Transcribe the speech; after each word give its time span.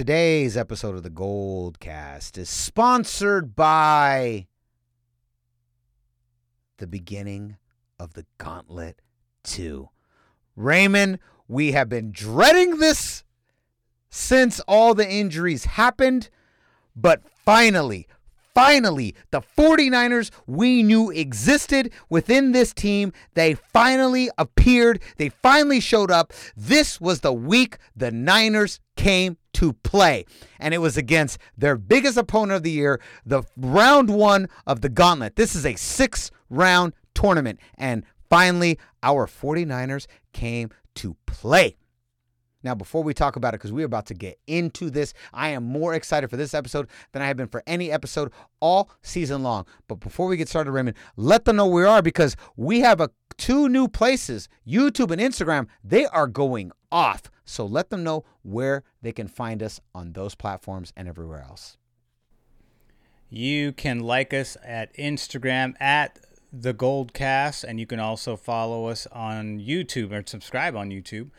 Today's 0.00 0.56
episode 0.56 0.94
of 0.94 1.02
the 1.02 1.10
Goldcast 1.10 2.38
is 2.38 2.48
sponsored 2.48 3.54
by 3.54 4.46
the 6.78 6.86
beginning 6.86 7.58
of 7.98 8.14
the 8.14 8.24
Gauntlet 8.38 9.02
2. 9.42 9.90
Raymond, 10.56 11.18
we 11.48 11.72
have 11.72 11.90
been 11.90 12.12
dreading 12.12 12.78
this 12.78 13.24
since 14.08 14.58
all 14.60 14.94
the 14.94 15.06
injuries 15.06 15.66
happened, 15.66 16.30
but 16.96 17.20
finally, 17.44 18.08
finally, 18.54 19.14
the 19.30 19.42
49ers 19.42 20.30
we 20.46 20.82
knew 20.82 21.10
existed 21.10 21.92
within 22.08 22.52
this 22.52 22.72
team, 22.72 23.12
they 23.34 23.52
finally 23.52 24.30
appeared. 24.38 25.02
They 25.18 25.28
finally 25.28 25.78
showed 25.78 26.10
up. 26.10 26.32
This 26.56 27.02
was 27.02 27.20
the 27.20 27.34
week 27.34 27.76
the 27.94 28.10
Niners 28.10 28.80
came 28.96 29.36
to 29.54 29.72
play. 29.72 30.24
And 30.58 30.74
it 30.74 30.78
was 30.78 30.96
against 30.96 31.38
their 31.56 31.76
biggest 31.76 32.16
opponent 32.16 32.56
of 32.56 32.62
the 32.62 32.70
year, 32.70 33.00
the 33.24 33.42
round 33.56 34.10
one 34.10 34.48
of 34.66 34.80
the 34.80 34.88
gauntlet. 34.88 35.36
This 35.36 35.54
is 35.54 35.66
a 35.66 35.74
six 35.76 36.30
round 36.48 36.92
tournament. 37.14 37.60
And 37.76 38.04
finally, 38.28 38.78
our 39.02 39.26
49ers 39.26 40.06
came 40.32 40.70
to 40.96 41.16
play. 41.26 41.76
Now, 42.62 42.74
before 42.74 43.02
we 43.02 43.14
talk 43.14 43.36
about 43.36 43.54
it, 43.54 43.58
because 43.58 43.72
we're 43.72 43.86
about 43.86 44.06
to 44.06 44.14
get 44.14 44.38
into 44.46 44.90
this, 44.90 45.14
I 45.32 45.50
am 45.50 45.64
more 45.64 45.94
excited 45.94 46.28
for 46.28 46.36
this 46.36 46.52
episode 46.52 46.88
than 47.12 47.22
I 47.22 47.26
have 47.26 47.36
been 47.36 47.48
for 47.48 47.62
any 47.66 47.90
episode 47.90 48.32
all 48.60 48.90
season 49.02 49.42
long. 49.42 49.66
But 49.88 50.00
before 50.00 50.26
we 50.26 50.36
get 50.36 50.48
started, 50.48 50.72
Raymond, 50.72 50.96
let 51.16 51.46
them 51.46 51.56
know 51.56 51.66
where 51.66 51.84
we 51.84 51.88
are 51.88 52.02
because 52.02 52.36
we 52.56 52.80
have 52.80 53.00
a 53.00 53.10
two 53.38 53.68
new 53.70 53.88
places, 53.88 54.48
YouTube 54.68 55.10
and 55.10 55.20
Instagram. 55.20 55.68
They 55.82 56.04
are 56.06 56.26
going 56.26 56.72
off. 56.92 57.30
So 57.50 57.66
let 57.66 57.90
them 57.90 58.04
know 58.04 58.24
where 58.42 58.84
they 59.02 59.10
can 59.10 59.26
find 59.26 59.60
us 59.60 59.80
on 59.92 60.12
those 60.12 60.36
platforms 60.36 60.92
and 60.96 61.08
everywhere 61.08 61.42
else. 61.42 61.76
You 63.28 63.72
can 63.72 63.98
like 64.00 64.32
us 64.32 64.56
at 64.64 64.94
Instagram 64.94 65.74
at 65.80 66.20
the 66.52 66.72
Goldcast, 66.72 67.64
and 67.64 67.80
you 67.80 67.86
can 67.86 67.98
also 67.98 68.36
follow 68.36 68.86
us 68.86 69.06
on 69.12 69.58
YouTube 69.58 70.12
or 70.12 70.22
subscribe 70.26 70.76
on 70.76 70.90
YouTube 70.90 71.30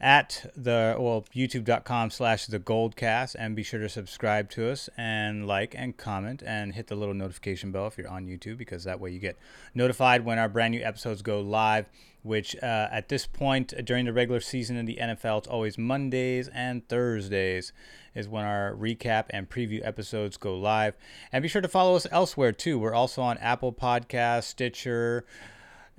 at 0.00 0.50
the 0.56 0.96
well 0.98 1.24
youtube.com 1.34 2.10
slash 2.10 2.46
the 2.46 2.58
goldcast 2.58 3.36
and 3.38 3.54
be 3.54 3.62
sure 3.62 3.80
to 3.80 3.88
subscribe 3.88 4.48
to 4.48 4.70
us 4.70 4.88
and 4.96 5.46
like 5.46 5.74
and 5.76 5.96
comment 5.96 6.42
and 6.46 6.74
hit 6.74 6.86
the 6.86 6.94
little 6.94 7.14
notification 7.14 7.70
bell 7.70 7.86
if 7.86 7.98
you're 7.98 8.08
on 8.08 8.26
youtube 8.26 8.56
because 8.56 8.84
that 8.84 8.98
way 8.98 9.10
you 9.10 9.18
get 9.18 9.36
notified 9.74 10.24
when 10.24 10.38
our 10.38 10.48
brand 10.48 10.72
new 10.72 10.82
episodes 10.82 11.20
go 11.22 11.40
live 11.40 11.88
which 12.22 12.54
uh, 12.62 12.88
at 12.90 13.08
this 13.08 13.26
point 13.26 13.72
during 13.84 14.04
the 14.04 14.12
regular 14.12 14.40
season 14.40 14.76
in 14.76 14.86
the 14.86 14.98
nfl 15.00 15.38
it's 15.38 15.48
always 15.48 15.76
mondays 15.76 16.48
and 16.48 16.88
thursdays 16.88 17.72
is 18.14 18.28
when 18.28 18.44
our 18.44 18.74
recap 18.74 19.26
and 19.30 19.48
preview 19.48 19.84
episodes 19.86 20.36
go 20.36 20.56
live. 20.56 20.96
And 21.32 21.42
be 21.42 21.48
sure 21.48 21.62
to 21.62 21.68
follow 21.68 21.94
us 21.94 22.06
elsewhere 22.10 22.52
too. 22.52 22.78
We're 22.78 22.94
also 22.94 23.22
on 23.22 23.38
apple 23.38 23.72
podcast 23.72 24.44
stitcher 24.44 25.24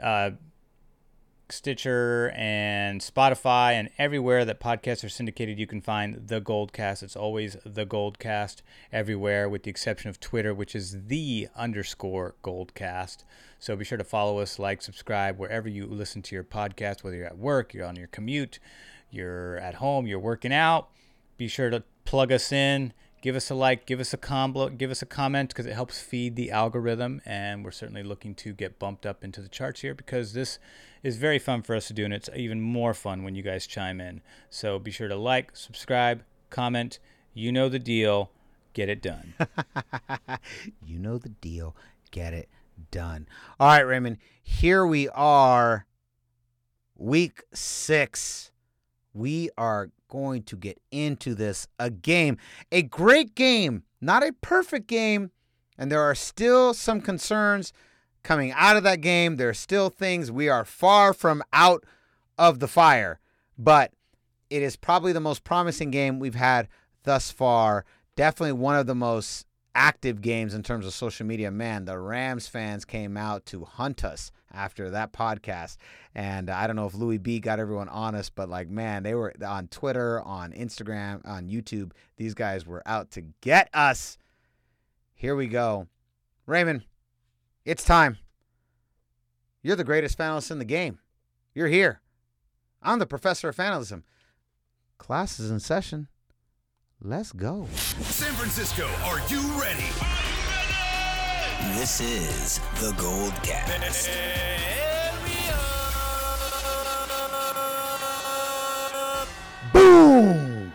uh, 0.01 0.31
Stitcher 1.51 2.31
and 2.35 3.01
Spotify 3.01 3.73
and 3.73 3.89
everywhere 3.97 4.45
that 4.45 4.59
podcasts 4.59 5.03
are 5.03 5.09
syndicated, 5.09 5.59
you 5.59 5.67
can 5.67 5.81
find 5.81 6.27
the 6.27 6.41
Goldcast. 6.41 7.03
It's 7.03 7.15
always 7.15 7.57
the 7.65 7.85
Goldcast 7.85 8.61
everywhere, 8.91 9.47
with 9.49 9.63
the 9.63 9.69
exception 9.69 10.09
of 10.09 10.19
Twitter, 10.19 10.53
which 10.53 10.75
is 10.75 11.05
the 11.07 11.47
underscore 11.55 12.35
Goldcast. 12.43 13.23
So 13.59 13.75
be 13.75 13.85
sure 13.85 13.97
to 13.97 14.03
follow 14.03 14.39
us, 14.39 14.59
like, 14.59 14.81
subscribe 14.81 15.37
wherever 15.37 15.69
you 15.69 15.85
listen 15.85 16.21
to 16.23 16.35
your 16.35 16.43
podcast, 16.43 17.03
whether 17.03 17.17
you're 17.17 17.25
at 17.27 17.37
work, 17.37 17.73
you're 17.73 17.85
on 17.85 17.95
your 17.95 18.07
commute, 18.07 18.59
you're 19.09 19.57
at 19.57 19.75
home, 19.75 20.07
you're 20.07 20.19
working 20.19 20.53
out. 20.53 20.89
Be 21.37 21.47
sure 21.47 21.69
to 21.69 21.83
plug 22.05 22.31
us 22.31 22.51
in 22.51 22.93
give 23.21 23.35
us 23.35 23.49
a 23.49 23.55
like, 23.55 23.85
give 23.85 23.99
us 23.99 24.13
a 24.13 24.17
com, 24.17 24.75
give 24.77 24.91
us 24.91 25.01
a 25.01 25.05
comment 25.05 25.49
because 25.49 25.65
it 25.65 25.73
helps 25.73 26.01
feed 26.01 26.35
the 26.35 26.51
algorithm, 26.51 27.21
and 27.25 27.63
we're 27.63 27.71
certainly 27.71 28.03
looking 28.03 28.35
to 28.35 28.53
get 28.53 28.79
bumped 28.79 29.05
up 29.05 29.23
into 29.23 29.41
the 29.41 29.47
charts 29.47 29.81
here 29.81 29.93
because 29.93 30.33
this 30.33 30.59
is 31.03 31.17
very 31.17 31.39
fun 31.39 31.61
for 31.61 31.75
us 31.75 31.87
to 31.87 31.93
do, 31.93 32.03
and 32.03 32.13
it's 32.13 32.29
even 32.35 32.61
more 32.61 32.93
fun 32.93 33.23
when 33.23 33.35
you 33.35 33.43
guys 33.43 33.67
chime 33.67 34.01
in. 34.01 34.21
So 34.49 34.79
be 34.79 34.91
sure 34.91 35.07
to 35.07 35.15
like, 35.15 35.55
subscribe, 35.55 36.23
comment. 36.49 36.99
You 37.33 37.51
know 37.51 37.69
the 37.69 37.79
deal. 37.79 38.31
Get 38.73 38.89
it 38.89 39.01
done. 39.01 39.33
you 40.85 40.99
know 40.99 41.17
the 41.17 41.29
deal. 41.29 41.75
Get 42.09 42.33
it 42.33 42.49
done. 42.89 43.27
All 43.59 43.67
right, 43.67 43.81
Raymond. 43.81 44.17
Here 44.41 44.85
we 44.85 45.07
are, 45.09 45.85
week 46.97 47.43
six. 47.53 48.51
We 49.13 49.49
are 49.57 49.91
going 50.11 50.43
to 50.43 50.55
get 50.55 50.79
into 50.91 51.33
this 51.33 51.67
a 51.79 51.89
game, 51.89 52.37
a 52.71 52.83
great 52.83 53.33
game, 53.33 53.83
not 53.99 54.21
a 54.21 54.33
perfect 54.41 54.85
game, 54.85 55.31
and 55.79 55.91
there 55.91 56.01
are 56.01 56.13
still 56.13 56.75
some 56.75 57.01
concerns 57.01 57.73
coming 58.21 58.51
out 58.51 58.77
of 58.77 58.83
that 58.83 59.01
game. 59.01 59.37
There 59.37 59.49
are 59.49 59.55
still 59.55 59.89
things 59.89 60.31
we 60.31 60.47
are 60.47 60.65
far 60.65 61.13
from 61.13 61.41
out 61.51 61.83
of 62.37 62.59
the 62.59 62.67
fire, 62.67 63.19
but 63.57 63.91
it 64.51 64.61
is 64.61 64.75
probably 64.75 65.13
the 65.13 65.19
most 65.19 65.43
promising 65.43 65.89
game 65.89 66.19
we've 66.19 66.35
had 66.35 66.67
thus 67.03 67.31
far. 67.31 67.85
Definitely 68.15 68.53
one 68.53 68.75
of 68.75 68.85
the 68.85 68.93
most 68.93 69.47
active 69.73 70.21
games 70.21 70.53
in 70.53 70.61
terms 70.61 70.85
of 70.85 70.93
social 70.93 71.25
media. 71.25 71.49
Man, 71.49 71.85
the 71.85 71.97
Rams 71.97 72.47
fans 72.47 72.85
came 72.85 73.15
out 73.15 73.45
to 73.47 73.63
hunt 73.63 74.03
us 74.03 74.31
after 74.53 74.89
that 74.91 75.13
podcast. 75.13 75.77
And 76.15 76.49
I 76.49 76.67
don't 76.67 76.75
know 76.75 76.85
if 76.85 76.93
Louis 76.93 77.17
B 77.17 77.39
got 77.39 77.59
everyone 77.59 77.89
honest, 77.89 78.35
but 78.35 78.49
like, 78.49 78.69
man, 78.69 79.03
they 79.03 79.15
were 79.15 79.33
on 79.45 79.67
Twitter, 79.67 80.21
on 80.21 80.51
Instagram, 80.51 81.27
on 81.27 81.47
YouTube. 81.47 81.91
These 82.17 82.33
guys 82.33 82.65
were 82.65 82.83
out 82.85 83.11
to 83.11 83.21
get 83.41 83.69
us. 83.73 84.17
Here 85.13 85.35
we 85.35 85.47
go. 85.47 85.87
Raymond, 86.45 86.83
it's 87.65 87.83
time. 87.83 88.17
You're 89.61 89.75
the 89.75 89.83
greatest 89.83 90.17
fanalist 90.17 90.51
in 90.51 90.59
the 90.59 90.65
game. 90.65 90.99
You're 91.53 91.67
here. 91.67 92.01
I'm 92.81 92.99
the 92.99 93.05
professor 93.05 93.49
of 93.49 93.55
fanalism. 93.55 94.03
Class 94.97 95.39
is 95.39 95.51
in 95.51 95.59
session. 95.59 96.07
Let's 96.99 97.31
go. 97.31 97.67
San 97.75 98.33
Francisco, 98.33 98.87
are 99.05 99.19
you 99.27 99.41
ready? 99.59 99.85
This 101.69 102.01
is 102.01 102.59
the 102.79 102.91
Gold 102.97 103.33
Cast. 103.43 104.09
Boom! 109.71 110.73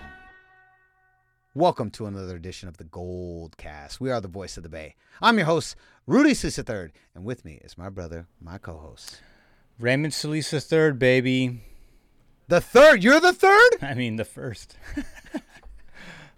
Welcome 1.55 1.91
to 1.91 2.07
another 2.07 2.37
edition 2.37 2.69
of 2.69 2.77
the 2.77 2.85
Gold 2.85 3.57
Cast. 3.57 4.01
We 4.01 4.13
are 4.13 4.21
the 4.21 4.29
voice 4.29 4.57
of 4.57 4.63
the 4.63 4.69
Bay. 4.69 4.95
I'm 5.21 5.39
your 5.39 5.47
host, 5.47 5.75
Rudy 6.07 6.35
Solis 6.35 6.57
III, 6.57 6.93
and 7.17 7.25
with 7.25 7.45
me 7.45 7.61
is 7.65 7.77
my 7.77 7.89
brother, 7.89 8.29
my 8.41 8.59
co-host, 8.59 9.21
Raymond 9.81 10.15
Solis 10.15 10.53
III, 10.53 10.93
baby. 10.93 11.63
The 12.47 12.61
third? 12.61 13.03
You're 13.03 13.19
the 13.19 13.33
third? 13.33 13.71
I 13.83 13.95
mean, 13.95 14.17
the 14.17 14.25
first. 14.25 14.77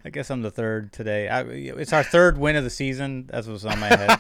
I 0.04 0.10
guess 0.10 0.31
I'm 0.31 0.42
the 0.42 0.50
third 0.50 0.92
today. 0.92 1.28
I, 1.28 1.42
it's 1.42 1.92
our 1.92 2.04
third 2.04 2.38
win 2.38 2.56
of 2.56 2.64
the 2.64 2.70
season. 2.70 3.28
That's 3.31 3.48
what's 3.48 3.64
on 3.64 3.81
my 3.81 3.88
head. 3.88 4.19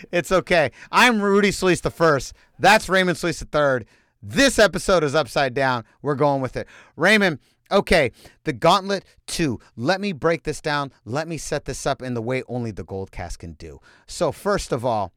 it's 0.12 0.30
okay. 0.30 0.70
I'm 0.92 1.20
Rudy 1.20 1.50
Solis 1.50 1.80
the 1.80 1.90
first. 1.90 2.34
That's 2.58 2.88
Raymond 2.88 3.18
Solis 3.18 3.40
the 3.40 3.46
third. 3.46 3.86
This 4.22 4.58
episode 4.58 5.02
is 5.02 5.14
upside 5.14 5.54
down. 5.54 5.84
We're 6.02 6.14
going 6.14 6.40
with 6.40 6.56
it. 6.56 6.68
Raymond, 6.96 7.40
okay, 7.70 8.12
the 8.44 8.52
Gauntlet 8.52 9.04
2. 9.26 9.58
Let 9.76 10.00
me 10.00 10.12
break 10.12 10.44
this 10.44 10.60
down. 10.60 10.92
Let 11.04 11.26
me 11.26 11.36
set 11.36 11.64
this 11.64 11.86
up 11.86 12.00
in 12.00 12.14
the 12.14 12.22
way 12.22 12.44
only 12.48 12.70
the 12.70 12.84
Gold 12.84 13.10
Cast 13.10 13.40
can 13.40 13.54
do. 13.54 13.80
So, 14.06 14.30
first 14.30 14.72
of 14.72 14.84
all, 14.84 15.12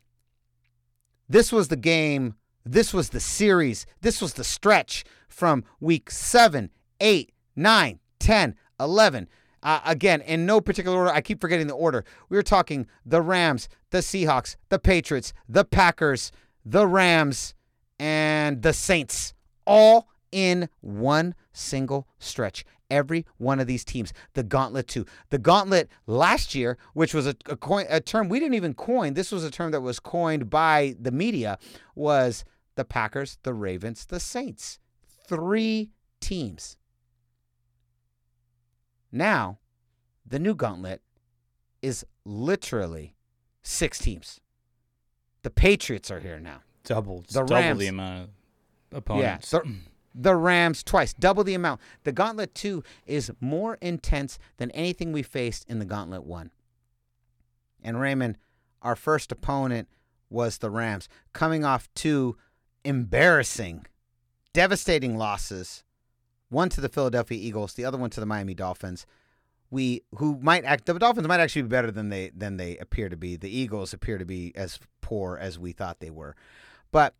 this 1.29 1.51
was 1.51 1.67
the 1.67 1.77
game, 1.77 2.35
this 2.65 2.91
was 2.91 3.09
the 3.09 3.19
series, 3.19 3.85
this 4.01 4.19
was 4.19 4.33
the 4.33 4.43
stretch 4.43 5.03
from 5.29 5.63
week 5.79 6.09
7, 6.09 6.71
8, 6.99 7.31
9, 7.57 7.99
10, 8.19 8.55
11. 8.79 9.27
Uh, 9.63 9.81
again, 9.85 10.21
in 10.21 10.45
no 10.45 10.61
particular 10.61 10.97
order, 10.97 11.11
I 11.11 11.21
keep 11.21 11.41
forgetting 11.41 11.67
the 11.67 11.73
order. 11.73 12.05
We 12.29 12.37
were 12.37 12.43
talking 12.43 12.87
the 13.05 13.21
Rams, 13.21 13.67
the 13.89 13.97
Seahawks, 13.97 14.55
the 14.69 14.79
Patriots, 14.79 15.33
the 15.49 15.65
Packers, 15.65 16.31
the 16.63 16.87
Rams, 16.87 17.55
and 17.99 18.61
the 18.61 18.73
Saints, 18.73 19.33
all 19.65 20.07
in 20.31 20.69
one 20.81 21.33
single 21.51 22.07
stretch. 22.19 22.63
Every 22.89 23.25
one 23.37 23.59
of 23.59 23.67
these 23.67 23.83
teams, 23.83 24.13
the 24.33 24.43
Gauntlet 24.43 24.87
2. 24.87 25.05
The 25.29 25.39
Gauntlet 25.39 25.89
last 26.05 26.55
year, 26.55 26.77
which 26.93 27.13
was 27.13 27.27
a, 27.27 27.35
a, 27.47 27.57
coin, 27.57 27.85
a 27.89 27.99
term 27.99 28.29
we 28.29 28.39
didn't 28.39 28.53
even 28.53 28.73
coin, 28.73 29.13
this 29.13 29.31
was 29.31 29.43
a 29.43 29.51
term 29.51 29.71
that 29.71 29.81
was 29.81 29.99
coined 29.99 30.49
by 30.49 30.95
the 30.99 31.11
media, 31.11 31.57
was 31.95 32.45
the 32.75 32.85
Packers, 32.85 33.39
the 33.43 33.53
Ravens, 33.53 34.05
the 34.05 34.19
Saints. 34.19 34.79
Three 35.27 35.91
teams. 36.21 36.76
Now, 39.11 39.59
the 40.25 40.39
new 40.39 40.55
Gauntlet 40.55 41.01
is 41.81 42.05
literally 42.25 43.15
six 43.63 43.99
teams. 43.99 44.39
The 45.43 45.49
Patriots 45.49 46.11
are 46.11 46.19
here 46.19 46.39
now 46.39 46.61
double 46.87 47.21
the 47.21 47.33
double 47.33 47.55
Rams, 47.55 47.79
the 47.79 47.87
amount 47.87 48.23
of 48.23 48.97
opponents. 48.97 49.53
Yeah, 49.53 49.59
the, 49.59 49.75
the 50.15 50.35
Rams 50.35 50.83
twice, 50.83 51.13
double 51.13 51.43
the 51.43 51.53
amount. 51.53 51.81
The 52.03 52.11
Gauntlet 52.11 52.55
2 52.55 52.83
is 53.05 53.31
more 53.39 53.77
intense 53.81 54.39
than 54.57 54.71
anything 54.71 55.11
we 55.11 55.21
faced 55.21 55.69
in 55.69 55.79
the 55.79 55.85
Gauntlet 55.85 56.23
1. 56.23 56.49
And 57.83 57.99
Raymond, 57.99 58.37
our 58.81 58.95
first 58.95 59.31
opponent 59.31 59.89
was 60.29 60.57
the 60.57 60.69
Rams, 60.69 61.07
coming 61.33 61.63
off 61.63 61.89
two 61.93 62.37
embarrassing, 62.83 63.85
devastating 64.53 65.17
losses. 65.17 65.83
One 66.49 66.69
to 66.69 66.81
the 66.81 66.89
Philadelphia 66.89 67.37
Eagles, 67.37 67.73
the 67.73 67.85
other 67.85 67.97
one 67.97 68.09
to 68.11 68.19
the 68.19 68.25
Miami 68.25 68.53
Dolphins. 68.53 69.05
We 69.69 70.03
who 70.15 70.39
might 70.41 70.63
act 70.63 70.85
the 70.85 70.97
Dolphins 70.97 71.27
might 71.27 71.41
actually 71.41 71.63
be 71.63 71.67
better 71.67 71.91
than 71.91 72.09
they 72.09 72.31
than 72.35 72.57
they 72.57 72.77
appear 72.77 73.09
to 73.09 73.17
be. 73.17 73.35
The 73.35 73.49
Eagles 73.49 73.93
appear 73.93 74.17
to 74.17 74.25
be 74.25 74.53
as 74.55 74.79
poor 75.01 75.37
as 75.37 75.59
we 75.59 75.73
thought 75.73 75.99
they 75.99 76.09
were. 76.09 76.35
But 76.91 77.15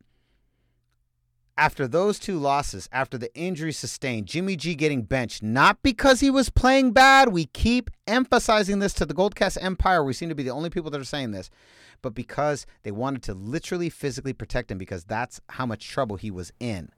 after 1.57 1.88
those 1.88 2.19
two 2.19 2.38
losses, 2.38 2.88
after 2.91 3.18
the 3.18 3.33
injury 3.35 3.74
sustained, 3.74 4.27
Jimmy 4.27 4.56
G 4.56 4.75
getting 4.75 5.01
benched, 5.01 5.41
not 5.41 5.81
because 5.81 6.19
he 6.19 6.30
was 6.30 6.50
playing 6.50 6.91
bad. 6.91 7.30
We 7.30 7.47
keep 7.47 7.89
emphasizing 8.06 8.80
this 8.80 8.94
to 8.94 9.06
the 9.06 9.13
Goldcast 9.13 9.57
Empire. 9.59 10.03
We 10.03 10.13
seem 10.13 10.30
to 10.30 10.35
be 10.35 10.44
the 10.44 10.51
only 10.51 10.69
people 10.69 10.91
that 10.91 11.01
are 11.01 11.06
saying 11.06 11.31
this, 11.31 11.50
but 12.01 12.13
because 12.13 12.68
they 12.83 12.91
wanted 12.91 13.23
to 13.23 13.33
literally 13.33 13.89
physically 13.89 14.33
protect 14.33 14.71
him 14.71 14.77
because 14.77 15.03
that's 15.03 15.41
how 15.50 15.65
much 15.65 15.89
trouble 15.89 16.15
he 16.15 16.30
was 16.30 16.53
in. 16.59 16.91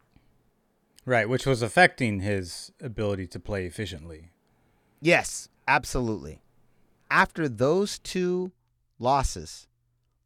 Right, 1.10 1.28
which 1.28 1.48
was 1.48 1.64
affecting 1.64 2.20
his 2.20 2.72
ability 2.80 3.26
to 3.30 3.40
play 3.40 3.66
efficiently. 3.66 4.30
Yes, 5.02 5.50
absolutely. 5.68 6.44
After 7.10 7.50
those 7.50 7.98
two 7.98 8.52
losses, 9.00 9.68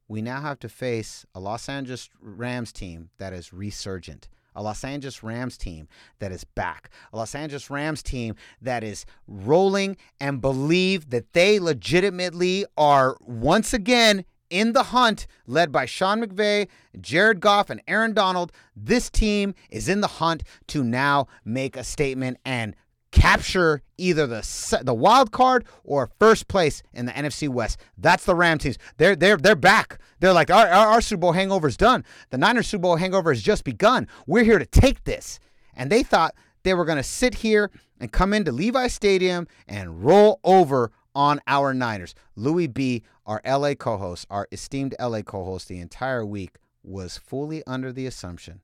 we 0.09 0.21
now 0.21 0.41
have 0.41 0.59
to 0.59 0.67
face 0.67 1.25
a 1.33 1.39
Los 1.39 1.69
Angeles 1.69 2.09
Rams 2.19 2.73
team 2.73 3.11
that 3.17 3.31
is 3.31 3.53
resurgent, 3.53 4.27
a 4.53 4.61
Los 4.61 4.83
Angeles 4.83 5.23
Rams 5.23 5.57
team 5.57 5.87
that 6.19 6.33
is 6.33 6.43
back, 6.43 6.89
a 7.13 7.15
Los 7.15 7.33
Angeles 7.33 7.69
Rams 7.69 8.03
team 8.03 8.35
that 8.61 8.83
is 8.83 9.05
rolling 9.25 9.95
and 10.19 10.41
believe 10.41 11.11
that 11.11 11.31
they 11.31 11.61
legitimately 11.61 12.65
are 12.75 13.15
once 13.21 13.73
again 13.73 14.25
in 14.53 14.73
the 14.73 14.83
hunt, 14.83 15.25
led 15.47 15.71
by 15.71 15.85
Sean 15.85 16.21
McVay, 16.21 16.67
Jared 17.01 17.39
Goff, 17.39 17.71
and 17.71 17.81
Aaron 17.87 18.13
Donald. 18.13 18.51
This 18.75 19.09
team 19.09 19.55
is 19.71 19.89
in 19.89 20.01
the 20.01 20.07
hunt 20.07 20.43
to 20.67 20.83
now 20.83 21.27
make 21.43 21.75
a 21.75 21.83
statement 21.83 22.37
and 22.45 22.75
capture 23.11 23.81
either 23.97 24.27
the 24.27 24.81
the 24.83 24.93
wild 24.93 25.31
card 25.31 25.65
or 25.83 26.11
first 26.19 26.47
place 26.47 26.83
in 26.93 27.07
the 27.07 27.11
NFC 27.11 27.49
West. 27.49 27.79
That's 27.97 28.25
the 28.25 28.35
Ram 28.35 28.59
teams. 28.59 28.77
They're 28.97 29.15
they're 29.15 29.37
they're 29.37 29.55
back. 29.55 29.99
They're 30.19 30.33
like 30.33 30.51
our, 30.51 30.67
our, 30.67 30.87
our 30.87 31.01
Super 31.01 31.21
Bowl 31.21 31.31
hangover 31.31 31.67
is 31.67 31.77
done. 31.77 32.05
The 32.29 32.37
Niners 32.37 32.67
Super 32.67 32.83
Bowl 32.83 32.95
hangover 32.97 33.31
has 33.31 33.41
just 33.41 33.63
begun. 33.63 34.07
We're 34.27 34.43
here 34.43 34.59
to 34.59 34.65
take 34.67 35.03
this. 35.03 35.39
And 35.75 35.91
they 35.91 36.03
thought 36.03 36.35
they 36.61 36.75
were 36.75 36.85
going 36.85 36.97
to 36.97 37.03
sit 37.03 37.35
here 37.35 37.71
and 37.99 38.11
come 38.11 38.33
into 38.33 38.51
Levi 38.51 38.87
Stadium 38.87 39.47
and 39.67 40.03
roll 40.03 40.39
over 40.43 40.91
on 41.15 41.39
our 41.47 41.73
Niners. 41.73 42.15
Louis 42.35 42.67
B, 42.67 43.03
our 43.25 43.41
LA 43.45 43.73
co-host, 43.73 44.25
our 44.29 44.47
esteemed 44.51 44.95
LA 44.99 45.21
co-host 45.21 45.67
the 45.67 45.79
entire 45.79 46.25
week 46.25 46.57
was 46.83 47.17
fully 47.17 47.63
under 47.65 47.91
the 47.91 48.05
assumption 48.05 48.61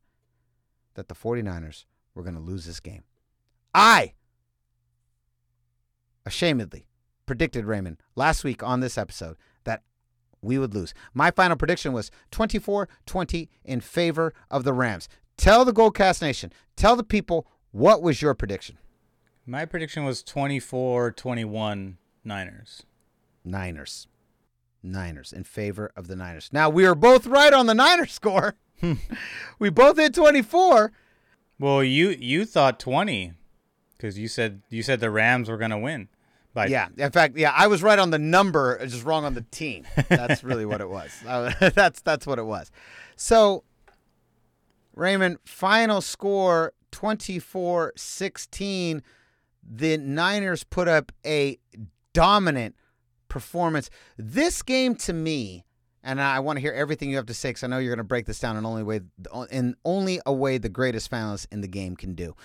that 0.95 1.07
the 1.07 1.15
49ers 1.15 1.85
were 2.13 2.23
going 2.23 2.35
to 2.35 2.41
lose 2.41 2.65
this 2.65 2.79
game. 2.79 3.03
I 3.73 4.13
ashamedly 6.25 6.85
predicted 7.25 7.65
Raymond 7.65 7.97
last 8.15 8.43
week 8.43 8.61
on 8.61 8.79
this 8.79 8.97
episode 8.97 9.37
that 9.63 9.83
we 10.41 10.57
would 10.57 10.73
lose. 10.73 10.93
My 11.13 11.31
final 11.31 11.55
prediction 11.55 11.93
was 11.93 12.11
24-20 12.31 13.47
in 13.63 13.79
favor 13.81 14.33
of 14.49 14.63
the 14.63 14.73
Rams. 14.73 15.07
Tell 15.37 15.63
the 15.63 15.73
Goldcast 15.73 16.21
Nation, 16.21 16.51
tell 16.75 16.95
the 16.95 17.03
people 17.03 17.47
what 17.71 18.01
was 18.01 18.21
your 18.21 18.33
prediction? 18.33 18.77
My 19.45 19.65
prediction 19.65 20.03
was 20.03 20.21
24 20.23 21.11
21 21.11 21.97
Niners. 22.23 22.83
Niners. 23.45 24.07
Niners 24.83 25.33
in 25.33 25.43
favor 25.43 25.91
of 25.95 26.07
the 26.07 26.15
Niners. 26.15 26.49
Now 26.51 26.69
we 26.69 26.85
are 26.85 26.95
both 26.95 27.25
right 27.25 27.53
on 27.53 27.65
the 27.65 27.73
Niners 27.73 28.13
score. 28.13 28.55
we 29.59 29.69
both 29.69 29.97
hit 29.97 30.13
24. 30.13 30.91
Well, 31.59 31.83
you 31.83 32.09
you 32.09 32.45
thought 32.45 32.79
20 32.79 33.33
cuz 33.97 34.17
you 34.17 34.27
said 34.27 34.61
you 34.69 34.83
said 34.83 34.99
the 34.99 35.11
Rams 35.11 35.49
were 35.49 35.57
going 35.57 35.71
to 35.71 35.77
win. 35.77 36.09
By 36.53 36.67
Yeah, 36.67 36.87
in 36.97 37.11
fact, 37.11 37.37
yeah, 37.37 37.53
I 37.55 37.67
was 37.67 37.83
right 37.83 37.99
on 37.99 38.09
the 38.09 38.17
number, 38.17 38.83
just 38.85 39.05
wrong 39.05 39.23
on 39.23 39.35
the 39.35 39.45
team. 39.51 39.85
That's 40.07 40.43
really 40.43 40.65
what 40.65 40.81
it 40.81 40.89
was. 40.89 41.11
Uh, 41.27 41.51
that's 41.75 42.01
that's 42.01 42.25
what 42.25 42.39
it 42.39 42.45
was. 42.45 42.71
So, 43.15 43.63
Raymond, 44.95 45.37
final 45.45 46.01
score 46.01 46.73
24-16. 46.91 49.01
The 49.71 49.97
Niners 49.97 50.63
put 50.63 50.87
up 50.87 51.11
a 51.25 51.57
dominant 52.13 52.75
performance. 53.29 53.89
This 54.17 54.61
game 54.61 54.95
to 54.95 55.13
me, 55.13 55.65
and 56.03 56.21
I 56.21 56.39
want 56.39 56.57
to 56.57 56.61
hear 56.61 56.73
everything 56.73 57.09
you 57.09 57.15
have 57.17 57.25
to 57.27 57.33
say 57.33 57.49
because 57.49 57.63
I 57.63 57.67
know 57.67 57.77
you're 57.77 57.95
going 57.95 57.97
to 57.99 58.03
break 58.03 58.25
this 58.25 58.39
down 58.39 58.57
in 58.57 58.65
only 58.65 58.83
way 58.83 59.01
in 59.51 59.75
only 59.85 60.19
a 60.25 60.33
way 60.33 60.57
the 60.57 60.69
greatest 60.69 61.09
fanalists 61.09 61.47
in 61.51 61.61
the 61.61 61.67
game 61.67 61.95
can 61.95 62.15
do. 62.15 62.35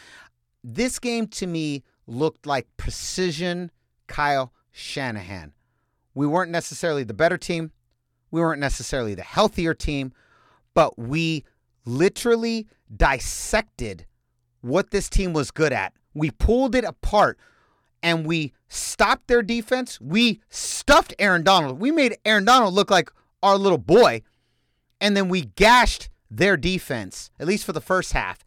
This 0.63 0.99
game 0.99 1.27
to 1.29 1.47
me 1.47 1.83
looked 2.07 2.47
like 2.47 2.67
precision 2.77 3.71
Kyle 4.07 4.53
Shanahan. 4.71 5.53
We 6.15 6.27
weren't 6.27 6.51
necessarily 6.51 7.05
the 7.05 7.15
better 7.15 7.39
team. 7.39 7.73
We 8.31 8.41
weren't 8.41 8.61
necessarily 8.61 9.15
the 9.15 9.23
healthier 9.23 9.75
team, 9.75 10.13
but 10.75 10.99
we 10.99 11.45
literally 11.85 12.67
dissected 12.95 14.07
what 14.61 14.91
this 14.91 15.09
team 15.09 15.33
was 15.33 15.51
good 15.51 15.73
at. 15.73 15.93
We 16.15 16.31
pulled 16.31 16.75
it 16.75 16.85
apart 16.85 17.39
and 18.03 18.27
we 18.27 18.53
stopped 18.75 19.29
their 19.29 19.43
defense. 19.43 20.01
We 20.01 20.41
stuffed 20.49 21.15
Aaron 21.19 21.43
Donald. 21.43 21.81
We 21.81 21.91
made 21.91 22.17
Aaron 22.25 22.45
Donald 22.45 22.75
look 22.75 22.91
like 22.91 23.11
our 23.43 23.57
little 23.57 23.79
boy. 23.79 24.23
And 25.01 25.17
then 25.17 25.29
we 25.29 25.43
gashed 25.43 26.09
their 26.31 26.57
defense, 26.57 27.31
at 27.39 27.47
least 27.47 27.65
for 27.65 27.73
the 27.73 27.81
first 27.81 28.13
half, 28.13 28.45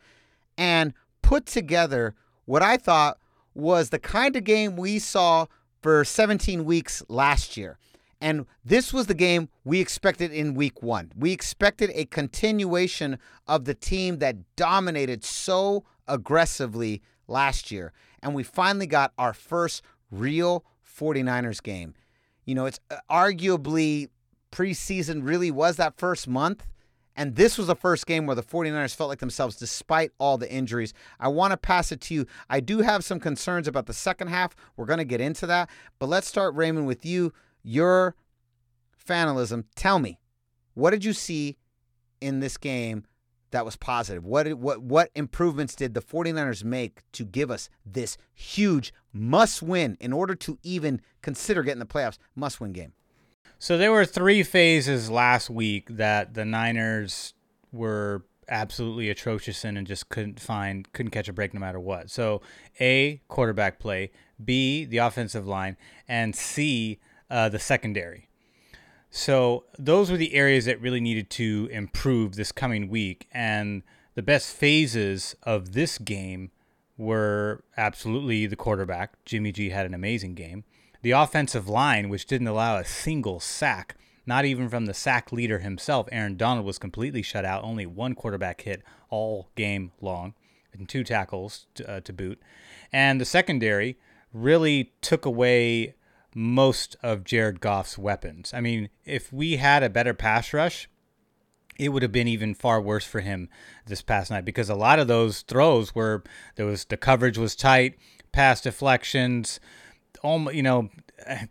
and 0.58 0.94
put 1.22 1.46
together 1.46 2.16
what 2.46 2.62
I 2.62 2.78
thought 2.78 3.18
was 3.54 3.90
the 3.90 4.00
kind 4.00 4.36
of 4.36 4.44
game 4.44 4.76
we 4.76 5.00
saw 5.00 5.46
for 5.82 6.04
17 6.04 6.66
weeks 6.66 7.04
last 7.08 7.58
year. 7.58 7.78
And 8.20 8.46
this 8.66 8.92
was 8.92 9.06
the 9.06 9.14
game 9.14 9.50
we 9.64 9.80
expected 9.80 10.32
in 10.32 10.56
week 10.56 10.82
one. 10.82 11.12
We 11.16 11.32
expected 11.32 11.92
a 11.94 12.06
continuation 12.06 13.20
of 13.48 13.66
the 13.66 13.76
team 13.76 14.18
that 14.20 14.56
dominated 14.56 15.24
so 15.24 15.86
aggressively 16.08 17.02
last 17.28 17.70
year. 17.72 17.94
And 18.24 18.34
we 18.34 18.44
finally 18.44 18.88
got 18.88 19.14
our 19.18 19.34
first 19.34 19.84
real 20.12 20.66
49ers 20.86 21.62
game. 21.62 21.94
You 22.46 22.56
know, 22.56 22.66
it's 22.66 22.80
uh, 22.90 22.98
arguably 23.10 24.10
preseason 24.52 25.28
really 25.28 25.52
was 25.52 25.76
that 25.78 25.98
first 25.98 26.28
month. 26.28 26.66
And 27.16 27.36
this 27.36 27.58
was 27.58 27.66
the 27.66 27.76
first 27.76 28.06
game 28.06 28.28
where 28.28 28.36
the 28.36 28.44
49ers 28.44 28.96
felt 28.96 29.10
like 29.10 29.20
themselves 29.20 29.56
despite 29.56 30.12
all 30.20 30.38
the 30.38 30.52
injuries. 30.52 30.94
I 31.20 31.30
want 31.30 31.52
to 31.52 31.58
pass 31.58 31.92
it 31.92 32.00
to 32.02 32.14
you. 32.14 32.28
I 32.48 32.60
do 32.60 32.80
have 32.80 33.04
some 33.04 33.20
concerns 33.20 33.68
about 33.68 33.88
the 33.88 33.94
second 33.94 34.28
half. 34.28 34.56
We're 34.76 34.86
going 34.86 35.00
to 35.00 35.06
get 35.06 35.20
into 35.20 35.48
that. 35.48 35.70
But 35.98 36.10
let's 36.10 36.28
start, 36.28 36.54
Raymond, 36.54 36.86
with 36.86 37.06
you. 37.06 37.34
Your 37.64 38.16
fanalism. 38.96 39.66
Tell 39.76 39.98
me, 39.98 40.20
what 40.76 40.92
did 40.92 41.04
you 41.04 41.14
see 41.14 41.58
in 42.22 42.40
this 42.40 42.56
game 42.56 43.04
that 43.52 43.66
was 43.66 43.76
positive? 43.76 44.26
What 44.26 44.54
what 44.56 44.82
what 44.82 45.12
improvements 45.16 45.76
did 45.76 45.94
the 45.94 46.02
49ers 46.02 46.64
make 46.64 47.04
to 47.14 47.26
give 47.26 47.50
us 47.52 47.70
this 47.86 48.18
huge 48.34 48.94
must 49.14 49.62
win 49.62 49.98
in 50.00 50.14
order 50.14 50.36
to 50.36 50.58
even 50.64 51.02
consider 51.22 51.64
getting 51.64 51.80
the 51.80 51.86
playoffs 51.86 52.18
must 52.36 52.60
win 52.60 52.74
game? 52.74 52.94
So 53.60 53.78
there 53.78 53.92
were 53.92 54.06
three 54.06 54.44
phases 54.44 55.10
last 55.10 55.50
week 55.50 55.88
that 55.90 56.36
the 56.36 56.46
Niners 56.46 57.34
were 57.72 58.24
absolutely 58.50 59.10
atrocious 59.10 59.66
in 59.66 59.76
and 59.78 59.86
just 59.86 60.10
couldn't 60.10 60.40
find 60.40 60.92
couldn't 60.94 61.12
catch 61.12 61.28
a 61.28 61.34
break 61.34 61.54
no 61.54 61.60
matter 61.60 61.80
what. 61.80 62.10
So 62.10 62.42
A, 62.80 63.22
quarterback 63.28 63.80
play, 63.80 64.12
B, 64.44 64.86
the 64.86 64.98
offensive 64.98 65.48
line, 65.48 65.78
and 66.08 66.36
C, 66.36 67.00
uh, 67.30 67.50
the 67.50 67.60
secondary. 67.60 68.27
So 69.10 69.66
those 69.80 70.12
were 70.12 70.18
the 70.18 70.34
areas 70.34 70.66
that 70.66 70.82
really 70.82 71.00
needed 71.00 71.30
to 71.32 71.70
improve 71.72 72.36
this 72.36 72.52
coming 72.52 72.90
week 72.90 73.28
and 73.32 73.84
the 74.16 74.24
best 74.24 74.56
phases 74.56 75.36
of 75.44 75.74
this 75.74 76.00
game 76.00 76.50
were 76.98 77.64
absolutely 77.78 78.48
the 78.48 78.56
quarterback. 78.56 79.24
Jimmy 79.26 79.52
G 79.52 79.70
had 79.70 79.86
an 79.86 79.94
amazing 79.94 80.34
game. 80.34 80.64
The 81.04 81.12
offensive 81.12 81.70
line, 81.70 82.10
which 82.10 82.26
didn't 82.26 82.48
allow 82.48 82.78
a 82.78 82.84
single 82.84 83.40
sack, 83.40 83.96
not 84.26 84.44
even 84.44 84.70
from 84.70 84.88
the 84.88 84.96
sack 84.96 85.32
leader 85.32 85.60
himself. 85.60 86.10
Aaron 86.12 86.36
Donald 86.36 86.66
was 86.66 86.80
completely 86.80 87.22
shut 87.22 87.46
out, 87.46 87.64
only 87.64 87.86
one 87.86 88.16
quarterback 88.16 88.62
hit 88.62 88.82
all 89.10 89.50
game 89.56 89.92
long, 90.02 90.34
and 90.74 90.90
two 90.90 91.04
tackles 91.04 91.68
to, 91.76 91.88
uh, 91.88 92.00
to 92.02 92.12
boot. 92.12 92.42
And 92.92 93.22
the 93.22 93.26
secondary 93.26 93.98
really 94.34 94.94
took 95.02 95.26
away 95.26 95.94
most 96.38 96.96
of 97.02 97.24
Jared 97.24 97.60
Goff's 97.60 97.98
weapons. 97.98 98.54
I 98.54 98.62
mean, 98.62 98.90
if 99.06 99.34
we 99.34 99.58
had 99.58 99.82
a 99.82 99.90
better 99.90 100.14
pass 100.14 100.54
rush, 100.54 100.88
it 101.80 101.90
would 101.90 102.04
have 102.04 102.12
been 102.12 102.28
even 102.28 102.54
far 102.54 102.80
worse 102.80 103.06
for 103.06 103.22
him 103.22 103.50
this 103.88 104.04
past 104.04 104.30
night 104.30 104.46
because 104.46 104.70
a 104.70 104.76
lot 104.76 105.00
of 105.00 105.08
those 105.08 105.42
throws 105.42 105.96
were 105.96 106.24
there 106.56 106.68
was 106.68 106.86
the 106.86 106.96
coverage 106.96 107.40
was 107.40 107.56
tight, 107.56 107.98
pass 108.32 108.62
deflections, 108.62 109.60
almost 110.22 110.56
you 110.56 110.62
know, 110.62 110.92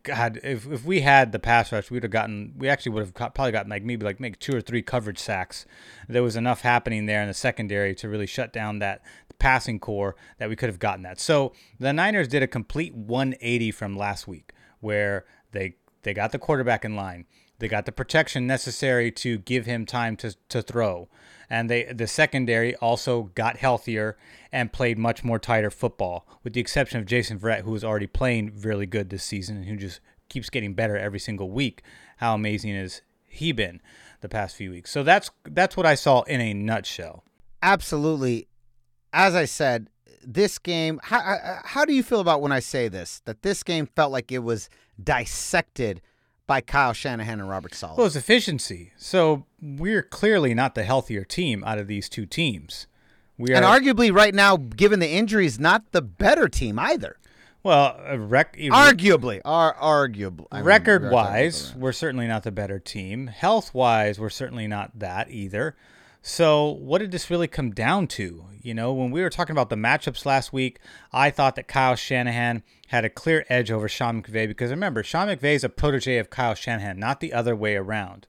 God, 0.04 0.38
if 0.44 0.70
if 0.70 0.84
we 0.84 1.00
had 1.00 1.32
the 1.32 1.40
pass 1.40 1.72
rush, 1.72 1.90
we'd 1.90 2.04
have 2.04 2.12
gotten 2.12 2.54
we 2.56 2.68
actually 2.68 2.92
would 2.92 3.06
have 3.06 3.14
probably 3.14 3.50
gotten 3.50 3.70
like 3.70 3.82
maybe 3.82 4.04
like 4.04 4.20
make 4.20 4.38
two 4.38 4.54
or 4.54 4.60
three 4.60 4.82
coverage 4.82 5.18
sacks. 5.18 5.66
There 6.08 6.22
was 6.22 6.36
enough 6.36 6.60
happening 6.60 7.06
there 7.06 7.22
in 7.22 7.28
the 7.28 7.34
secondary 7.34 7.96
to 7.96 8.08
really 8.08 8.26
shut 8.26 8.52
down 8.52 8.78
that 8.78 9.02
passing 9.40 9.80
core 9.80 10.14
that 10.38 10.48
we 10.48 10.54
could 10.54 10.68
have 10.68 10.78
gotten 10.78 11.02
that. 11.02 11.18
So 11.18 11.52
the 11.80 11.92
Niners 11.92 12.28
did 12.28 12.44
a 12.44 12.46
complete 12.46 12.94
180 12.94 13.72
from 13.72 13.96
last 13.96 14.28
week 14.28 14.52
where 14.86 15.26
they 15.50 15.74
they 16.04 16.14
got 16.14 16.30
the 16.30 16.38
quarterback 16.38 16.84
in 16.84 16.94
line. 16.94 17.26
They 17.58 17.68
got 17.68 17.84
the 17.86 17.92
protection 17.92 18.46
necessary 18.46 19.10
to 19.12 19.38
give 19.38 19.66
him 19.66 19.86
time 19.86 20.16
to, 20.18 20.36
to 20.50 20.62
throw. 20.62 21.08
And 21.50 21.68
they 21.68 21.84
the 21.84 22.06
secondary 22.06 22.76
also 22.76 23.24
got 23.34 23.56
healthier 23.56 24.16
and 24.52 24.72
played 24.72 24.98
much 24.98 25.24
more 25.24 25.38
tighter 25.38 25.70
football, 25.70 26.26
with 26.44 26.52
the 26.52 26.60
exception 26.60 27.00
of 27.00 27.06
Jason 27.06 27.38
Verrett, 27.38 27.62
who 27.62 27.72
was 27.72 27.84
already 27.84 28.06
playing 28.06 28.60
really 28.60 28.86
good 28.86 29.10
this 29.10 29.24
season 29.24 29.56
and 29.56 29.66
who 29.66 29.76
just 29.76 30.00
keeps 30.28 30.50
getting 30.50 30.74
better 30.74 30.96
every 30.96 31.18
single 31.18 31.50
week. 31.50 31.82
How 32.18 32.34
amazing 32.34 32.74
has 32.74 33.02
he 33.24 33.52
been 33.52 33.80
the 34.20 34.28
past 34.28 34.54
few 34.56 34.70
weeks? 34.70 34.90
So 34.90 35.02
that's 35.02 35.30
that's 35.44 35.76
what 35.76 35.86
I 35.86 35.96
saw 35.96 36.22
in 36.22 36.40
a 36.40 36.54
nutshell. 36.54 37.24
Absolutely. 37.62 38.46
As 39.12 39.34
I 39.34 39.46
said, 39.46 39.88
this 40.26 40.58
game. 40.58 41.00
How 41.04 41.60
how 41.64 41.84
do 41.84 41.94
you 41.94 42.02
feel 42.02 42.20
about 42.20 42.42
when 42.42 42.52
I 42.52 42.60
say 42.60 42.88
this? 42.88 43.22
That 43.24 43.42
this 43.42 43.62
game 43.62 43.86
felt 43.86 44.12
like 44.12 44.30
it 44.32 44.40
was 44.40 44.68
dissected 45.02 46.02
by 46.46 46.60
Kyle 46.60 46.92
Shanahan 46.92 47.40
and 47.40 47.48
Robert 47.48 47.74
Saleh. 47.74 47.96
Well, 47.96 48.06
it's 48.06 48.16
efficiency. 48.16 48.92
So 48.96 49.46
we're 49.60 50.02
clearly 50.02 50.54
not 50.54 50.74
the 50.74 50.84
healthier 50.84 51.24
team 51.24 51.64
out 51.64 51.78
of 51.78 51.86
these 51.86 52.08
two 52.08 52.26
teams. 52.26 52.86
We 53.38 53.52
are, 53.52 53.56
and 53.56 53.64
arguably, 53.64 54.12
right 54.14 54.34
now, 54.34 54.56
given 54.56 55.00
the 55.00 55.08
injuries, 55.10 55.58
not 55.58 55.92
the 55.92 56.00
better 56.02 56.48
team 56.48 56.78
either. 56.78 57.16
well, 57.62 58.00
uh, 58.08 58.18
rec- 58.18 58.56
Arguably, 58.56 59.40
are 59.44 59.74
arguably. 59.74 60.46
I 60.52 60.60
record 60.60 61.02
mean, 61.02 61.10
wise, 61.10 61.74
we're 61.76 61.92
certainly 61.92 62.26
not 62.26 62.44
the 62.44 62.52
better 62.52 62.78
team. 62.78 63.26
Health 63.26 63.74
wise, 63.74 64.18
we're 64.18 64.30
certainly 64.30 64.66
not 64.66 64.98
that 64.98 65.30
either. 65.30 65.76
So, 66.28 66.66
what 66.66 66.98
did 66.98 67.12
this 67.12 67.30
really 67.30 67.46
come 67.46 67.70
down 67.70 68.08
to? 68.08 68.46
You 68.60 68.74
know, 68.74 68.92
when 68.92 69.12
we 69.12 69.22
were 69.22 69.30
talking 69.30 69.52
about 69.52 69.70
the 69.70 69.76
matchups 69.76 70.26
last 70.26 70.52
week, 70.52 70.80
I 71.12 71.30
thought 71.30 71.54
that 71.54 71.68
Kyle 71.68 71.94
Shanahan 71.94 72.64
had 72.88 73.04
a 73.04 73.08
clear 73.08 73.46
edge 73.48 73.70
over 73.70 73.88
Sean 73.88 74.20
McVay 74.20 74.48
because 74.48 74.72
remember, 74.72 75.04
Sean 75.04 75.28
McVay 75.28 75.54
is 75.54 75.62
a 75.62 75.68
protege 75.68 76.18
of 76.18 76.28
Kyle 76.28 76.56
Shanahan, 76.56 76.98
not 76.98 77.20
the 77.20 77.32
other 77.32 77.54
way 77.54 77.76
around. 77.76 78.26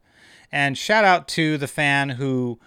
And 0.52 0.78
shout 0.78 1.06
out 1.06 1.28
to 1.30 1.58
the 1.58 1.68
fan 1.68 2.10
who 2.10 2.60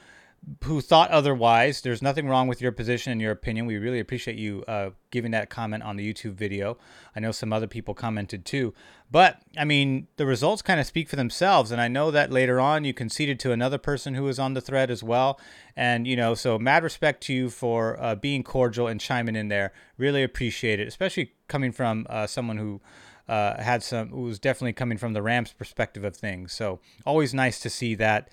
who 0.65 0.81
thought 0.81 1.11
otherwise. 1.11 1.81
There's 1.81 2.03
nothing 2.03 2.27
wrong 2.27 2.49
with 2.49 2.63
your 2.63 2.73
position 2.73 3.13
and 3.13 3.21
your 3.21 3.33
opinion. 3.33 3.67
We 3.67 3.77
really 3.77 4.01
appreciate 4.01 4.37
you 4.37 4.65
uh, 4.67 4.91
giving 5.11 5.33
that 5.33 5.51
comment 5.51 5.83
on 5.83 5.97
the 5.97 6.13
YouTube 6.13 6.33
video. 6.33 6.79
I 7.15 7.21
know 7.21 7.33
some 7.33 7.53
other 7.53 7.67
people 7.67 7.95
commented 7.95 8.45
too. 8.45 8.73
But, 9.11 9.43
I 9.59 9.65
mean, 9.65 10.07
the 10.17 10.27
results 10.27 10.63
kind 10.63 10.81
of 10.81 10.87
speak 10.87 11.09
for 11.09 11.17
themselves. 11.17 11.71
And 11.71 11.81
I 11.81 11.89
know 11.89 12.11
that 12.11 12.33
later 12.33 12.61
on 12.61 12.85
you 12.85 12.95
conceded 12.95 13.39
to 13.41 13.53
another 13.53 13.79
person 13.79 14.15
who 14.15 14.25
was 14.25 14.39
on 14.39 14.55
the 14.55 14.61
thread 14.61 14.91
as 14.91 15.03
well. 15.03 15.39
And, 15.77 16.07
you 16.07 16.17
know, 16.17 16.35
so 16.35 16.59
mad 16.59 16.85
respect 16.85 17.23
to 17.25 17.35
you 17.35 17.51
for 17.51 18.01
uh, 18.03 18.15
being 18.15 18.43
cordial 18.43 18.87
and 18.87 19.01
chiming 19.01 19.37
in 19.37 19.49
there. 19.49 19.73
Really 19.99 20.23
appreciate 20.23 20.81
it, 20.81 20.89
especially 20.89 21.33
coming 21.49 21.73
from 21.73 22.07
uh, 22.09 22.27
someone 22.27 22.57
who. 22.59 22.81
Uh, 23.29 23.63
had 23.63 23.81
some 23.81 24.09
who 24.09 24.23
was 24.23 24.41
definitely 24.41 24.73
coming 24.73 24.99
from 24.99 25.13
the 25.13 25.23
Rams 25.23 25.53
perspective 25.53 26.03
of 26.03 26.17
things. 26.17 26.53
So 26.53 26.81
always 27.07 27.33
nice 27.33 27.61
to 27.61 27.71
see 27.71 27.95
that 27.95 28.29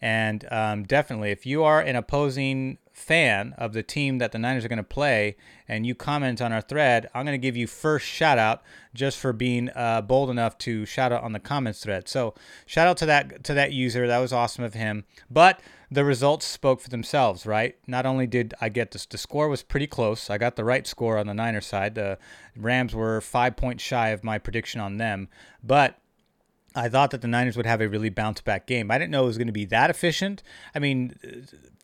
and 0.00 0.46
um, 0.50 0.84
definitely, 0.84 1.30
if 1.30 1.44
you 1.44 1.62
are 1.62 1.80
an 1.80 1.96
opposing 1.96 2.78
fan 2.92 3.54
of 3.56 3.72
the 3.72 3.82
team 3.82 4.18
that 4.18 4.32
the 4.32 4.38
Niners 4.38 4.64
are 4.64 4.68
going 4.68 4.76
to 4.78 4.82
play 4.82 5.36
and 5.68 5.86
you 5.86 5.94
comment 5.94 6.40
on 6.40 6.52
our 6.52 6.60
thread, 6.60 7.08
I'm 7.14 7.24
going 7.24 7.38
to 7.38 7.42
give 7.42 7.56
you 7.56 7.66
first 7.66 8.06
shout 8.06 8.38
out 8.38 8.62
just 8.94 9.18
for 9.18 9.32
being 9.32 9.70
uh, 9.74 10.02
bold 10.02 10.30
enough 10.30 10.58
to 10.58 10.84
shout 10.86 11.12
out 11.12 11.22
on 11.22 11.32
the 11.32 11.38
comments 11.38 11.82
thread. 11.82 12.08
So 12.08 12.34
shout 12.66 12.86
out 12.86 12.96
to 12.98 13.06
that 13.06 13.44
to 13.44 13.54
that 13.54 13.72
user. 13.72 14.06
That 14.06 14.18
was 14.18 14.32
awesome 14.32 14.64
of 14.64 14.74
him. 14.74 15.04
But 15.30 15.60
the 15.90 16.04
results 16.04 16.46
spoke 16.46 16.80
for 16.80 16.88
themselves, 16.88 17.44
right? 17.44 17.76
Not 17.86 18.06
only 18.06 18.26
did 18.26 18.54
I 18.60 18.68
get 18.68 18.92
this, 18.92 19.06
the 19.06 19.18
score 19.18 19.48
was 19.48 19.62
pretty 19.62 19.86
close. 19.86 20.30
I 20.30 20.38
got 20.38 20.56
the 20.56 20.64
right 20.64 20.86
score 20.86 21.18
on 21.18 21.26
the 21.26 21.34
Niners 21.34 21.66
side. 21.66 21.94
The 21.94 22.18
Rams 22.56 22.94
were 22.94 23.20
five 23.20 23.56
points 23.56 23.82
shy 23.82 24.10
of 24.10 24.24
my 24.24 24.38
prediction 24.38 24.80
on 24.80 24.98
them, 24.98 25.28
but 25.62 25.99
I 26.74 26.88
thought 26.88 27.10
that 27.10 27.20
the 27.20 27.28
Niners 27.28 27.56
would 27.56 27.66
have 27.66 27.80
a 27.80 27.88
really 27.88 28.10
bounce 28.10 28.40
back 28.40 28.66
game. 28.66 28.90
I 28.90 28.98
didn't 28.98 29.10
know 29.10 29.24
it 29.24 29.26
was 29.26 29.38
going 29.38 29.48
to 29.48 29.52
be 29.52 29.64
that 29.66 29.90
efficient. 29.90 30.42
I 30.74 30.78
mean, 30.78 31.14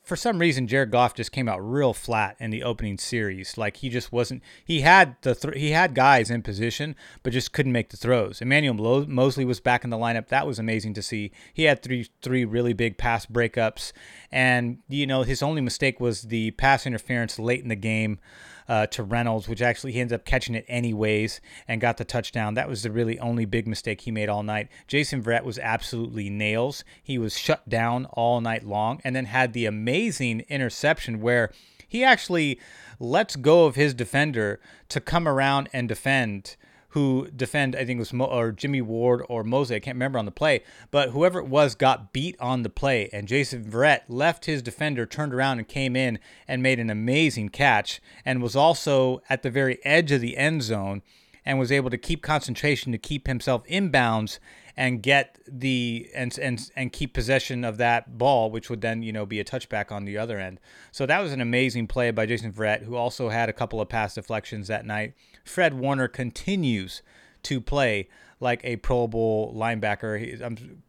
for 0.06 0.14
some 0.14 0.38
reason, 0.38 0.68
Jared 0.68 0.92
Goff 0.92 1.14
just 1.14 1.32
came 1.32 1.48
out 1.48 1.58
real 1.58 1.92
flat 1.92 2.36
in 2.38 2.50
the 2.50 2.62
opening 2.62 2.96
series. 2.96 3.58
Like 3.58 3.78
he 3.78 3.88
just 3.88 4.12
wasn't. 4.12 4.42
He 4.64 4.82
had 4.82 5.16
the 5.22 5.34
th- 5.34 5.56
he 5.56 5.72
had 5.72 5.96
guys 5.96 6.30
in 6.30 6.42
position, 6.42 6.94
but 7.24 7.32
just 7.32 7.52
couldn't 7.52 7.72
make 7.72 7.90
the 7.90 7.96
throws. 7.96 8.40
Emmanuel 8.40 8.74
Mo- 8.74 9.06
Moseley 9.06 9.44
was 9.44 9.58
back 9.58 9.82
in 9.82 9.90
the 9.90 9.96
lineup. 9.96 10.28
That 10.28 10.46
was 10.46 10.60
amazing 10.60 10.94
to 10.94 11.02
see. 11.02 11.32
He 11.52 11.64
had 11.64 11.82
three 11.82 12.08
three 12.22 12.44
really 12.44 12.72
big 12.72 12.98
pass 12.98 13.26
breakups, 13.26 13.90
and 14.30 14.78
you 14.88 15.08
know 15.08 15.24
his 15.24 15.42
only 15.42 15.60
mistake 15.60 15.98
was 15.98 16.22
the 16.22 16.52
pass 16.52 16.86
interference 16.86 17.40
late 17.40 17.62
in 17.62 17.68
the 17.68 17.74
game 17.74 18.20
uh, 18.68 18.86
to 18.88 19.02
Reynolds, 19.02 19.48
which 19.48 19.62
actually 19.62 19.92
he 19.92 20.00
ends 20.00 20.12
up 20.12 20.24
catching 20.24 20.54
it 20.54 20.64
anyways 20.68 21.40
and 21.68 21.80
got 21.80 21.96
the 21.96 22.04
touchdown. 22.04 22.54
That 22.54 22.68
was 22.68 22.82
the 22.82 22.90
really 22.90 23.18
only 23.18 23.44
big 23.44 23.66
mistake 23.66 24.02
he 24.02 24.10
made 24.10 24.28
all 24.28 24.42
night. 24.42 24.68
Jason 24.86 25.22
Verrett 25.22 25.44
was 25.44 25.58
absolutely 25.58 26.30
nails. 26.30 26.84
He 27.02 27.18
was 27.18 27.38
shut 27.38 27.68
down 27.68 28.06
all 28.06 28.40
night 28.40 28.64
long 28.64 29.00
and 29.04 29.14
then 29.14 29.26
had 29.26 29.52
the 29.52 29.66
amazing 29.66 30.40
interception 30.48 31.20
where 31.20 31.52
he 31.88 32.02
actually 32.02 32.58
lets 32.98 33.36
go 33.36 33.66
of 33.66 33.74
his 33.74 33.94
defender 33.94 34.58
to 34.88 35.00
come 35.00 35.28
around 35.28 35.68
and 35.72 35.88
defend 35.88 36.56
who 36.96 37.28
defend 37.36 37.76
I 37.76 37.84
think 37.84 37.98
it 37.98 38.00
was 38.00 38.14
Mo, 38.14 38.24
or 38.24 38.52
Jimmy 38.52 38.80
Ward 38.80 39.22
or 39.28 39.44
Moseley 39.44 39.76
I 39.76 39.80
can't 39.80 39.96
remember 39.96 40.18
on 40.18 40.24
the 40.24 40.30
play 40.30 40.62
but 40.90 41.10
whoever 41.10 41.38
it 41.38 41.46
was 41.46 41.74
got 41.74 42.10
beat 42.10 42.40
on 42.40 42.62
the 42.62 42.70
play 42.70 43.10
and 43.12 43.28
Jason 43.28 43.64
Verrett 43.64 44.00
left 44.08 44.46
his 44.46 44.62
defender 44.62 45.04
turned 45.04 45.34
around 45.34 45.58
and 45.58 45.68
came 45.68 45.94
in 45.94 46.18
and 46.48 46.62
made 46.62 46.80
an 46.80 46.88
amazing 46.88 47.50
catch 47.50 48.00
and 48.24 48.42
was 48.42 48.56
also 48.56 49.20
at 49.28 49.42
the 49.42 49.50
very 49.50 49.78
edge 49.84 50.10
of 50.10 50.22
the 50.22 50.38
end 50.38 50.62
zone 50.62 51.02
and 51.44 51.58
was 51.58 51.70
able 51.70 51.90
to 51.90 51.98
keep 51.98 52.22
concentration 52.22 52.92
to 52.92 52.98
keep 52.98 53.26
himself 53.26 53.62
inbounds 53.66 54.38
and 54.74 55.02
get 55.02 55.38
the 55.46 56.10
and 56.14 56.38
and 56.38 56.70
and 56.76 56.92
keep 56.92 57.14
possession 57.14 57.64
of 57.64 57.78
that 57.78 58.18
ball, 58.18 58.50
which 58.50 58.68
would 58.68 58.82
then 58.82 59.02
you 59.02 59.12
know 59.12 59.24
be 59.24 59.40
a 59.40 59.44
touchback 59.44 59.90
on 59.90 60.04
the 60.04 60.18
other 60.18 60.38
end. 60.38 60.60
So 60.92 61.06
that 61.06 61.20
was 61.20 61.32
an 61.32 61.40
amazing 61.40 61.86
play 61.86 62.10
by 62.10 62.26
Jason 62.26 62.52
Verrett, 62.52 62.82
who 62.82 62.96
also 62.96 63.30
had 63.30 63.48
a 63.48 63.54
couple 63.54 63.80
of 63.80 63.88
pass 63.88 64.14
deflections 64.14 64.68
that 64.68 64.84
night. 64.84 65.14
Fred 65.46 65.74
Warner 65.74 66.08
continues 66.08 67.02
to 67.44 67.60
play 67.60 68.08
like 68.40 68.60
a 68.64 68.76
Pro 68.76 69.06
Bowl 69.06 69.54
linebacker. 69.54 70.18
He, 70.18 70.42
I'm, 70.42 70.82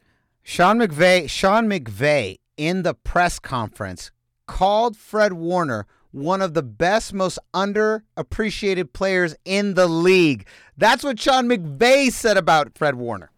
Sean 0.43 0.79
McVay, 0.79 1.29
Sean 1.29 1.67
McVay 1.67 2.39
in 2.57 2.83
the 2.83 2.93
press 2.93 3.39
conference 3.39 4.11
called 4.47 4.97
Fred 4.97 5.33
Warner 5.33 5.85
one 6.11 6.41
of 6.41 6.53
the 6.53 6.63
best, 6.63 7.13
most 7.13 7.37
underappreciated 7.53 8.93
players 8.93 9.35
in 9.45 9.75
the 9.75 9.87
league. 9.87 10.47
That's 10.77 11.03
what 11.03 11.19
Sean 11.19 11.47
McVay 11.47 12.11
said 12.11 12.37
about 12.37 12.77
Fred 12.77 12.95
Warner. 12.95 13.31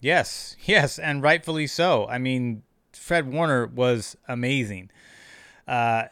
Yes, 0.00 0.56
yes, 0.64 0.98
and 0.98 1.22
rightfully 1.22 1.66
so. 1.66 2.06
I 2.08 2.18
mean, 2.18 2.62
Fred 2.92 3.32
Warner 3.32 3.66
was 3.66 4.16
amazing. 4.28 4.90
Uh, 5.66 6.04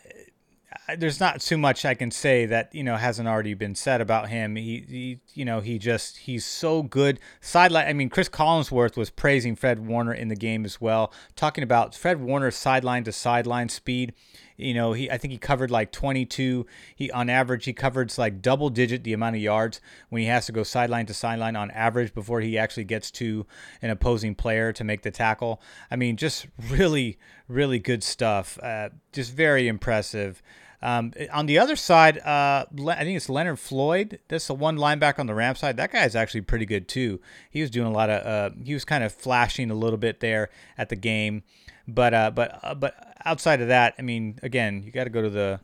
there's 0.96 1.20
not 1.20 1.40
too 1.40 1.58
much 1.58 1.84
I 1.84 1.94
can 1.94 2.10
say 2.10 2.46
that 2.46 2.74
you 2.74 2.84
know 2.84 2.96
hasn't 2.96 3.28
already 3.28 3.54
been 3.54 3.74
said 3.74 4.00
about 4.00 4.28
him. 4.28 4.56
He, 4.56 4.84
he, 4.88 5.20
you 5.34 5.44
know, 5.44 5.60
he 5.60 5.78
just 5.78 6.18
he's 6.18 6.44
so 6.44 6.82
good. 6.82 7.18
Sideline. 7.40 7.86
I 7.88 7.92
mean, 7.92 8.08
Chris 8.08 8.28
Collinsworth 8.28 8.96
was 8.96 9.10
praising 9.10 9.56
Fred 9.56 9.86
Warner 9.86 10.12
in 10.12 10.28
the 10.28 10.36
game 10.36 10.64
as 10.64 10.80
well, 10.80 11.12
talking 11.36 11.64
about 11.64 11.94
Fred 11.94 12.20
Warner's 12.20 12.56
sideline 12.56 13.04
to 13.04 13.12
sideline 13.12 13.68
speed. 13.68 14.14
You 14.56 14.74
know, 14.74 14.92
he 14.92 15.10
I 15.10 15.18
think 15.18 15.32
he 15.32 15.38
covered 15.38 15.70
like 15.70 15.92
22. 15.92 16.66
He 16.94 17.10
on 17.10 17.28
average 17.30 17.64
he 17.64 17.72
covers 17.72 18.18
like 18.18 18.42
double 18.42 18.70
digit 18.70 19.04
the 19.04 19.12
amount 19.12 19.36
of 19.36 19.42
yards 19.42 19.80
when 20.08 20.22
he 20.22 20.28
has 20.28 20.46
to 20.46 20.52
go 20.52 20.62
sideline 20.62 21.06
to 21.06 21.14
sideline 21.14 21.56
on 21.56 21.70
average 21.70 22.14
before 22.14 22.40
he 22.40 22.58
actually 22.58 22.84
gets 22.84 23.10
to 23.12 23.46
an 23.80 23.90
opposing 23.90 24.34
player 24.34 24.72
to 24.72 24.84
make 24.84 25.02
the 25.02 25.10
tackle. 25.10 25.60
I 25.90 25.96
mean, 25.96 26.16
just 26.16 26.46
really 26.70 27.18
really 27.48 27.78
good 27.78 28.02
stuff. 28.02 28.58
Uh, 28.62 28.90
just 29.12 29.32
very 29.32 29.68
impressive. 29.68 30.42
Um, 30.82 31.12
on 31.32 31.46
the 31.46 31.58
other 31.58 31.76
side, 31.76 32.18
uh, 32.18 32.66
I 32.66 33.04
think 33.04 33.16
it's 33.16 33.28
Leonard 33.28 33.60
Floyd. 33.60 34.18
That's 34.26 34.48
the 34.48 34.54
one 34.54 34.76
linebacker 34.76 35.20
on 35.20 35.26
the 35.26 35.34
Ram 35.34 35.54
side. 35.54 35.76
That 35.76 35.92
guy 35.92 36.04
is 36.04 36.16
actually 36.16 36.40
pretty 36.40 36.66
good 36.66 36.88
too. 36.88 37.20
He 37.50 37.60
was 37.60 37.70
doing 37.70 37.86
a 37.86 37.92
lot 37.92 38.10
of. 38.10 38.26
Uh, 38.26 38.54
he 38.64 38.74
was 38.74 38.84
kind 38.84 39.04
of 39.04 39.12
flashing 39.12 39.70
a 39.70 39.74
little 39.74 39.96
bit 39.96 40.18
there 40.18 40.50
at 40.76 40.88
the 40.88 40.96
game, 40.96 41.44
but 41.86 42.12
uh, 42.12 42.30
but 42.32 42.58
uh, 42.64 42.74
but 42.74 43.16
outside 43.24 43.60
of 43.60 43.68
that, 43.68 43.94
I 43.98 44.02
mean, 44.02 44.40
again, 44.42 44.82
you 44.84 44.90
got 44.90 45.04
to 45.04 45.10
go 45.10 45.22
to 45.22 45.30
the 45.30 45.60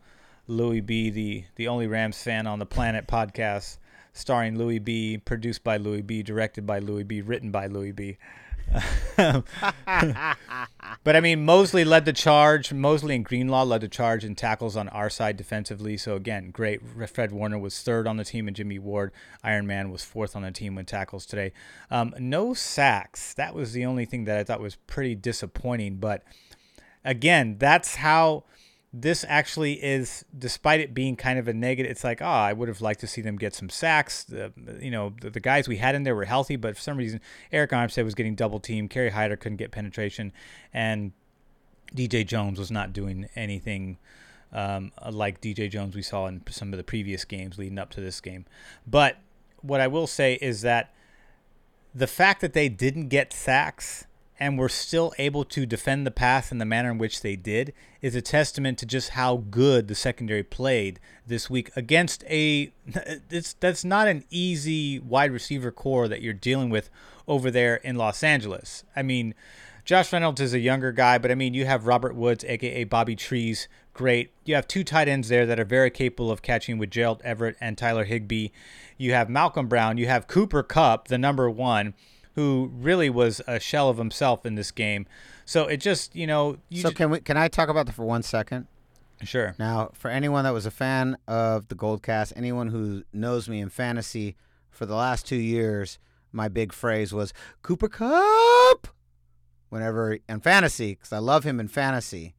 Louis 0.47 0.81
B, 0.81 1.11
the 1.11 1.45
the 1.57 1.67
only 1.67 1.89
Rams 1.89 2.23
fan 2.23 2.47
on 2.47 2.61
the 2.61 2.67
planet 2.67 3.09
podcast, 3.09 3.79
starring 4.13 4.57
Louis 4.57 4.79
B, 4.79 5.19
produced 5.19 5.65
by 5.65 5.79
Louis 5.79 6.03
B, 6.03 6.23
directed 6.23 6.65
by 6.65 6.79
Louis 6.79 7.03
B, 7.03 7.23
written 7.23 7.51
by 7.51 7.67
Louis 7.67 7.93
B. 7.93 8.19
but 9.17 11.17
I 11.17 11.21
mean, 11.21 11.45
Moseley 11.45 11.85
led 11.85 12.05
the 12.05 12.13
charge. 12.13 12.73
Moseley 12.73 13.15
and 13.15 13.25
Greenlaw 13.25 13.65
led 13.65 13.81
the 13.81 13.89
charge 13.89 14.25
in 14.25 14.35
tackles 14.35 14.77
on 14.77 14.89
our 14.91 15.11
side 15.11 15.37
defensively. 15.37 15.97
So 15.97 16.15
again, 16.15 16.51
great. 16.51 16.81
Fred 17.09 17.33
Warner 17.33 17.59
was 17.59 17.83
third 17.83 18.07
on 18.07 18.17
the 18.17 18.25
team, 18.25 18.47
and 18.47 18.57
Jimmy 18.57 18.79
Ward, 18.79 19.13
Iron 19.43 19.67
Man, 19.67 19.91
was 19.91 20.05
fourth 20.05 20.37
on 20.37 20.43
the 20.43 20.51
team 20.51 20.75
with 20.75 20.87
tackles 20.87 21.27
today. 21.27 21.53
Um, 21.91 22.15
no 22.19 22.55
sacks. 22.55 23.35
That 23.35 23.55
was 23.55 23.73
the 23.73 23.87
only 23.87 24.05
thing 24.05 24.25
that 24.25 24.39
I 24.39 24.45
thought 24.45 24.61
was 24.61 24.77
pretty 24.77 25.15
disappointing. 25.15 25.97
But 25.97 26.23
again, 27.05 27.57
that's 27.59 27.97
how 27.97 28.45
this 29.01 29.25
actually 29.29 29.75
is, 29.75 30.25
despite 30.37 30.81
it 30.81 30.95
being 30.95 31.17
kind 31.17 31.39
of 31.39 31.49
a 31.49 31.53
negative, 31.53 31.91
it's 31.91 32.05
like, 32.05 32.21
oh, 32.21 32.27
I 32.27 32.53
would 32.53 32.69
have 32.69 32.81
liked 32.81 33.01
to 33.01 33.07
see 33.07 33.21
them 33.21 33.37
get 33.37 33.55
some 33.55 33.69
sacks. 33.69 34.25
The, 34.25 34.53
you 34.81 34.91
know, 34.91 35.15
the, 35.21 35.31
the, 35.31 35.41
guys 35.41 35.69
we 35.69 35.77
had 35.77 35.95
in 35.95 36.03
there 36.03 36.15
were 36.15 36.25
healthy, 36.25 36.57
but 36.57 36.77
for 36.77 36.83
some 36.83 36.97
reason, 36.97 37.21
Arik 37.53 37.69
Armstead 37.69 38.05
was 38.05 38.15
getting 38.15 38.35
double 38.35 38.61
teamed. 38.61 38.91
Kerry 38.91 39.11
Hyder 39.11 39.37
couldn't 39.37 39.59
get 39.59 39.71
penetration, 39.71 40.33
and 40.73 41.13
DJ 41.95 42.27
Jones 42.27 42.59
was 42.59 42.71
not 42.71 42.93
doing 42.93 43.29
anything 43.37 43.99
um, 44.53 44.93
like 45.11 45.41
DJ 45.41 45.71
Jones 45.71 45.95
we 45.95 46.03
saw 46.03 46.27
in 46.27 46.43
some 46.49 46.73
of 46.73 46.79
the 46.79 46.85
previous 46.85 47.25
games 47.25 47.59
leading 47.59 47.79
up 47.79 47.91
to 47.91 48.01
this 48.01 48.21
game. 48.21 48.47
But 48.87 49.19
what 49.61 49.81
I 49.81 49.87
will 49.87 50.07
say 50.07 50.39
is 50.41 50.63
that 50.63 50.93
the 51.95 52.07
fact 52.07 52.41
that 52.41 52.53
they 52.53 52.69
didn't 52.69 53.09
get 53.09 53.33
sacks 53.33 54.07
and 54.39 54.59
were 54.59 54.69
still 54.69 55.13
able 55.19 55.45
to 55.45 55.67
defend 55.67 56.07
the 56.07 56.11
pass 56.11 56.53
in 56.53 56.59
the 56.59 56.65
manner 56.65 56.91
in 56.91 56.99
which 56.99 57.23
they 57.23 57.37
did 57.37 57.73
is 58.01 58.15
a 58.15 58.23
testament 58.23 58.79
to 58.79 58.87
just 58.87 59.11
how 59.11 59.39
good 59.51 59.89
the 59.89 59.95
secondary 59.95 60.43
played 60.43 61.01
this 61.27 61.51
week 61.51 61.71
against 61.75 62.25
a 62.25 62.73
it's 63.31 63.55
that's 63.55 63.85
not 63.85 64.07
an 64.09 64.25
easy 64.31 64.99
wide 64.99 65.33
receiver 65.33 65.71
core 65.71 66.09
that 66.09 66.23
you're 66.23 66.33
dealing 66.33 66.71
with 66.71 66.89
over 67.27 67.51
there 67.51 67.77
in 67.77 67.97
Los 67.97 68.23
Angeles. 68.23 68.85
I 68.97 69.03
mean, 69.03 69.35
Josh 69.85 70.13
Reynolds 70.13 70.41
is 70.41 70.55
a 70.55 70.59
younger 70.59 70.93
guy, 70.93 71.19
but 71.19 71.31
I 71.31 71.35
mean, 71.35 71.55
you 71.55 71.67
have 71.67 71.87
Robert 71.87 72.15
Woods, 72.15 72.45
aka 72.45 72.85
Bobby 72.85 73.17
Trees, 73.17 73.69
great. 73.93 74.31
You 74.45 74.55
have 74.55 74.69
two 74.69 74.85
tight 74.85 75.09
ends 75.09 75.29
there 75.29 75.47
that 75.47 75.59
are 75.59 75.65
very 75.65 75.91
capable 75.91 76.31
of 76.31 76.43
catching 76.43 76.79
with 76.79 76.91
Gerald 76.91 77.21
Everett 77.25 77.57
and 77.61 77.77
Tyler 77.77 78.05
Higbee. 78.05 78.49
You 78.97 79.13
have 79.13 79.29
Malcolm 79.29 79.67
Brown. 79.67 79.99
You 79.99 80.07
have 80.07 80.27
Cooper 80.27 80.63
Kupp, 80.63 81.09
the 81.09 81.19
number 81.19 81.51
one 81.51 81.95
who 82.39 82.71
really 82.73 83.11
was 83.11 83.43
a 83.49 83.59
shell 83.59 83.89
of 83.89 83.99
himself 83.99 84.47
in 84.47 84.55
this 84.55 84.71
game. 84.71 85.07
So 85.45 85.67
it 85.67 85.79
just, 85.79 86.15
you 86.15 86.25
know. 86.25 86.59
You 86.69 86.83
so 86.83 86.91
just, 86.91 86.97
can 86.97 87.11
we? 87.11 87.19
Can 87.19 87.37
I 87.37 87.49
talk 87.49 87.69
about 87.69 87.87
that 87.87 87.97
for 87.97 88.05
one 88.05 88.23
second? 88.23 88.69
Sure. 89.25 89.57
Now, 89.59 89.91
for 89.93 90.09
anyone 90.09 90.45
that 90.45 90.53
was 90.53 90.65
a 90.65 90.71
fan 90.71 91.19
of 91.27 91.67
the 91.67 91.75
Goldcast, 91.75 92.33
anyone 92.37 92.69
who 92.69 93.03
knows 93.13 93.49
me 93.49 93.61
in 93.61 93.71
fantasy 93.71 94.37
for 94.71 94.87
the 94.87 94.95
last 94.95 95.27
two 95.27 95.37
years, 95.37 95.99
my 96.31 96.47
big 96.47 96.73
phrase 96.73 97.13
was 97.13 97.33
Cooper 97.63 97.89
Kupp. 97.89 98.87
Whenever 99.71 100.19
in 100.29 100.41
fantasy, 100.41 100.95
because 100.95 101.13
I 101.13 101.19
love 101.19 101.43
him 101.43 101.59
in 101.59 101.67
fantasy. 101.67 102.37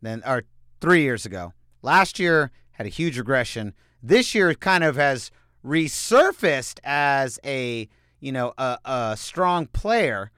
Then, 0.00 0.22
or 0.26 0.44
three 0.80 1.02
years 1.02 1.26
ago, 1.26 1.52
last 1.82 2.18
year 2.18 2.50
had 2.72 2.86
a 2.86 2.88
huge 2.90 3.18
regression. 3.18 3.74
This 4.02 4.34
year 4.34 4.54
kind 4.54 4.82
of 4.82 4.96
has 4.96 5.30
resurfaced 5.62 6.80
as 6.82 7.38
a 7.44 7.88
you 8.22 8.30
know, 8.30 8.54
a, 8.56 8.78
a 8.84 9.16
strong 9.18 9.66
player. 9.66 10.30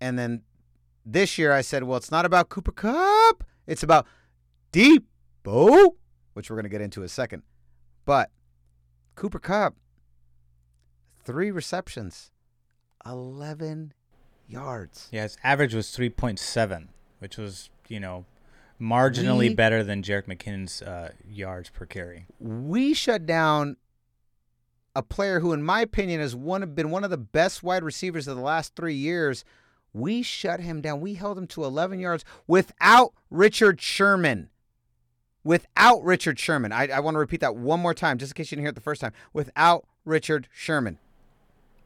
And 0.00 0.18
then 0.18 0.42
this 1.04 1.36
year 1.36 1.52
I 1.52 1.60
said, 1.60 1.82
well, 1.82 1.96
it's 1.98 2.10
not 2.10 2.24
about 2.24 2.48
Cooper 2.48 2.72
Kupp. 2.72 3.44
It's 3.66 3.82
about 3.82 4.06
Deebo, 4.72 5.96
which 6.32 6.48
we're 6.48 6.56
going 6.56 6.64
to 6.64 6.70
get 6.70 6.80
into 6.80 7.00
in 7.00 7.06
a 7.06 7.08
second. 7.08 7.42
But 8.04 8.30
Cooper 9.16 9.40
Kupp, 9.40 9.74
three 11.24 11.50
receptions, 11.50 12.30
11 13.04 13.92
yards. 14.46 15.08
Yeah, 15.10 15.24
his 15.24 15.36
average 15.42 15.74
was 15.74 15.88
3.7, 15.88 16.86
which 17.18 17.36
was, 17.36 17.70
you 17.88 17.98
know, 17.98 18.24
marginally 18.80 19.48
we, 19.48 19.54
better 19.54 19.82
than 19.82 20.02
Jerick 20.02 20.26
McKinnon's 20.26 20.80
uh, 20.80 21.10
yards 21.28 21.70
per 21.70 21.86
carry. 21.86 22.26
We 22.38 22.94
shut 22.94 23.26
down 23.26 23.78
a 24.94 25.02
player 25.02 25.40
who, 25.40 25.52
in 25.52 25.62
my 25.62 25.80
opinion, 25.80 26.20
has 26.20 26.36
one 26.36 26.74
been 26.74 26.90
one 26.90 27.04
of 27.04 27.10
the 27.10 27.16
best 27.16 27.62
wide 27.62 27.82
receivers 27.82 28.28
of 28.28 28.36
the 28.36 28.42
last 28.42 28.74
three 28.76 28.94
years. 28.94 29.44
We 29.92 30.22
shut 30.22 30.60
him 30.60 30.80
down. 30.80 31.00
We 31.00 31.14
held 31.14 31.38
him 31.38 31.46
to 31.48 31.64
11 31.64 31.98
yards 31.98 32.24
without 32.46 33.12
Richard 33.30 33.80
Sherman. 33.80 34.48
Without 35.44 36.02
Richard 36.04 36.38
Sherman. 36.38 36.72
I, 36.72 36.88
I 36.88 37.00
want 37.00 37.14
to 37.14 37.18
repeat 37.18 37.40
that 37.40 37.56
one 37.56 37.80
more 37.80 37.94
time, 37.94 38.18
just 38.18 38.32
in 38.32 38.36
case 38.36 38.50
you 38.50 38.56
didn't 38.56 38.64
hear 38.64 38.70
it 38.70 38.74
the 38.74 38.80
first 38.80 39.00
time. 39.00 39.12
Without 39.32 39.86
Richard 40.04 40.48
Sherman. 40.52 40.98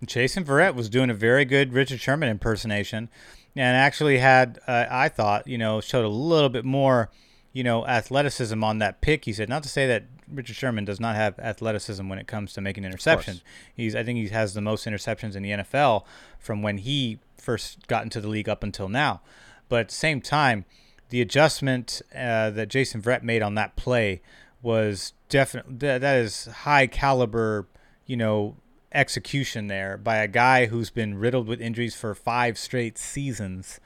Jason 0.04 0.44
Verrett 0.44 0.74
was 0.74 0.88
doing 0.88 1.08
a 1.08 1.14
very 1.14 1.44
good 1.44 1.72
Richard 1.72 2.00
Sherman 2.00 2.28
impersonation, 2.28 3.08
and 3.54 3.76
actually 3.76 4.18
had, 4.18 4.58
uh, 4.66 4.84
I 4.90 5.08
thought, 5.08 5.48
you 5.48 5.56
know, 5.56 5.80
showed 5.80 6.04
a 6.04 6.08
little 6.08 6.50
bit 6.50 6.66
more, 6.66 7.10
you 7.54 7.64
know, 7.64 7.86
athleticism 7.86 8.62
on 8.62 8.78
that 8.78 9.00
pick. 9.00 9.24
He 9.24 9.32
said, 9.32 9.48
not 9.48 9.62
to 9.62 9.70
say 9.70 9.86
that 9.86 10.04
Richard 10.32 10.56
Sherman 10.56 10.84
does 10.84 11.00
not 11.00 11.16
have 11.16 11.38
athleticism 11.38 12.08
when 12.08 12.18
it 12.18 12.26
comes 12.26 12.52
to 12.54 12.60
making 12.60 12.84
interceptions. 12.84 13.42
He's 13.74 13.94
I 13.94 14.02
think 14.02 14.18
he 14.18 14.28
has 14.28 14.54
the 14.54 14.60
most 14.60 14.86
interceptions 14.86 15.36
in 15.36 15.42
the 15.42 15.50
NFL 15.50 16.04
from 16.38 16.62
when 16.62 16.78
he 16.78 17.18
first 17.36 17.86
got 17.86 18.02
into 18.02 18.20
the 18.20 18.28
league 18.28 18.48
up 18.48 18.62
until 18.62 18.88
now. 18.88 19.20
But 19.68 19.80
at 19.80 19.88
the 19.88 19.94
same 19.94 20.20
time, 20.20 20.64
the 21.10 21.20
adjustment 21.20 22.02
uh, 22.14 22.50
that 22.50 22.68
Jason 22.68 23.00
Verrett 23.00 23.22
made 23.22 23.42
on 23.42 23.54
that 23.54 23.76
play 23.76 24.20
was 24.62 25.12
definitely 25.28 25.76
that, 25.76 26.00
that 26.00 26.16
is 26.16 26.46
high 26.46 26.86
caliber, 26.86 27.66
you 28.06 28.16
know, 28.16 28.56
execution 28.92 29.66
there 29.66 29.96
by 29.96 30.16
a 30.16 30.28
guy 30.28 30.66
who's 30.66 30.90
been 30.90 31.18
riddled 31.18 31.46
with 31.46 31.60
injuries 31.60 31.94
for 31.94 32.14
five 32.14 32.58
straight 32.58 32.98
seasons 32.98 33.78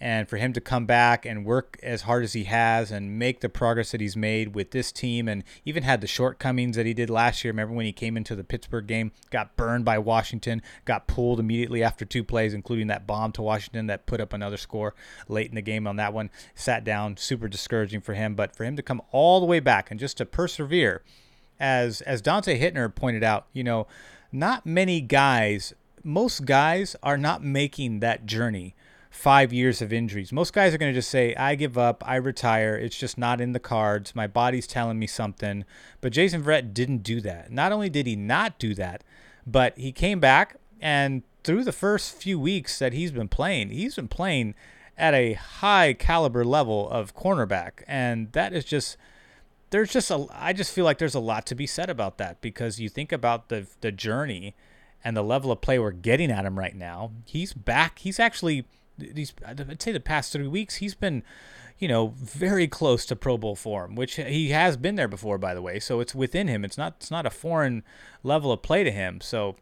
and 0.00 0.28
for 0.28 0.36
him 0.36 0.52
to 0.52 0.60
come 0.60 0.86
back 0.86 1.24
and 1.24 1.44
work 1.44 1.78
as 1.82 2.02
hard 2.02 2.24
as 2.24 2.32
he 2.32 2.44
has 2.44 2.90
and 2.90 3.18
make 3.18 3.40
the 3.40 3.48
progress 3.48 3.92
that 3.92 4.00
he's 4.00 4.16
made 4.16 4.54
with 4.54 4.70
this 4.70 4.92
team 4.92 5.28
and 5.28 5.44
even 5.64 5.82
had 5.82 6.00
the 6.00 6.06
shortcomings 6.06 6.76
that 6.76 6.84
he 6.84 6.92
did 6.92 7.08
last 7.08 7.44
year. 7.44 7.52
Remember 7.52 7.74
when 7.74 7.86
he 7.86 7.92
came 7.92 8.16
into 8.16 8.34
the 8.34 8.44
Pittsburgh 8.44 8.86
game, 8.86 9.12
got 9.30 9.56
burned 9.56 9.84
by 9.84 9.98
Washington, 9.98 10.62
got 10.84 11.06
pulled 11.06 11.40
immediately 11.40 11.82
after 11.82 12.04
two 12.04 12.24
plays, 12.24 12.54
including 12.54 12.88
that 12.88 13.06
bomb 13.06 13.32
to 13.32 13.42
Washington 13.42 13.86
that 13.86 14.06
put 14.06 14.20
up 14.20 14.32
another 14.32 14.56
score 14.56 14.94
late 15.28 15.48
in 15.48 15.54
the 15.54 15.62
game 15.62 15.86
on 15.86 15.96
that 15.96 16.12
one. 16.12 16.30
Sat 16.54 16.84
down, 16.84 17.16
super 17.16 17.48
discouraging 17.48 18.00
for 18.00 18.14
him. 18.14 18.34
But 18.34 18.54
for 18.54 18.64
him 18.64 18.76
to 18.76 18.82
come 18.82 19.00
all 19.12 19.40
the 19.40 19.46
way 19.46 19.60
back 19.60 19.90
and 19.90 20.00
just 20.00 20.16
to 20.18 20.26
persevere, 20.26 21.02
as 21.60 22.00
as 22.02 22.20
Dante 22.20 22.58
Hittner 22.58 22.92
pointed 22.94 23.22
out, 23.22 23.46
you 23.52 23.64
know, 23.64 23.86
not 24.32 24.66
many 24.66 25.00
guys, 25.00 25.72
most 26.02 26.44
guys 26.44 26.96
are 27.02 27.16
not 27.16 27.42
making 27.42 28.00
that 28.00 28.26
journey 28.26 28.74
five 29.14 29.52
years 29.52 29.80
of 29.80 29.92
injuries. 29.92 30.32
Most 30.32 30.52
guys 30.52 30.74
are 30.74 30.78
going 30.78 30.92
to 30.92 30.98
just 30.98 31.08
say, 31.08 31.34
I 31.36 31.54
give 31.54 31.78
up, 31.78 32.02
I 32.04 32.16
retire. 32.16 32.74
It's 32.74 32.98
just 32.98 33.16
not 33.16 33.40
in 33.40 33.52
the 33.52 33.60
cards. 33.60 34.14
My 34.14 34.26
body's 34.26 34.66
telling 34.66 34.98
me 34.98 35.06
something. 35.06 35.64
But 36.00 36.12
Jason 36.12 36.42
Verrett 36.42 36.74
didn't 36.74 37.04
do 37.04 37.20
that. 37.20 37.52
Not 37.52 37.70
only 37.70 37.88
did 37.88 38.06
he 38.06 38.16
not 38.16 38.58
do 38.58 38.74
that, 38.74 39.04
but 39.46 39.78
he 39.78 39.92
came 39.92 40.18
back 40.20 40.56
and 40.80 41.22
through 41.44 41.62
the 41.62 41.72
first 41.72 42.16
few 42.16 42.40
weeks 42.40 42.78
that 42.78 42.92
he's 42.92 43.12
been 43.12 43.28
playing, 43.28 43.70
he's 43.70 43.94
been 43.94 44.08
playing 44.08 44.54
at 44.98 45.14
a 45.14 45.34
high 45.34 45.92
caliber 45.92 46.44
level 46.44 46.90
of 46.90 47.14
cornerback. 47.14 47.84
And 47.86 48.32
that 48.32 48.52
is 48.52 48.64
just 48.64 48.96
there's 49.70 49.92
just 49.92 50.10
a 50.10 50.26
I 50.32 50.52
just 50.52 50.72
feel 50.72 50.84
like 50.84 50.98
there's 50.98 51.14
a 51.14 51.20
lot 51.20 51.46
to 51.46 51.54
be 51.54 51.66
said 51.66 51.88
about 51.88 52.18
that 52.18 52.40
because 52.40 52.80
you 52.80 52.88
think 52.88 53.12
about 53.12 53.48
the 53.48 53.66
the 53.80 53.92
journey 53.92 54.54
and 55.04 55.16
the 55.16 55.22
level 55.22 55.52
of 55.52 55.60
play 55.60 55.78
we're 55.78 55.92
getting 55.92 56.30
at 56.30 56.44
him 56.44 56.58
right 56.58 56.74
now. 56.74 57.12
He's 57.26 57.52
back. 57.52 58.00
He's 58.00 58.18
actually 58.18 58.66
these 58.98 59.32
I'd 59.46 59.82
say 59.82 59.92
the 59.92 60.00
past 60.00 60.32
three 60.32 60.46
weeks 60.46 60.76
he's 60.76 60.94
been 60.94 61.22
you 61.78 61.88
know 61.88 62.14
very 62.16 62.68
close 62.68 63.04
to 63.06 63.16
Pro 63.16 63.36
Bowl 63.36 63.56
form, 63.56 63.94
which 63.94 64.16
he 64.16 64.50
has 64.50 64.76
been 64.76 64.94
there 64.96 65.08
before, 65.08 65.38
by 65.38 65.54
the 65.54 65.62
way. 65.62 65.80
So 65.80 66.00
it's 66.00 66.14
within 66.14 66.48
him. 66.48 66.64
It's 66.64 66.78
not 66.78 66.94
it's 66.98 67.10
not 67.10 67.26
a 67.26 67.30
foreign 67.30 67.82
level 68.22 68.52
of 68.52 68.62
play 68.62 68.84
to 68.84 68.90
him. 68.90 69.20
So 69.20 69.56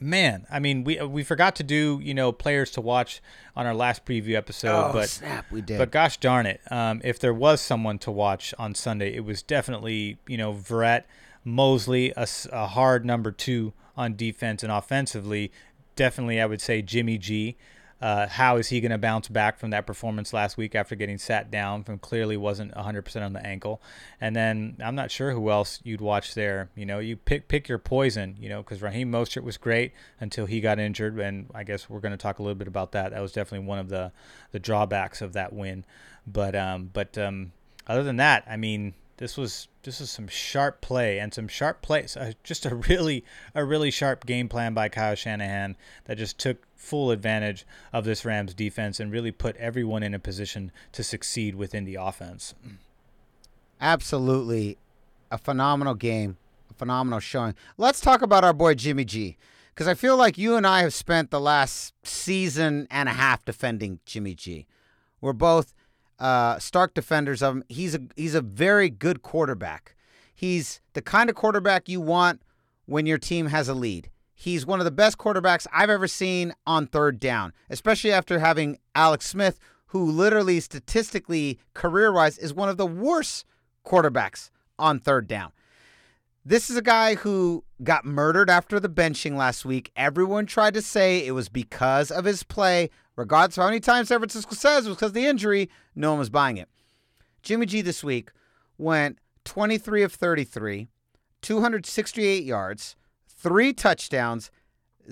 man, 0.00 0.46
I 0.50 0.58
mean 0.58 0.84
we 0.84 1.00
we 1.02 1.22
forgot 1.22 1.56
to 1.56 1.62
do 1.62 2.00
you 2.02 2.14
know 2.14 2.32
players 2.32 2.70
to 2.72 2.80
watch 2.80 3.22
on 3.54 3.66
our 3.66 3.74
last 3.74 4.04
preview 4.04 4.34
episode, 4.34 4.90
oh, 4.90 4.92
but 4.92 5.08
snap, 5.08 5.46
we 5.50 5.60
did. 5.60 5.78
But 5.78 5.90
gosh 5.90 6.18
darn 6.18 6.46
it, 6.46 6.60
um, 6.70 7.00
if 7.04 7.18
there 7.18 7.34
was 7.34 7.60
someone 7.60 7.98
to 8.00 8.10
watch 8.10 8.52
on 8.58 8.74
Sunday, 8.74 9.14
it 9.14 9.24
was 9.24 9.42
definitely 9.42 10.18
you 10.26 10.36
know 10.36 10.52
Verrett, 10.52 11.04
Moseley, 11.44 12.12
a, 12.16 12.26
a 12.52 12.66
hard 12.66 13.04
number 13.04 13.30
two 13.30 13.72
on 13.96 14.16
defense 14.16 14.62
and 14.62 14.72
offensively. 14.72 15.52
Definitely, 15.94 16.40
I 16.40 16.46
would 16.46 16.60
say 16.60 16.82
Jimmy 16.82 17.16
G. 17.16 17.56
Uh, 18.00 18.26
how 18.28 18.56
is 18.56 18.68
he 18.68 18.80
going 18.80 18.90
to 18.90 18.98
bounce 18.98 19.28
back 19.28 19.58
from 19.58 19.70
that 19.70 19.86
performance 19.86 20.32
last 20.34 20.58
week 20.58 20.74
after 20.74 20.94
getting 20.94 21.16
sat 21.16 21.50
down 21.50 21.82
from 21.82 21.98
clearly 21.98 22.36
wasn't 22.36 22.74
100% 22.74 23.24
on 23.24 23.32
the 23.32 23.44
ankle? 23.44 23.80
And 24.20 24.36
then 24.36 24.76
I'm 24.84 24.94
not 24.94 25.10
sure 25.10 25.32
who 25.32 25.50
else 25.50 25.80
you'd 25.82 26.02
watch 26.02 26.34
there. 26.34 26.68
You 26.74 26.84
know, 26.84 26.98
you 26.98 27.16
pick 27.16 27.48
pick 27.48 27.68
your 27.68 27.78
poison. 27.78 28.36
You 28.38 28.50
know, 28.50 28.62
because 28.62 28.82
Raheem 28.82 29.10
Mostert 29.10 29.44
was 29.44 29.56
great 29.56 29.92
until 30.20 30.46
he 30.46 30.60
got 30.60 30.78
injured, 30.78 31.18
and 31.18 31.50
I 31.54 31.64
guess 31.64 31.88
we're 31.88 32.00
going 32.00 32.12
to 32.12 32.18
talk 32.18 32.38
a 32.38 32.42
little 32.42 32.54
bit 32.54 32.68
about 32.68 32.92
that. 32.92 33.12
That 33.12 33.22
was 33.22 33.32
definitely 33.32 33.66
one 33.66 33.78
of 33.78 33.88
the 33.88 34.12
the 34.52 34.58
drawbacks 34.58 35.22
of 35.22 35.32
that 35.32 35.52
win. 35.52 35.84
But 36.26 36.54
um, 36.54 36.90
but 36.92 37.16
um, 37.16 37.52
other 37.86 38.02
than 38.02 38.16
that, 38.16 38.44
I 38.46 38.56
mean, 38.56 38.94
This 39.18 39.36
was 39.36 39.68
this 39.82 40.00
was 40.00 40.10
some 40.10 40.28
sharp 40.28 40.80
play 40.80 41.18
and 41.18 41.32
some 41.32 41.48
sharp 41.48 41.80
plays. 41.80 42.16
Uh, 42.16 42.32
just 42.42 42.66
a 42.66 42.74
really 42.74 43.24
a 43.54 43.64
really 43.64 43.90
sharp 43.90 44.26
game 44.26 44.48
plan 44.48 44.74
by 44.74 44.88
Kyle 44.88 45.14
Shanahan 45.14 45.76
that 46.04 46.18
just 46.18 46.38
took 46.38 46.66
full 46.74 47.10
advantage 47.10 47.66
of 47.92 48.04
this 48.04 48.24
Rams 48.24 48.52
defense 48.52 49.00
and 49.00 49.10
really 49.10 49.32
put 49.32 49.56
everyone 49.56 50.02
in 50.02 50.12
a 50.12 50.18
position 50.18 50.70
to 50.92 51.02
succeed 51.02 51.54
within 51.54 51.84
the 51.84 51.94
offense. 51.94 52.54
Absolutely, 53.80 54.76
a 55.30 55.38
phenomenal 55.38 55.94
game, 55.94 56.36
a 56.70 56.74
phenomenal 56.74 57.20
showing. 57.20 57.54
Let's 57.78 58.00
talk 58.00 58.20
about 58.22 58.44
our 58.44 58.52
boy 58.52 58.74
Jimmy 58.74 59.04
G, 59.06 59.38
because 59.74 59.88
I 59.88 59.94
feel 59.94 60.16
like 60.16 60.36
you 60.36 60.56
and 60.56 60.66
I 60.66 60.80
have 60.82 60.94
spent 60.94 61.30
the 61.30 61.40
last 61.40 61.94
season 62.02 62.86
and 62.90 63.08
a 63.08 63.12
half 63.12 63.44
defending 63.44 64.00
Jimmy 64.04 64.34
G. 64.34 64.66
We're 65.20 65.32
both 65.32 65.72
uh, 66.18 66.58
stark 66.58 66.94
defenders 66.94 67.42
of 67.42 67.56
him. 67.56 67.64
He's 67.68 67.94
a 67.94 68.00
he's 68.16 68.34
a 68.34 68.40
very 68.40 68.90
good 68.90 69.22
quarterback. 69.22 69.96
He's 70.34 70.80
the 70.92 71.02
kind 71.02 71.30
of 71.30 71.36
quarterback 71.36 71.88
you 71.88 72.00
want 72.00 72.42
when 72.86 73.06
your 73.06 73.18
team 73.18 73.46
has 73.46 73.68
a 73.68 73.74
lead. 73.74 74.10
He's 74.34 74.66
one 74.66 74.80
of 74.80 74.84
the 74.84 74.90
best 74.90 75.16
quarterbacks 75.16 75.66
I've 75.72 75.88
ever 75.88 76.06
seen 76.06 76.52
on 76.66 76.86
third 76.86 77.18
down, 77.18 77.54
especially 77.70 78.12
after 78.12 78.38
having 78.38 78.78
Alex 78.94 79.26
Smith, 79.26 79.58
who 79.86 80.04
literally 80.04 80.60
statistically, 80.60 81.58
career 81.72 82.12
wise, 82.12 82.36
is 82.36 82.52
one 82.52 82.68
of 82.68 82.76
the 82.76 82.86
worst 82.86 83.46
quarterbacks 83.84 84.50
on 84.78 84.98
third 84.98 85.26
down. 85.26 85.52
This 86.44 86.70
is 86.70 86.76
a 86.76 86.82
guy 86.82 87.16
who 87.16 87.64
got 87.82 88.04
murdered 88.04 88.50
after 88.50 88.78
the 88.78 88.88
benching 88.88 89.36
last 89.36 89.64
week. 89.64 89.90
Everyone 89.96 90.46
tried 90.46 90.74
to 90.74 90.82
say 90.82 91.26
it 91.26 91.32
was 91.32 91.48
because 91.48 92.10
of 92.10 92.24
his 92.24 92.42
play. 92.42 92.90
Regardless 93.16 93.56
of 93.56 93.62
how 93.62 93.68
many 93.68 93.80
times 93.80 94.08
San 94.08 94.18
Francisco 94.18 94.54
says 94.54 94.86
it 94.86 94.90
was 94.90 94.96
because 94.98 95.10
of 95.10 95.14
the 95.14 95.26
injury, 95.26 95.70
no 95.94 96.10
one 96.10 96.18
was 96.18 96.30
buying 96.30 96.58
it. 96.58 96.68
Jimmy 97.42 97.66
G 97.66 97.80
this 97.80 98.04
week 98.04 98.30
went 98.78 99.18
23 99.44 100.02
of 100.02 100.12
33, 100.12 100.88
268 101.40 102.44
yards, 102.44 102.96
three 103.28 103.72
touchdowns, 103.72 104.50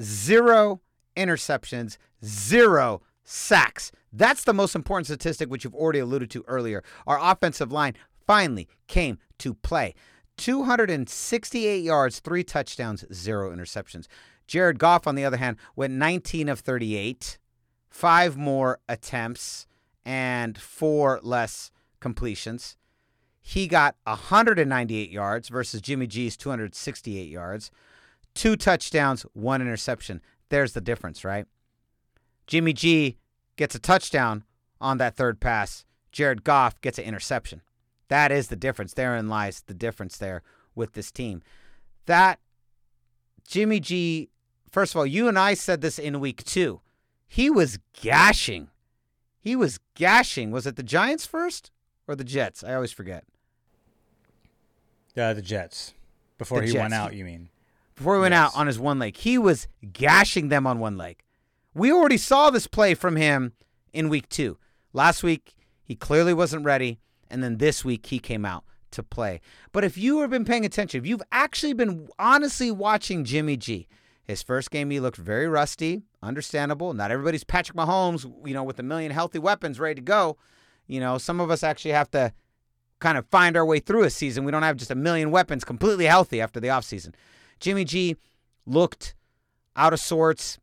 zero 0.01 0.81
interceptions, 1.17 1.97
zero 2.25 3.03
sacks. 3.23 3.91
That's 4.13 4.45
the 4.45 4.55
most 4.55 4.75
important 4.75 5.07
statistic, 5.07 5.51
which 5.51 5.65
you've 5.65 5.75
already 5.75 6.01
alluded 6.01 6.31
to 6.33 6.45
earlier. 6.47 6.83
Our 7.07 7.19
offensive 7.21 7.73
line 7.73 7.95
finally 8.27 8.69
came 8.87 9.19
to 9.39 9.55
play. 9.55 9.95
268 10.37 11.83
yards, 11.83 12.21
three 12.21 12.45
touchdowns, 12.45 13.05
zero 13.13 13.55
interceptions. 13.55 14.07
Jared 14.47 14.79
Goff, 14.79 15.07
on 15.07 15.15
the 15.15 15.25
other 15.25 15.37
hand, 15.37 15.57
went 15.77 15.95
19 15.95 16.49
of 16.49 16.61
38, 16.61 17.39
five 17.95 18.37
more 18.37 18.81
attempts, 18.89 19.69
and 20.05 20.59
four 20.59 21.21
less 21.23 21.71
completions. 22.01 22.77
He 23.41 23.69
got 23.69 23.95
198 24.03 25.11
yards 25.11 25.49
versus 25.49 25.81
Jimmy 25.81 26.09
G's 26.09 26.37
268 26.37 27.29
yards, 27.29 27.71
two 28.35 28.57
touchdowns, 28.57 29.23
one 29.33 29.63
interception. 29.63 30.21
There's 30.49 30.73
the 30.73 30.81
difference, 30.81 31.25
right? 31.25 31.47
Jimmy 32.49 32.73
G 32.73 33.17
gets 33.55 33.77
a 33.77 33.79
touchdown 33.79 34.43
on 34.81 34.99
that 34.99 35.15
third 35.15 35.39
pass. 35.39 35.85
Jared 36.11 36.43
Goff 36.43 36.81
gets 36.81 36.99
an 36.99 37.05
interception. 37.05 37.63
That 38.09 38.33
is 38.33 38.49
the 38.49 38.57
difference. 38.57 38.95
Therein 38.95 39.29
lies 39.29 39.63
the 39.63 39.73
difference 39.73 40.19
there 40.19 40.43
with 40.75 40.95
this 40.95 41.13
team. 41.13 41.43
That 42.07 42.41
Jimmy 43.47 43.79
G, 43.79 44.31
first 44.73 44.95
of 44.95 44.99
all, 44.99 45.07
you 45.07 45.29
and 45.29 45.39
I 45.39 45.55
said 45.55 45.81
this 45.81 46.01
in 46.01 46.19
week 46.19 46.43
two. 46.45 46.81
He 47.35 47.51
was 47.51 47.81
gashing. 48.01 48.69
He 49.41 49.57
was 49.57 49.81
gashing. 49.97 50.53
Was 50.53 50.69
it 50.69 50.77
the 50.77 50.85
Giants 50.85 51.27
first 51.27 51.73
or 52.07 52.15
the 52.15 52.23
Jets? 52.23 52.63
I 52.63 52.75
always 52.75 52.93
forget. 52.93 53.25
Uh, 55.17 55.35
the 55.35 55.43
Jets. 55.43 55.95
Before 56.39 56.61
The 56.61 56.69
he 56.69 56.79
went 56.79 56.95
out, 56.95 57.13
you 57.13 57.25
mean? 57.25 57.49
Before 57.97 58.15
he 58.15 58.21
went 58.21 58.35
Yes. 58.35 58.53
out 58.55 58.57
on 58.57 58.69
his 58.69 58.79
one 58.79 59.01
leg, 59.01 59.17
he 59.17 59.37
was 59.37 59.67
gashing 59.93 60.49
them 60.49 60.65
on 60.65 60.79
one 60.79 60.97
leg. 60.97 61.25
We 61.75 61.91
already 61.91 62.19
saw 62.19 62.51
this 62.51 62.69
play 62.69 62.95
from 62.95 63.17
him 63.17 63.55
in 63.93 64.09
week 64.09 64.29
two. 64.29 64.57
Last 64.93 65.25
week, 65.25 65.57
he 65.83 65.97
clearly 65.97 66.35
wasn't 66.35 66.65
ready. 66.65 67.01
And 67.29 67.43
then 67.43 67.59
this 67.59 67.85
week, 67.85 68.07
he 68.07 68.21
came 68.21 68.45
out 68.45 68.63
to 68.93 69.03
play. 69.03 69.41
But 69.73 69.83
if 69.83 69.99
you 69.99 70.21
have 70.21 70.31
been 70.31 70.45
paying 70.45 70.65
attention, 70.65 71.01
if 71.01 71.07
you've 71.07 71.23
actually 71.33 71.73
been 71.73 72.07
honestly 72.17 72.71
watching 72.71 73.25
Jimmy 73.25 73.57
G, 73.57 73.89
his 74.25 74.43
first 74.43 74.71
game, 74.71 74.91
he 74.91 75.01
looked 75.01 75.19
very 75.19 75.47
rusty, 75.47 76.03
understandable. 76.23 76.95
Not 76.95 77.11
everybody's 77.11 77.45
Patrick 77.45 77.77
Mahomes, 77.77 78.25
you 78.47 78.55
know, 78.55 78.65
with 78.65 78.79
a 78.79 78.83
million 78.83 79.13
healthy 79.13 79.39
weapons 79.39 79.79
ready 79.79 79.97
to 79.97 80.01
go. 80.01 80.39
You 80.87 81.01
know, 81.01 81.19
some 81.19 81.41
of 81.41 81.51
us 81.51 81.63
actually 81.63 81.93
have 81.93 82.11
to 82.13 82.33
kind 83.01 83.19
of 83.19 83.27
find 83.27 83.57
our 83.57 83.67
way 83.67 83.81
through 83.81 84.05
a 84.05 84.11
season. 84.11 84.45
We 84.45 84.53
don't 84.53 84.63
have 84.63 84.77
just 84.77 84.91
a 84.91 84.95
million 84.95 85.31
weapons 85.31 85.63
completely 85.63 86.07
healthy 86.07 86.41
after 86.41 86.59
the 86.59 86.69
offseason. 86.69 87.15
Jimmy 87.61 87.85
G 87.85 88.17
looked 88.67 89.15
out 89.77 89.93
of 89.93 90.01
sorts. 90.01 90.59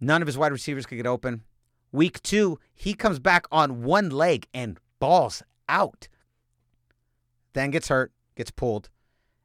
None 0.00 0.22
of 0.22 0.26
his 0.26 0.38
wide 0.38 0.52
receivers 0.52 0.86
could 0.86 0.96
get 0.96 1.06
open. 1.06 1.42
Week 1.90 2.22
two, 2.22 2.58
he 2.74 2.94
comes 2.94 3.18
back 3.18 3.46
on 3.50 3.82
one 3.82 4.10
leg 4.10 4.46
and 4.54 4.78
balls 5.00 5.42
out. 5.68 6.08
Then 7.52 7.70
gets 7.70 7.88
hurt, 7.88 8.12
gets 8.36 8.50
pulled. 8.50 8.88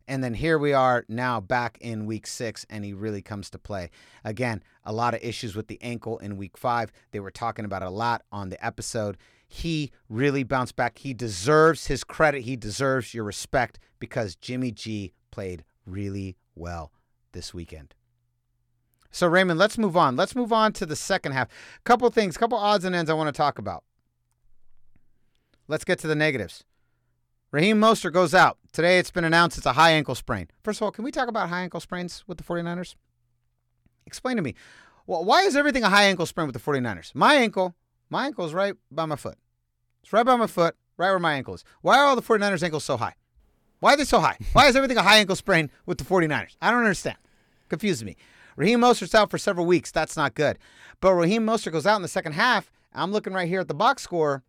And 0.08 0.24
then 0.24 0.34
here 0.34 0.58
we 0.58 0.72
are 0.72 1.04
now 1.10 1.42
back 1.42 1.78
in 1.82 2.06
week 2.06 2.28
six, 2.28 2.66
and 2.70 2.86
he 2.86 2.94
really 2.94 3.22
comes 3.22 3.50
to 3.50 3.58
play. 3.58 3.90
Again, 4.24 4.64
a 4.86 4.94
lot 4.94 5.14
of 5.14 5.22
issues 5.22 5.56
with 5.56 5.68
the 5.68 5.82
ankle 5.82 6.18
in 6.20 6.38
week 6.38 6.58
five. 6.58 6.92
They 7.12 7.20
were 7.20 7.32
talking 7.32 7.66
about 7.66 7.84
a 7.84 7.90
lot 7.90 8.24
on 8.32 8.50
the 8.50 8.66
episode. 8.66 9.18
He 9.50 9.92
really 10.10 10.44
bounced 10.44 10.76
back. 10.76 11.00
He 11.00 11.14
deserves 11.14 11.88
his 11.88 12.04
credit. 12.04 12.44
He 12.44 12.56
deserves 12.56 13.14
your 13.14 13.26
respect 13.26 13.80
because 14.00 14.36
Jimmy 14.36 14.72
G 14.72 15.12
played 15.32 15.66
really 15.86 16.38
well 16.56 16.92
this 17.34 17.54
weekend. 17.54 17.94
So, 19.12 19.28
Raymond, 19.28 19.60
let's 19.60 19.78
move 19.78 19.98
on. 19.98 20.16
Let's 20.16 20.36
move 20.36 20.54
on 20.54 20.74
to 20.74 20.86
the 20.86 20.96
second 20.96 21.32
half. 21.32 21.50
Couple 21.84 22.10
things, 22.10 22.38
couple 22.38 22.58
odds 22.58 22.86
and 22.86 22.96
ends 22.96 23.10
I 23.10 23.14
want 23.14 23.28
to 23.28 23.38
talk 23.38 23.58
about. 23.58 23.84
Let's 25.68 25.84
get 25.84 26.00
to 26.00 26.08
the 26.08 26.16
negatives. 26.16 26.64
Raheem 27.50 27.80
Mostert 27.80 28.12
goes 28.12 28.34
out. 28.34 28.58
Today 28.74 29.00
it's 29.00 29.10
been 29.10 29.24
announced 29.24 29.58
it's 29.58 29.66
a 29.66 29.74
high 29.74 29.92
ankle 29.92 30.16
sprain. 30.16 30.50
First 30.64 30.80
of 30.80 30.84
all, 30.84 30.92
can 30.92 31.06
we 31.06 31.12
talk 31.12 31.30
about 31.30 31.48
high 31.48 31.62
ankle 31.62 31.80
sprains 31.80 32.26
with 32.28 32.38
the 32.38 32.44
49ers? 32.44 32.96
Explain 34.06 34.36
to 34.36 34.42
me. 34.42 34.54
Well, 35.06 35.24
why 35.24 35.44
is 35.44 35.56
everything 35.56 35.84
a 35.84 35.90
high 35.90 36.04
ankle 36.04 36.26
sprain 36.26 36.46
with 36.46 36.54
the 36.54 36.60
49ers? 36.60 37.16
My 37.16 37.36
ankle, 37.36 37.74
my 38.10 38.26
ankle 38.26 38.46
is 38.46 38.54
right 38.54 38.74
by 38.92 39.06
my 39.06 39.16
foot. 39.16 39.38
It's 40.04 40.12
right 40.12 40.26
by 40.26 40.36
my 40.36 40.48
foot, 40.48 40.76
right 40.98 41.10
where 41.10 41.20
my 41.20 41.36
ankle 41.36 41.54
is. 41.54 41.64
Why 41.82 41.98
are 41.98 42.06
all 42.06 42.18
the 42.18 42.22
49ers 42.22 42.64
ankles 42.64 42.84
so 42.84 42.98
high? 42.98 43.16
Why 43.80 43.94
are 43.94 43.98
they 43.98 44.04
so 44.04 44.20
high? 44.20 44.38
Why 44.52 44.68
is 44.68 44.76
everything 44.76 44.98
a 44.98 45.04
high 45.04 45.20
ankle 45.20 45.38
sprain 45.38 45.72
with 45.86 46.00
the 46.00 46.04
49ers? 46.04 46.58
I 46.62 46.70
don't 46.70 46.80
understand. 46.80 47.18
Confuses 47.70 48.04
me. 48.04 48.18
Raheem 48.58 48.82
Mostert's 48.82 49.16
out 49.16 49.32
for 49.32 49.38
several 49.38 49.66
weeks. 49.66 49.92
That's 49.92 50.18
not 50.18 50.36
good. 50.36 50.58
But 51.00 51.14
Raheem 51.14 51.46
Mostert 51.46 51.72
goes 51.72 51.86
out 51.86 51.96
in 51.96 52.02
the 52.02 52.10
second 52.10 52.34
half. 52.34 52.70
I'm 52.92 53.14
looking 53.14 53.32
right 53.32 53.48
here 53.48 53.62
at 53.62 53.70
the 53.70 53.74
box 53.74 54.02
score. 54.02 54.44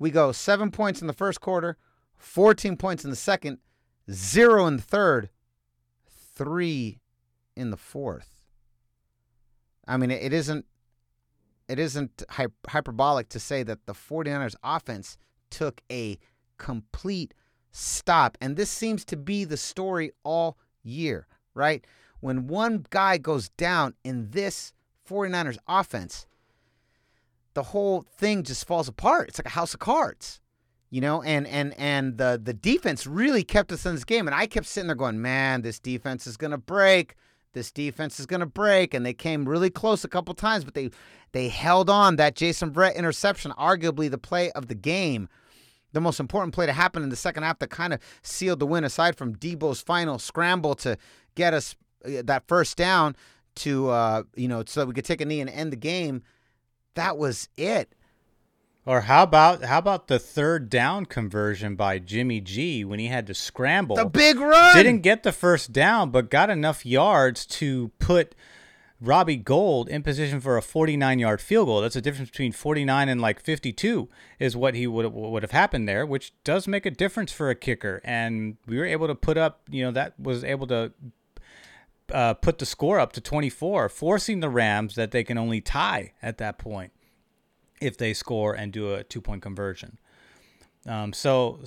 We 0.00 0.10
go 0.10 0.32
seven 0.32 0.72
points 0.72 1.00
in 1.00 1.06
the 1.06 1.12
first 1.12 1.40
quarter, 1.40 1.76
14 2.16 2.76
points 2.76 3.04
in 3.04 3.10
the 3.10 3.16
second, 3.16 3.58
zero 4.10 4.66
in 4.66 4.78
the 4.78 4.82
third, 4.82 5.28
three 6.08 7.00
in 7.54 7.70
the 7.70 7.76
fourth. 7.76 8.30
I 9.86 9.98
mean, 9.98 10.10
it 10.10 10.32
isn't 10.32 10.64
it 11.68 11.78
isn't 11.78 12.24
hyperbolic 12.68 13.28
to 13.28 13.38
say 13.38 13.62
that 13.62 13.86
the 13.86 13.92
49ers 13.92 14.56
offense 14.64 15.16
took 15.50 15.82
a 15.92 16.18
complete 16.58 17.32
stop. 17.70 18.36
And 18.40 18.56
this 18.56 18.70
seems 18.70 19.04
to 19.04 19.16
be 19.16 19.44
the 19.44 19.56
story 19.56 20.10
all 20.24 20.58
year, 20.82 21.28
right? 21.54 21.86
When 22.18 22.48
one 22.48 22.86
guy 22.90 23.18
goes 23.18 23.50
down 23.50 23.94
in 24.02 24.30
this 24.30 24.72
49ers 25.08 25.58
offense, 25.68 26.26
the 27.54 27.62
whole 27.64 28.06
thing 28.16 28.42
just 28.42 28.66
falls 28.66 28.88
apart. 28.88 29.28
It's 29.28 29.38
like 29.38 29.46
a 29.46 29.50
house 29.50 29.74
of 29.74 29.80
cards. 29.80 30.40
You 30.90 31.00
know, 31.00 31.22
and 31.22 31.46
and 31.46 31.72
and 31.78 32.18
the 32.18 32.40
the 32.42 32.52
defense 32.52 33.06
really 33.06 33.44
kept 33.44 33.70
us 33.70 33.86
in 33.86 33.94
this 33.94 34.04
game. 34.04 34.26
And 34.26 34.34
I 34.34 34.46
kept 34.46 34.66
sitting 34.66 34.88
there 34.88 34.96
going, 34.96 35.22
Man, 35.22 35.62
this 35.62 35.78
defense 35.78 36.26
is 36.26 36.36
gonna 36.36 36.58
break. 36.58 37.14
This 37.52 37.70
defense 37.70 38.18
is 38.18 38.26
gonna 38.26 38.46
break. 38.46 38.92
And 38.92 39.06
they 39.06 39.14
came 39.14 39.48
really 39.48 39.70
close 39.70 40.02
a 40.02 40.08
couple 40.08 40.34
times, 40.34 40.64
but 40.64 40.74
they 40.74 40.90
they 41.30 41.48
held 41.48 41.88
on 41.88 42.16
that 42.16 42.34
Jason 42.34 42.72
Verrett 42.72 42.96
interception, 42.96 43.52
arguably 43.52 44.10
the 44.10 44.18
play 44.18 44.50
of 44.50 44.66
the 44.66 44.74
game 44.74 45.28
the 45.92 46.00
most 46.00 46.20
important 46.20 46.54
play 46.54 46.66
to 46.66 46.72
happen 46.72 47.02
in 47.02 47.08
the 47.08 47.16
second 47.16 47.42
half 47.42 47.58
that 47.58 47.70
kind 47.70 47.92
of 47.92 48.00
sealed 48.22 48.60
the 48.60 48.66
win, 48.66 48.84
aside 48.84 49.16
from 49.16 49.34
Deebo's 49.36 49.80
final 49.80 50.18
scramble 50.18 50.74
to 50.76 50.96
get 51.34 51.54
us 51.54 51.74
uh, 52.04 52.22
that 52.24 52.46
first 52.46 52.76
down 52.76 53.16
to 53.56 53.90
uh, 53.90 54.22
you 54.36 54.48
know 54.48 54.62
so 54.66 54.80
that 54.80 54.86
we 54.86 54.94
could 54.94 55.04
take 55.04 55.20
a 55.20 55.24
knee 55.24 55.40
and 55.40 55.50
end 55.50 55.72
the 55.72 55.76
game. 55.76 56.22
That 56.94 57.18
was 57.18 57.48
it. 57.56 57.94
Or 58.86 59.02
how 59.02 59.22
about 59.22 59.62
how 59.62 59.78
about 59.78 60.08
the 60.08 60.18
third 60.18 60.70
down 60.70 61.06
conversion 61.06 61.76
by 61.76 61.98
Jimmy 61.98 62.40
G 62.40 62.84
when 62.84 62.98
he 62.98 63.06
had 63.06 63.26
to 63.26 63.34
scramble? 63.34 63.96
The 63.96 64.06
big 64.06 64.38
run. 64.38 64.74
Didn't 64.74 65.00
get 65.00 65.22
the 65.22 65.32
first 65.32 65.72
down, 65.72 66.10
but 66.10 66.30
got 66.30 66.50
enough 66.50 66.86
yards 66.86 67.44
to 67.46 67.88
put 67.98 68.34
Robbie 69.00 69.36
Gould 69.36 69.88
in 69.88 70.02
position 70.02 70.40
for 70.40 70.56
a 70.56 70.62
49 70.62 71.18
yard 71.18 71.40
field 71.40 71.66
goal. 71.66 71.80
That's 71.82 71.96
a 71.96 72.00
difference 72.00 72.30
between 72.30 72.52
49 72.52 73.08
and 73.08 73.20
like 73.20 73.40
52 73.40 74.08
is 74.38 74.56
what 74.56 74.74
he 74.74 74.86
would 74.86 75.12
would 75.12 75.42
have 75.42 75.52
happened 75.52 75.86
there, 75.86 76.04
which 76.04 76.32
does 76.42 76.66
make 76.66 76.84
a 76.84 76.90
difference 76.90 77.32
for 77.32 77.50
a 77.50 77.54
kicker. 77.54 78.00
And 78.02 78.56
we 78.66 78.78
were 78.78 78.84
able 78.84 79.06
to 79.06 79.14
put 79.14 79.38
up, 79.38 79.60
you 79.70 79.84
know, 79.84 79.90
that 79.92 80.18
was 80.18 80.42
able 80.42 80.66
to 80.68 80.92
uh, 82.12 82.34
put 82.34 82.58
the 82.58 82.66
score 82.66 82.98
up 82.98 83.12
to 83.12 83.20
24, 83.20 83.88
forcing 83.88 84.40
the 84.40 84.48
Rams 84.48 84.94
that 84.94 85.10
they 85.10 85.24
can 85.24 85.38
only 85.38 85.60
tie 85.60 86.12
at 86.22 86.38
that 86.38 86.58
point 86.58 86.92
if 87.80 87.96
they 87.96 88.12
score 88.12 88.54
and 88.54 88.72
do 88.72 88.94
a 88.94 89.04
two 89.04 89.20
point 89.20 89.42
conversion. 89.42 89.98
Um, 90.86 91.12
so 91.12 91.60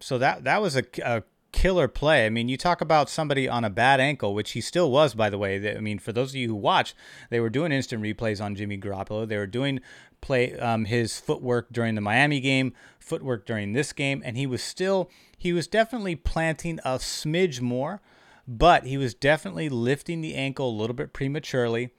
so 0.00 0.18
that 0.18 0.44
that 0.44 0.60
was 0.60 0.76
a, 0.76 0.84
a 1.04 1.22
killer 1.52 1.86
play. 1.86 2.26
I 2.26 2.30
mean, 2.30 2.48
you 2.48 2.56
talk 2.56 2.80
about 2.80 3.08
somebody 3.08 3.48
on 3.48 3.64
a 3.64 3.70
bad 3.70 4.00
ankle, 4.00 4.34
which 4.34 4.52
he 4.52 4.60
still 4.60 4.90
was, 4.90 5.14
by 5.14 5.30
the 5.30 5.38
way. 5.38 5.76
I 5.76 5.80
mean, 5.80 5.98
for 5.98 6.12
those 6.12 6.30
of 6.30 6.36
you 6.36 6.48
who 6.48 6.54
watched, 6.54 6.94
they 7.30 7.40
were 7.40 7.50
doing 7.50 7.72
instant 7.72 8.02
replays 8.02 8.42
on 8.42 8.56
Jimmy 8.56 8.78
Garoppolo. 8.78 9.28
They 9.28 9.36
were 9.36 9.46
doing 9.46 9.80
play 10.20 10.58
um, 10.58 10.86
his 10.86 11.20
footwork 11.20 11.72
during 11.72 11.94
the 11.94 12.00
Miami 12.00 12.40
game, 12.40 12.72
footwork 12.98 13.46
during 13.46 13.72
this 13.72 13.92
game, 13.92 14.22
and 14.24 14.36
he 14.36 14.46
was 14.46 14.62
still 14.62 15.10
he 15.36 15.52
was 15.52 15.66
definitely 15.66 16.16
planting 16.16 16.78
a 16.84 16.98
smidge 16.98 17.60
more, 17.60 18.00
but 18.46 18.84
he 18.84 18.96
was 18.96 19.14
definitely 19.14 19.68
lifting 19.68 20.20
the 20.20 20.34
ankle 20.34 20.68
a 20.68 20.78
little 20.78 20.94
bit 20.94 21.12
prematurely 21.12 21.90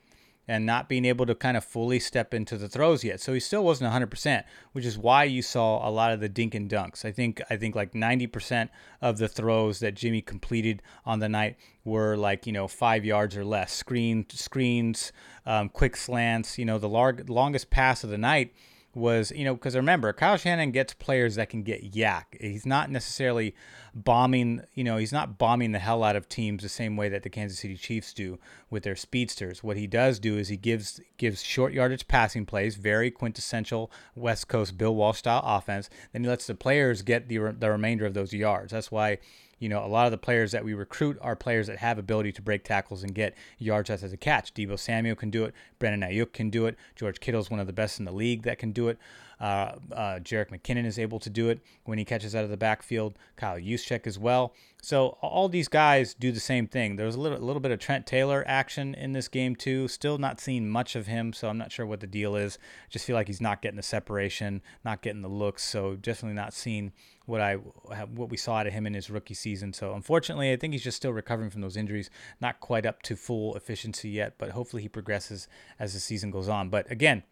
and 0.48 0.66
not 0.66 0.90
being 0.90 1.06
able 1.06 1.26
to 1.26 1.34
kind 1.34 1.56
of 1.56 1.64
fully 1.64 2.00
step 2.00 2.34
into 2.34 2.58
the 2.58 2.68
throws 2.68 3.04
yet. 3.04 3.22
So 3.22 3.34
he 3.34 3.40
still 3.40 3.64
wasn't 3.64 3.94
100%, 3.94 4.44
which 4.74 4.86
is 4.86 4.98
why 4.98 5.24
you 5.24 5.42
saw 5.42 5.88
a 5.88 5.90
lot 5.90 6.12
of 6.12 6.20
the 6.20 6.28
dink 6.28 6.54
and 6.54 6.70
dunks. 6.70 7.06
I 7.06 7.12
think 7.12 7.42
I 7.50 7.56
think 7.56 7.76
like 7.76 7.94
90% 7.94 8.70
of 9.02 9.18
the 9.18 9.30
throws 9.30 9.80
that 9.80 9.96
Jimmy 9.96 10.22
completed 10.22 10.82
on 11.06 11.20
the 11.20 11.30
night 11.30 11.56
were 11.86 12.18
like, 12.18 12.46
you 12.46 12.52
know, 12.52 12.68
5 12.68 13.06
yards 13.06 13.38
or 13.38 13.46
less. 13.46 13.72
Screen 13.72 14.26
screens, 14.30 15.14
um, 15.46 15.70
quick 15.70 15.96
slants, 15.96 16.58
you 16.58 16.66
know, 16.66 16.78
the 16.78 16.90
lar- 16.90 17.18
longest 17.28 17.70
pass 17.70 18.04
of 18.04 18.10
the 18.10 18.18
night 18.18 18.54
was, 18.96 19.32
you 19.32 19.44
know, 19.44 19.56
because 19.56 19.76
remember, 19.76 20.14
Kyle 20.14 20.38
Shanahan 20.38 20.72
gets 20.72 20.94
players 20.94 21.36
that 21.36 21.50
can 21.50 21.64
get 21.64 21.94
YAC. 21.94 22.24
He's 22.40 22.66
not 22.66 22.92
necessarily 22.92 23.56
bombing, 23.96 24.62
you 24.74 24.84
know, 24.84 24.98
he's 24.98 25.12
not 25.12 25.38
bombing 25.38 25.72
the 25.72 25.80
hell 25.80 26.04
out 26.04 26.16
of 26.16 26.30
teams 26.30 26.64
the 26.64 26.70
same 26.70 26.96
way 26.96 27.10
that 27.10 27.24
the 27.24 27.30
Kansas 27.30 27.60
City 27.60 27.76
Chiefs 27.76 28.14
do 28.14 28.40
with 28.70 28.84
their 28.84 28.96
speedsters. 28.96 29.64
What 29.64 29.78
he 29.78 29.88
does 29.88 30.20
do 30.20 30.38
is 30.38 30.50
he 30.50 30.58
gives 30.58 31.02
gives 31.18 31.42
short 31.42 31.74
yardage 31.74 32.08
passing 32.08 32.46
plays, 32.46 32.76
very 32.76 33.10
quintessential 33.10 33.92
West 34.16 34.48
Coast 34.48 34.78
Bill 34.78 34.96
Walsh 34.96 35.20
style 35.20 35.42
offense. 35.44 35.90
Then 36.12 36.24
he 36.24 36.30
lets 36.30 36.48
the 36.48 36.56
players 36.56 37.02
get 37.02 37.30
the 37.30 37.38
the 37.58 37.72
remainder 37.72 38.06
of 38.06 38.14
those 38.14 38.34
yards. 38.34 38.72
That's 38.72 38.92
why 38.92 39.20
you 39.60 39.70
know, 39.70 39.84
a 39.84 39.88
lot 39.88 40.06
of 40.06 40.12
the 40.12 40.18
players 40.18 40.52
that 40.52 40.64
we 40.64 40.74
recruit 40.74 41.18
are 41.22 41.36
players 41.36 41.68
that 41.68 41.78
have 41.78 41.98
ability 41.98 42.32
to 42.34 42.42
break 42.42 42.64
tackles 42.64 43.04
and 43.04 43.14
get 43.16 43.36
yards 43.58 43.90
as 43.90 44.04
a 44.12 44.18
catch. 44.18 44.54
Deebo 44.54 44.78
Samuel 44.78 45.16
can 45.16 45.30
do 45.30 45.46
it. 45.46 45.54
Brandon 45.80 46.10
Aiyuk 46.10 46.34
can 46.34 46.50
do 46.50 46.66
it. 46.66 46.76
George 46.96 47.20
Kittle's 47.20 47.50
one 47.50 47.60
of 47.60 47.68
the 47.68 47.74
best 47.74 48.00
in 48.00 48.06
the 48.06 48.12
league 48.12 48.44
that 48.44 48.58
can 48.58 48.72
do 48.72 48.88
it. 48.88 48.98
Uh, 49.44 49.76
uh, 49.92 50.20
Jerick 50.20 50.52
McKinnon 50.52 50.86
is 50.86 50.98
able 50.98 51.20
to 51.20 51.30
do 51.30 51.50
it 51.50 51.60
when 51.84 51.98
he 51.98 52.06
catches 52.06 52.34
out 52.34 52.46
of 52.46 52.50
the 52.50 52.56
backfield. 52.56 53.18
Kyle 53.36 53.60
Juszczyk 53.60 54.08
as 54.08 54.18
well. 54.18 54.54
So 54.82 55.18
all 55.22 55.50
these 55.50 55.68
guys 55.68 56.14
do 56.14 56.32
the 56.32 56.40
same 56.40 56.66
thing. 56.66 56.96
There's 56.96 57.16
a 57.16 57.20
little, 57.20 57.38
a 57.38 57.44
little 57.44 57.60
bit 57.60 57.72
of 57.72 57.80
Trent 57.80 58.08
Taylor 58.08 58.46
action 58.48 58.96
in 58.96 59.12
this 59.12 59.28
game 59.28 59.58
too. 59.58 59.90
Still 59.90 60.18
not 60.18 60.40
seeing 60.40 60.70
much 60.70 60.96
of 60.96 61.08
him, 61.08 61.34
so 61.34 61.50
I'm 61.50 61.58
not 61.58 61.74
sure 61.74 61.86
what 61.86 62.00
the 62.00 62.08
deal 62.08 62.38
is. 62.38 62.58
Just 62.90 63.06
feel 63.06 63.18
like 63.18 63.28
he's 63.28 63.42
not 63.42 63.62
getting 63.62 63.76
the 63.76 63.84
separation, 63.84 64.62
not 64.86 65.02
getting 65.02 65.22
the 65.22 65.28
looks. 65.28 65.62
So 65.62 65.98
definitely 65.98 66.36
not 66.36 66.54
seeing 66.54 66.94
what 67.26 67.42
I 67.42 67.56
what 67.56 68.30
we 68.30 68.38
saw 68.38 68.56
out 68.56 68.68
of 68.68 68.72
him 68.72 68.88
in 68.88 68.94
his 68.94 69.10
rookie 69.10 69.34
season. 69.34 69.74
So 69.74 69.94
unfortunately, 69.94 70.54
I 70.54 70.56
think 70.56 70.72
he's 70.72 70.84
just 70.84 70.98
still 70.98 71.12
recovering 71.12 71.50
from 71.50 71.60
those 71.60 71.76
injuries, 71.76 72.10
not 72.40 72.62
quite 72.62 72.86
up 72.86 73.02
to 73.04 73.18
full 73.18 73.58
efficiency 73.58 74.10
yet. 74.10 74.36
But 74.38 74.52
hopefully 74.52 74.84
he 74.84 74.90
progresses 74.90 75.50
as 75.80 75.94
the 75.94 76.00
season 76.00 76.32
goes 76.32 76.48
on. 76.48 76.70
But 76.70 76.90
again, 76.90 77.24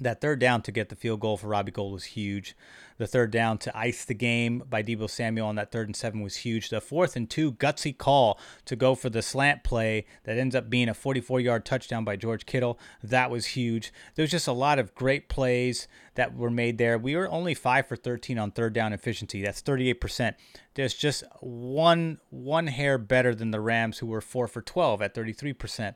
that 0.00 0.20
third 0.20 0.38
down 0.38 0.62
to 0.62 0.72
get 0.72 0.88
the 0.88 0.96
field 0.96 1.20
goal 1.20 1.36
for 1.36 1.48
Robbie 1.48 1.72
Gould 1.72 1.92
was 1.92 2.04
huge. 2.04 2.56
The 2.98 3.06
third 3.06 3.30
down 3.30 3.58
to 3.58 3.76
ice 3.76 4.04
the 4.04 4.14
game 4.14 4.62
by 4.68 4.82
Deebo 4.82 5.08
Samuel 5.08 5.48
on 5.48 5.56
that 5.56 5.70
third 5.70 5.88
and 5.88 5.96
seven 5.96 6.22
was 6.22 6.36
huge. 6.36 6.70
The 6.70 6.80
fourth 6.80 7.16
and 7.16 7.28
two 7.28 7.52
gutsy 7.52 7.96
call 7.96 8.38
to 8.64 8.76
go 8.76 8.94
for 8.94 9.10
the 9.10 9.22
slant 9.22 9.64
play 9.64 10.06
that 10.24 10.38
ends 10.38 10.54
up 10.54 10.70
being 10.70 10.88
a 10.88 10.94
44 10.94 11.40
yard 11.40 11.64
touchdown 11.64 12.04
by 12.04 12.16
George 12.16 12.46
Kittle. 12.46 12.78
That 13.02 13.30
was 13.30 13.46
huge. 13.46 13.92
There's 14.14 14.30
just 14.30 14.48
a 14.48 14.52
lot 14.52 14.78
of 14.78 14.94
great 14.94 15.28
plays 15.28 15.88
that 16.14 16.34
were 16.34 16.50
made 16.50 16.78
there. 16.78 16.96
We 16.98 17.16
were 17.16 17.30
only 17.30 17.54
five 17.54 17.86
for 17.86 17.96
13 17.96 18.38
on 18.38 18.50
third 18.50 18.72
down 18.72 18.92
efficiency. 18.92 19.42
That's 19.42 19.62
38%. 19.62 20.34
There's 20.74 20.94
just 20.94 21.24
one 21.40 22.18
one 22.30 22.66
hair 22.66 22.98
better 22.98 23.34
than 23.34 23.50
the 23.50 23.60
Rams, 23.60 23.98
who 23.98 24.06
were 24.06 24.20
four 24.20 24.48
for 24.48 24.62
12 24.62 25.02
at 25.02 25.14
33%. 25.14 25.94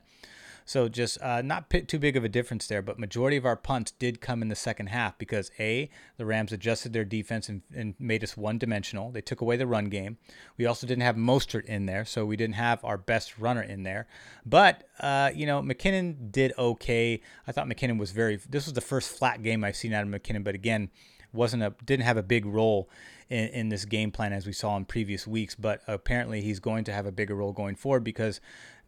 So 0.70 0.88
just 0.88 1.20
uh, 1.20 1.42
not 1.42 1.68
too 1.68 1.98
big 1.98 2.16
of 2.16 2.22
a 2.22 2.28
difference 2.28 2.68
there, 2.68 2.80
but 2.80 2.96
majority 2.96 3.36
of 3.36 3.44
our 3.44 3.56
punts 3.56 3.90
did 3.90 4.20
come 4.20 4.40
in 4.40 4.46
the 4.46 4.54
second 4.54 4.86
half 4.86 5.18
because 5.18 5.50
a 5.58 5.90
the 6.16 6.24
Rams 6.24 6.52
adjusted 6.52 6.92
their 6.92 7.04
defense 7.04 7.48
and, 7.48 7.62
and 7.74 7.96
made 7.98 8.22
us 8.22 8.36
one 8.36 8.56
dimensional. 8.56 9.10
They 9.10 9.20
took 9.20 9.40
away 9.40 9.56
the 9.56 9.66
run 9.66 9.86
game. 9.86 10.18
We 10.56 10.66
also 10.66 10.86
didn't 10.86 11.02
have 11.02 11.16
Mostert 11.16 11.64
in 11.64 11.86
there, 11.86 12.04
so 12.04 12.24
we 12.24 12.36
didn't 12.36 12.54
have 12.54 12.84
our 12.84 12.96
best 12.96 13.36
runner 13.36 13.62
in 13.62 13.82
there. 13.82 14.06
But 14.46 14.84
uh, 15.00 15.32
you 15.34 15.44
know 15.44 15.60
McKinnon 15.60 16.30
did 16.30 16.52
okay. 16.56 17.20
I 17.48 17.50
thought 17.50 17.66
McKinnon 17.66 17.98
was 17.98 18.12
very. 18.12 18.36
This 18.36 18.66
was 18.66 18.74
the 18.74 18.80
first 18.80 19.10
flat 19.10 19.42
game 19.42 19.64
I've 19.64 19.74
seen 19.74 19.92
out 19.92 20.04
of 20.04 20.08
McKinnon, 20.08 20.44
but 20.44 20.54
again 20.54 20.90
wasn't 21.32 21.64
a 21.64 21.74
didn't 21.84 22.04
have 22.04 22.16
a 22.16 22.22
big 22.22 22.46
role 22.46 22.88
in, 23.28 23.48
in 23.48 23.68
this 23.70 23.84
game 23.84 24.12
plan 24.12 24.32
as 24.32 24.46
we 24.46 24.52
saw 24.52 24.76
in 24.76 24.84
previous 24.84 25.26
weeks. 25.26 25.56
But 25.56 25.82
apparently 25.88 26.42
he's 26.42 26.60
going 26.60 26.84
to 26.84 26.92
have 26.92 27.06
a 27.06 27.12
bigger 27.12 27.34
role 27.34 27.52
going 27.52 27.74
forward 27.74 28.04
because 28.04 28.40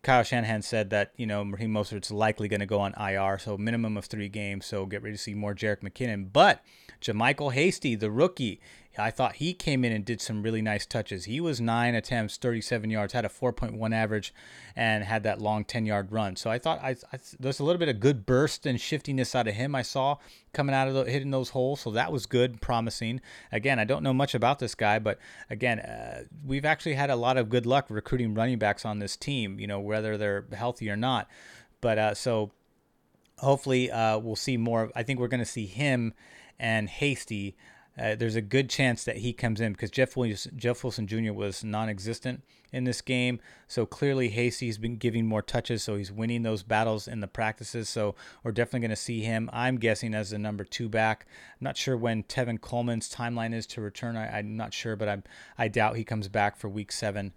Kyle 0.03 0.25
Shanahan 0.25 0.63
said 0.63 0.91
that 0.91 1.13
you 1.17 1.27
know 1.27 1.43
Raheem 1.45 1.73
Mostert's 1.73 2.11
likely 2.11 2.49
going 2.49 2.61
to 2.61 2.67
go 2.67 2.81
on 2.81 2.93
IR, 2.95 3.39
so 3.39 3.57
minimum 3.57 3.97
of 3.97 4.07
three 4.07 4.29
games. 4.29 4.67
So 4.67 4.85
get 4.85 5.03
ready 5.03 5.17
to 5.17 5.23
see 5.23 5.35
more 5.35 5.55
Jerick 5.55 5.81
McKinnon. 5.81 6.33
But 6.33 6.61
JaMycal 7.01 7.53
Hasty, 7.53 7.95
the 7.95 8.11
rookie, 8.11 8.61
I 8.99 9.11
thought 9.11 9.37
he 9.37 9.55
came 9.55 9.85
in 9.85 9.93
and 9.93 10.05
did 10.05 10.21
some 10.21 10.43
really 10.43 10.61
nice 10.61 10.85
touches. 10.85 11.25
He 11.25 11.41
was 11.41 11.61
nine 11.61 11.95
attempts, 11.95 12.37
37 12.37 12.91
yards, 12.91 13.13
had 13.13 13.25
a 13.25 13.29
4.1 13.29 13.95
average, 13.95 14.35
and 14.77 15.05
had 15.05 15.23
that 15.23 15.41
long 15.41 15.65
10 15.65 15.87
yard 15.87 16.13
run. 16.13 16.37
So 16.37 16.51
I 16.51 16.59
thought 16.59 16.79
I, 16.83 16.97
I, 17.13 17.19
there's 17.41 17.61
a 17.61 17.65
little 17.65 17.79
bit 17.79 17.89
of 17.89 18.01
good 18.01 18.27
burst 18.27 18.67
and 18.67 18.81
shiftiness 18.81 19.35
out 19.35 19.49
of 19.49 19.55
him. 19.55 19.75
I 19.75 19.83
saw 19.83 20.19
coming 20.53 20.75
out 20.75 20.89
of 20.89 20.95
the, 20.95 21.05
hitting 21.05 21.31
those 21.31 21.51
holes, 21.51 21.81
so 21.81 21.91
that 21.93 22.13
was 22.13 22.27
good, 22.27 22.61
promising. 22.61 23.21
Again, 23.51 23.79
I 23.79 23.85
don't 23.85 24.03
know 24.03 24.13
much 24.13 24.35
about 24.35 24.59
this 24.59 24.75
guy, 24.75 24.99
but 24.99 25.19
again, 25.49 25.81
uh, 25.81 26.25
we've 26.45 26.65
actually 26.65 26.95
had 26.95 27.11
a 27.11 27.17
lot 27.17 27.37
of 27.37 27.49
good 27.49 27.67
luck 27.67 27.87
recruiting 27.89 28.35
running 28.35 28.59
backs 28.59 28.85
on 28.85 28.99
this 28.99 29.17
team. 29.17 29.59
You 29.59 29.67
know, 29.67 29.81
whether 29.81 30.19
they're 30.19 30.45
healthy 30.53 30.91
or 30.91 30.97
not. 30.97 31.29
But 31.81 31.99
uh, 31.99 32.15
so 32.15 32.53
hopefully 33.39 33.91
uh, 33.91 34.19
we'll 34.19 34.37
see 34.37 34.57
more. 34.57 34.91
I 34.95 35.03
think 35.03 35.19
we're 35.19 35.29
going 35.29 35.41
to 35.41 35.47
see 35.47 35.67
him 35.67 36.15
and 36.59 36.89
Hasty 36.89 37.57
uh, 37.99 38.15
there's 38.15 38.37
a 38.37 38.43
good 38.43 38.71
chance 38.71 39.05
that 39.05 39.19
he 39.19 39.33
comes 39.33 39.61
in 39.61 39.73
because 39.73 39.91
Jeff 39.91 40.17
Williams, 40.17 40.49
Jeff 40.57 40.83
Wilson 40.83 41.07
Jr. 41.07 41.33
was 41.33 41.63
non-existent 41.63 42.43
in 42.73 42.85
this 42.85 43.03
game. 43.03 43.39
So 43.69 43.85
clearly 43.85 44.31
Hasty's 44.31 44.79
been 44.79 44.97
giving 44.97 45.27
more 45.27 45.43
touches, 45.43 45.83
so 45.83 45.97
he's 45.97 46.11
winning 46.11 46.43
those 46.43 46.63
battles 46.63 47.07
in 47.07 47.21
the 47.21 47.27
practices. 47.27 47.91
So 47.91 48.15
we're 48.43 48.53
definitely 48.53 48.81
going 48.81 48.91
to 48.91 48.97
see 48.97 49.21
him. 49.21 49.51
I'm 49.53 49.77
guessing 49.77 50.15
as 50.15 50.31
the 50.31 50.39
number 50.39 50.65
two 50.65 50.89
back. 50.89 51.27
I'm 51.61 51.65
not 51.65 51.77
sure 51.77 51.97
when 51.97 52.23
Tevin 52.23 52.61
Coleman's 52.61 53.13
timeline 53.13 53.55
is 53.55 53.67
to 53.69 53.83
return. 53.83 54.17
I, 54.17 54.39
am 54.39 54.57
not 54.57 54.73
sure, 54.73 54.97
but 54.97 55.09
I'm 55.09 55.23
I 55.59 55.69
doubt 55.69 55.97
he 55.97 56.05
comes 56.05 56.29
back 56.29 56.57
for 56.57 56.69
Week 56.69 56.91
Seven. 56.91 57.35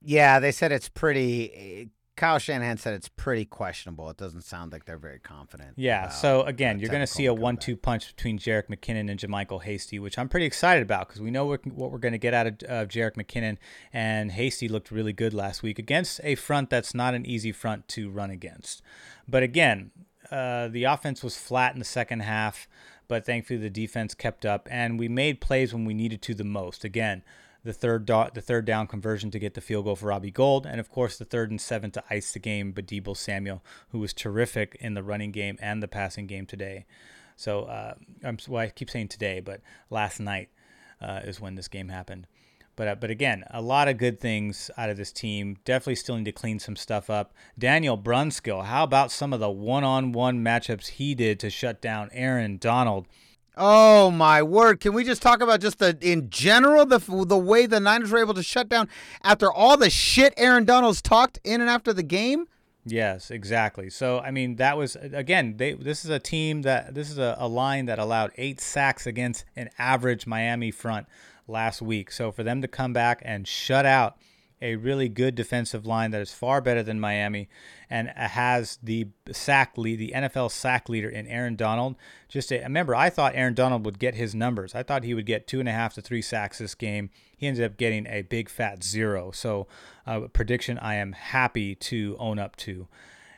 Yeah, 0.00 0.38
they 0.38 0.52
said 0.52 0.72
it's 0.72 0.88
pretty 0.88 1.90
Kyle 2.22 2.38
Shanahan 2.38 2.76
said 2.76 2.94
it's 2.94 3.08
pretty 3.08 3.44
questionable. 3.44 4.08
It 4.08 4.16
doesn't 4.16 4.42
sound 4.42 4.70
like 4.70 4.84
they're 4.84 4.96
very 4.96 5.18
confident. 5.18 5.72
Yeah. 5.74 6.08
So 6.08 6.42
again, 6.42 6.78
you're 6.78 6.88
going 6.88 7.00
to 7.00 7.06
see 7.12 7.26
a 7.26 7.34
one-two 7.34 7.76
punch 7.76 8.14
between 8.14 8.38
Jerick 8.38 8.68
McKinnon 8.68 9.10
and 9.10 9.18
JaMycal 9.18 9.64
Hasty, 9.64 9.98
which 9.98 10.16
I'm 10.16 10.28
pretty 10.28 10.46
excited 10.46 10.84
about 10.84 11.08
because 11.08 11.20
we 11.20 11.32
know 11.32 11.44
what 11.46 11.90
we're 11.90 11.98
going 11.98 12.12
to 12.12 12.18
get 12.18 12.32
out 12.32 12.46
of 12.46 12.54
uh, 12.68 12.86
Jerick 12.86 13.16
McKinnon, 13.16 13.56
and 13.92 14.30
Hasty 14.30 14.68
looked 14.68 14.92
really 14.92 15.12
good 15.12 15.34
last 15.34 15.64
week 15.64 15.80
against 15.80 16.20
a 16.22 16.36
front 16.36 16.70
that's 16.70 16.94
not 16.94 17.14
an 17.14 17.26
easy 17.26 17.50
front 17.50 17.88
to 17.88 18.08
run 18.08 18.30
against. 18.30 18.82
But 19.26 19.42
again, 19.42 19.90
uh, 20.30 20.68
the 20.68 20.84
offense 20.84 21.24
was 21.24 21.36
flat 21.36 21.72
in 21.72 21.80
the 21.80 21.84
second 21.84 22.20
half, 22.20 22.68
but 23.08 23.26
thankfully 23.26 23.58
the 23.58 23.68
defense 23.68 24.14
kept 24.14 24.46
up, 24.46 24.68
and 24.70 24.96
we 24.96 25.08
made 25.08 25.40
plays 25.40 25.74
when 25.74 25.84
we 25.84 25.92
needed 25.92 26.22
to 26.22 26.34
the 26.34 26.44
most. 26.44 26.84
Again 26.84 27.24
the 27.64 27.72
third 27.72 28.06
do- 28.06 28.30
the 28.34 28.40
third 28.40 28.64
down 28.64 28.86
conversion 28.86 29.30
to 29.30 29.38
get 29.38 29.54
the 29.54 29.60
field 29.60 29.84
goal 29.84 29.96
for 29.96 30.06
Robbie 30.06 30.30
Gould, 30.30 30.66
and 30.66 30.80
of 30.80 30.90
course 30.90 31.16
the 31.16 31.24
third 31.24 31.50
and 31.50 31.60
seven 31.60 31.90
to 31.92 32.04
ice 32.10 32.32
the 32.32 32.38
game. 32.38 32.72
But 32.72 32.86
Deebo 32.86 33.16
Samuel, 33.16 33.62
who 33.90 33.98
was 33.98 34.12
terrific 34.12 34.76
in 34.80 34.94
the 34.94 35.02
running 35.02 35.30
game 35.30 35.58
and 35.60 35.82
the 35.82 35.88
passing 35.88 36.26
game 36.26 36.46
today. 36.46 36.86
So 37.36 37.62
uh, 37.64 37.94
I'm 38.24 38.38
well, 38.48 38.62
I 38.62 38.68
keep 38.68 38.90
saying 38.90 39.08
today, 39.08 39.40
but 39.40 39.60
last 39.90 40.20
night 40.20 40.48
uh, 41.00 41.20
is 41.24 41.40
when 41.40 41.54
this 41.54 41.68
game 41.68 41.88
happened. 41.88 42.26
But 42.74 42.88
uh, 42.88 42.94
but 42.94 43.10
again, 43.10 43.44
a 43.50 43.60
lot 43.60 43.88
of 43.88 43.98
good 43.98 44.18
things 44.18 44.70
out 44.76 44.90
of 44.90 44.96
this 44.96 45.12
team. 45.12 45.56
Definitely 45.64 45.96
still 45.96 46.16
need 46.16 46.24
to 46.24 46.32
clean 46.32 46.58
some 46.58 46.76
stuff 46.76 47.10
up. 47.10 47.32
Daniel 47.58 47.98
Brunskill, 47.98 48.64
how 48.64 48.84
about 48.84 49.12
some 49.12 49.32
of 49.32 49.40
the 49.40 49.50
one-on-one 49.50 50.42
matchups 50.42 50.88
he 50.88 51.14
did 51.14 51.38
to 51.40 51.50
shut 51.50 51.82
down 51.82 52.08
Aaron 52.12 52.56
Donald? 52.56 53.06
Oh 53.56 54.10
my 54.10 54.42
word! 54.42 54.80
Can 54.80 54.94
we 54.94 55.04
just 55.04 55.20
talk 55.20 55.42
about 55.42 55.60
just 55.60 55.78
the 55.78 55.96
in 56.00 56.30
general 56.30 56.86
the 56.86 56.98
the 56.98 57.36
way 57.36 57.66
the 57.66 57.80
Niners 57.80 58.10
were 58.10 58.18
able 58.18 58.34
to 58.34 58.42
shut 58.42 58.68
down 58.68 58.88
after 59.22 59.52
all 59.52 59.76
the 59.76 59.90
shit 59.90 60.32
Aaron 60.38 60.64
Donald's 60.64 61.02
talked 61.02 61.38
in 61.44 61.60
and 61.60 61.68
after 61.68 61.92
the 61.92 62.02
game? 62.02 62.46
Yes, 62.84 63.30
exactly. 63.30 63.90
So 63.90 64.20
I 64.20 64.30
mean, 64.30 64.56
that 64.56 64.78
was 64.78 64.96
again. 64.96 65.58
They 65.58 65.74
this 65.74 66.04
is 66.04 66.10
a 66.10 66.18
team 66.18 66.62
that 66.62 66.94
this 66.94 67.10
is 67.10 67.18
a, 67.18 67.36
a 67.38 67.46
line 67.46 67.86
that 67.86 67.98
allowed 67.98 68.32
eight 68.36 68.60
sacks 68.60 69.06
against 69.06 69.44
an 69.54 69.68
average 69.78 70.26
Miami 70.26 70.70
front 70.70 71.06
last 71.46 71.82
week. 71.82 72.10
So 72.10 72.32
for 72.32 72.42
them 72.42 72.62
to 72.62 72.68
come 72.68 72.94
back 72.94 73.20
and 73.22 73.46
shut 73.46 73.84
out 73.84 74.16
a 74.62 74.76
really 74.76 75.08
good 75.08 75.34
defensive 75.34 75.84
line 75.84 76.12
that 76.12 76.22
is 76.22 76.32
far 76.32 76.60
better 76.60 76.82
than 76.82 77.00
Miami 77.00 77.48
and 77.90 78.08
has 78.08 78.78
the 78.82 79.08
sack 79.30 79.76
lead, 79.76 79.98
the 79.98 80.12
NFL 80.14 80.50
sack 80.50 80.88
leader 80.88 81.08
in 81.10 81.26
Aaron 81.26 81.56
Donald. 81.56 81.96
Just 82.28 82.50
a, 82.52 82.60
remember, 82.60 82.94
I 82.94 83.10
thought 83.10 83.34
Aaron 83.34 83.54
Donald 83.54 83.84
would 83.84 83.98
get 83.98 84.14
his 84.14 84.34
numbers. 84.34 84.74
I 84.74 84.82
thought 84.82 85.04
he 85.04 85.12
would 85.12 85.26
get 85.26 85.46
two 85.46 85.60
and 85.60 85.68
a 85.68 85.72
half 85.72 85.94
to 85.94 86.00
three 86.00 86.22
sacks 86.22 86.58
this 86.58 86.74
game. 86.74 87.10
He 87.36 87.46
ended 87.46 87.64
up 87.64 87.76
getting 87.76 88.06
a 88.06 88.22
big 88.22 88.48
fat 88.48 88.82
zero. 88.82 89.32
So, 89.32 89.66
uh, 90.06 90.20
prediction 90.32 90.78
I 90.78 90.94
am 90.94 91.12
happy 91.12 91.74
to 91.74 92.16
own 92.18 92.38
up 92.38 92.56
to. 92.56 92.88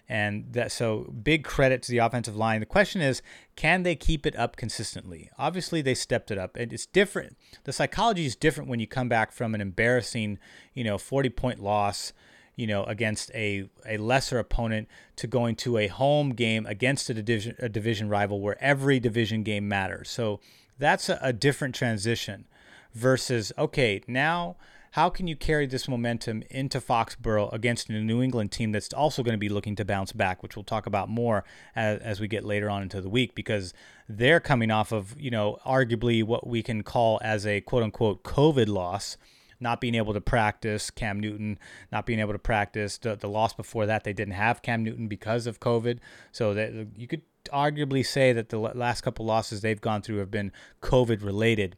And 0.09 0.53
that 0.53 0.71
so 0.71 1.13
big 1.23 1.45
credit 1.45 1.83
to 1.83 1.91
the 1.91 1.99
offensive 1.99 2.37
line. 2.37 2.61
The 2.61 2.67
question 2.67 3.01
is, 3.01 3.23
can 3.57 3.85
they 3.85 3.97
keep 3.97 4.27
it 4.27 4.37
up 4.37 4.57
consistently? 4.57 5.31
Obviously, 5.39 5.81
they 5.81 5.95
stepped 5.95 6.31
it 6.31 6.37
up, 6.37 6.57
and 6.57 6.73
it's 6.73 6.85
different. 6.85 7.37
The 7.65 7.73
psychology 7.73 8.27
is 8.27 8.37
different 8.37 8.69
when 8.69 8.81
you 8.81 8.87
come 8.87 9.09
back 9.09 9.33
from 9.33 9.55
an 9.55 9.63
embarrassing, 9.63 10.39
you 10.75 10.85
know, 10.85 10.99
40 10.99 11.31
point 11.31 11.61
loss, 11.61 12.13
you 12.55 12.67
know, 12.67 12.85
against 12.85 13.31
a 13.35 13.69
a 13.87 13.97
lesser 13.97 14.39
opponent 14.39 14.89
to 15.17 15.27
going 15.27 15.57
to 15.57 15.79
a 15.79 15.87
home 15.87 16.35
game 16.35 16.67
against 16.67 17.09
a 17.09 17.15
division 17.15 17.57
a 17.59 17.71
division 17.71 18.11
rival 18.11 18.41
where 18.41 18.63
every 18.63 19.01
division 19.01 19.43
game 19.43 19.67
matters. 19.67 20.11
So 20.11 20.41
that's 20.79 21.09
a, 21.09 21.19
a 21.23 21.33
different 21.33 21.75
transition 21.75 22.47
versus 22.93 23.53
okay 23.59 24.03
now 24.07 24.57
how 24.95 25.11
can 25.11 25.27
you 25.27 25.35
carry 25.35 25.67
this 25.67 25.89
momentum 25.89 26.45
into 26.51 26.81
Foxborough 26.81 27.53
against 27.53 27.91
a 27.91 27.95
New 27.95 28.23
England 28.23 28.53
team 28.53 28.71
that's 28.71 28.93
also 28.93 29.25
going 29.25 29.35
to 29.35 29.39
be 29.39 29.49
looking 29.49 29.75
to 29.75 29.85
bounce 29.85 30.13
back, 30.13 30.41
which 30.41 30.55
we'll 30.55 30.63
talk 30.63 30.87
about 30.87 31.09
more 31.09 31.43
as, 31.75 31.99
as 31.99 32.21
we 32.21 32.29
get 32.29 32.45
later 32.45 32.71
on 32.71 32.81
into 32.81 33.01
the 33.01 33.09
week 33.09 33.35
because 33.35 33.75
they're 34.09 34.39
coming 34.39 34.71
off 34.71 34.93
of, 34.93 35.21
you 35.21 35.33
know, 35.33 35.59
arguably 35.67 36.23
what 36.23 36.47
we 36.47 36.63
can 36.63 36.85
call 36.85 37.19
as 37.25 37.45
a 37.45 37.61
quote 37.63 37.83
unquote 37.83 38.23
COVID 38.23 38.69
loss 38.69 39.17
not 39.59 39.81
being 39.81 39.97
able 39.97 40.13
to 40.13 40.21
practice, 40.21 40.91
Cam 40.91 41.19
Newton 41.19 41.59
not 41.91 42.07
being 42.07 42.21
able 42.21 42.33
to 42.33 42.39
practice. 42.39 42.97
The, 42.97 43.17
the 43.17 43.29
loss 43.29 43.53
before 43.53 43.87
that, 43.87 44.05
they 44.05 44.13
didn't 44.13 44.35
have 44.35 44.63
Cam 44.63 44.85
Newton 44.85 45.09
because 45.09 45.49
of 45.49 45.59
COVID. 45.59 45.99
So 46.31 46.55
that 46.55 46.87
you 46.97 47.09
could 47.09 47.23
arguably 47.53 48.07
say 48.07 48.33
that 48.33 48.51
the 48.51 48.59
last 48.59 49.01
couple 49.01 49.27
losses 49.27 49.61
they've 49.61 49.81
gone 49.81 50.03
through 50.03 50.19
have 50.19 50.31
been 50.31 50.53
COVID 50.83 51.25
related. 51.25 51.75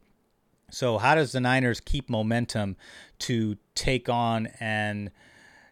So 0.70 0.98
how 0.98 1.14
does 1.14 1.32
the 1.32 1.40
Niners 1.40 1.80
keep 1.80 2.10
momentum 2.10 2.76
to 3.20 3.56
take 3.74 4.08
on 4.08 4.48
and 4.58 5.10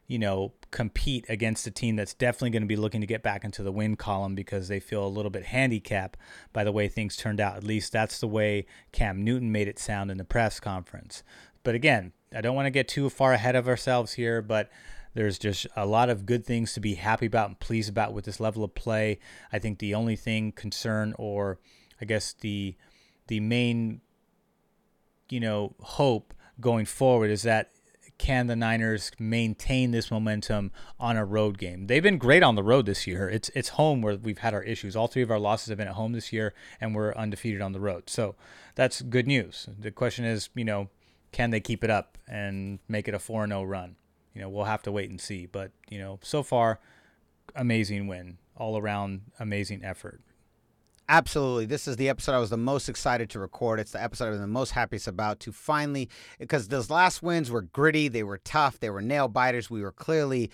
you 0.06 0.18
know 0.18 0.52
compete 0.70 1.24
against 1.28 1.66
a 1.66 1.70
team 1.70 1.94
that's 1.94 2.14
definitely 2.14 2.50
going 2.50 2.62
to 2.62 2.66
be 2.68 2.76
looking 2.76 3.00
to 3.00 3.06
get 3.06 3.22
back 3.22 3.44
into 3.44 3.62
the 3.62 3.70
win 3.70 3.94
column 3.94 4.34
because 4.34 4.66
they 4.66 4.80
feel 4.80 5.06
a 5.06 5.08
little 5.08 5.30
bit 5.30 5.46
handicapped 5.46 6.18
by 6.52 6.64
the 6.64 6.72
way 6.72 6.88
things 6.88 7.16
turned 7.16 7.40
out. 7.40 7.56
At 7.56 7.62
least 7.62 7.92
that's 7.92 8.18
the 8.18 8.26
way 8.26 8.66
Cam 8.90 9.22
Newton 9.22 9.52
made 9.52 9.68
it 9.68 9.78
sound 9.78 10.10
in 10.10 10.18
the 10.18 10.24
press 10.24 10.58
conference. 10.58 11.22
But 11.62 11.76
again, 11.76 12.12
I 12.34 12.40
don't 12.40 12.56
want 12.56 12.66
to 12.66 12.70
get 12.70 12.88
too 12.88 13.08
far 13.08 13.32
ahead 13.32 13.54
of 13.54 13.68
ourselves 13.68 14.14
here, 14.14 14.42
but 14.42 14.68
there's 15.14 15.38
just 15.38 15.68
a 15.76 15.86
lot 15.86 16.10
of 16.10 16.26
good 16.26 16.44
things 16.44 16.74
to 16.74 16.80
be 16.80 16.94
happy 16.94 17.26
about 17.26 17.48
and 17.48 17.60
pleased 17.60 17.88
about 17.88 18.12
with 18.12 18.24
this 18.24 18.40
level 18.40 18.64
of 18.64 18.74
play. 18.74 19.20
I 19.52 19.60
think 19.60 19.78
the 19.78 19.94
only 19.94 20.16
thing 20.16 20.50
concern 20.50 21.14
or 21.18 21.60
I 22.00 22.04
guess 22.04 22.32
the 22.32 22.76
the 23.28 23.40
main 23.40 24.00
you 25.28 25.40
know, 25.40 25.74
hope 25.80 26.34
going 26.60 26.86
forward 26.86 27.30
is 27.30 27.42
that 27.42 27.70
can 28.16 28.46
the 28.46 28.54
Niners 28.54 29.10
maintain 29.18 29.90
this 29.90 30.10
momentum 30.10 30.70
on 31.00 31.16
a 31.16 31.24
road 31.24 31.58
game? 31.58 31.88
They've 31.88 32.02
been 32.02 32.18
great 32.18 32.42
on 32.42 32.54
the 32.54 32.62
road 32.62 32.86
this 32.86 33.06
year. 33.06 33.28
It's 33.28 33.48
it's 33.54 33.70
home 33.70 34.02
where 34.02 34.16
we've 34.16 34.38
had 34.38 34.54
our 34.54 34.62
issues. 34.62 34.94
All 34.94 35.08
three 35.08 35.22
of 35.22 35.30
our 35.30 35.38
losses 35.38 35.68
have 35.68 35.78
been 35.78 35.88
at 35.88 35.94
home 35.94 36.12
this 36.12 36.32
year, 36.32 36.54
and 36.80 36.94
we're 36.94 37.12
undefeated 37.14 37.60
on 37.60 37.72
the 37.72 37.80
road. 37.80 38.08
So 38.08 38.36
that's 38.76 39.02
good 39.02 39.26
news. 39.26 39.68
The 39.78 39.90
question 39.90 40.24
is, 40.24 40.48
you 40.54 40.64
know, 40.64 40.88
can 41.32 41.50
they 41.50 41.60
keep 41.60 41.82
it 41.82 41.90
up 41.90 42.16
and 42.28 42.78
make 42.88 43.08
it 43.08 43.14
a 43.14 43.18
4 43.18 43.46
0 43.46 43.64
run? 43.64 43.96
You 44.34 44.40
know, 44.40 44.48
we'll 44.48 44.64
have 44.64 44.82
to 44.82 44.92
wait 44.92 45.10
and 45.10 45.20
see. 45.20 45.46
But, 45.46 45.72
you 45.88 45.98
know, 45.98 46.18
so 46.22 46.42
far, 46.42 46.80
amazing 47.54 48.06
win. 48.06 48.38
All 48.56 48.78
around, 48.78 49.22
amazing 49.40 49.84
effort. 49.84 50.20
Absolutely. 51.08 51.66
This 51.66 51.86
is 51.86 51.96
the 51.96 52.08
episode 52.08 52.32
I 52.34 52.38
was 52.38 52.48
the 52.48 52.56
most 52.56 52.88
excited 52.88 53.28
to 53.30 53.38
record. 53.38 53.78
It's 53.78 53.92
the 53.92 54.02
episode 54.02 54.26
I 54.26 54.30
was 54.30 54.40
the 54.40 54.46
most 54.46 54.70
happiest 54.70 55.06
about 55.06 55.38
to 55.40 55.52
finally, 55.52 56.08
because 56.38 56.68
those 56.68 56.88
last 56.88 57.22
wins 57.22 57.50
were 57.50 57.60
gritty, 57.62 58.08
they 58.08 58.22
were 58.22 58.38
tough, 58.38 58.80
they 58.80 58.88
were 58.88 59.02
nail 59.02 59.28
biters. 59.28 59.68
We 59.68 59.82
were 59.82 59.92
clearly 59.92 60.50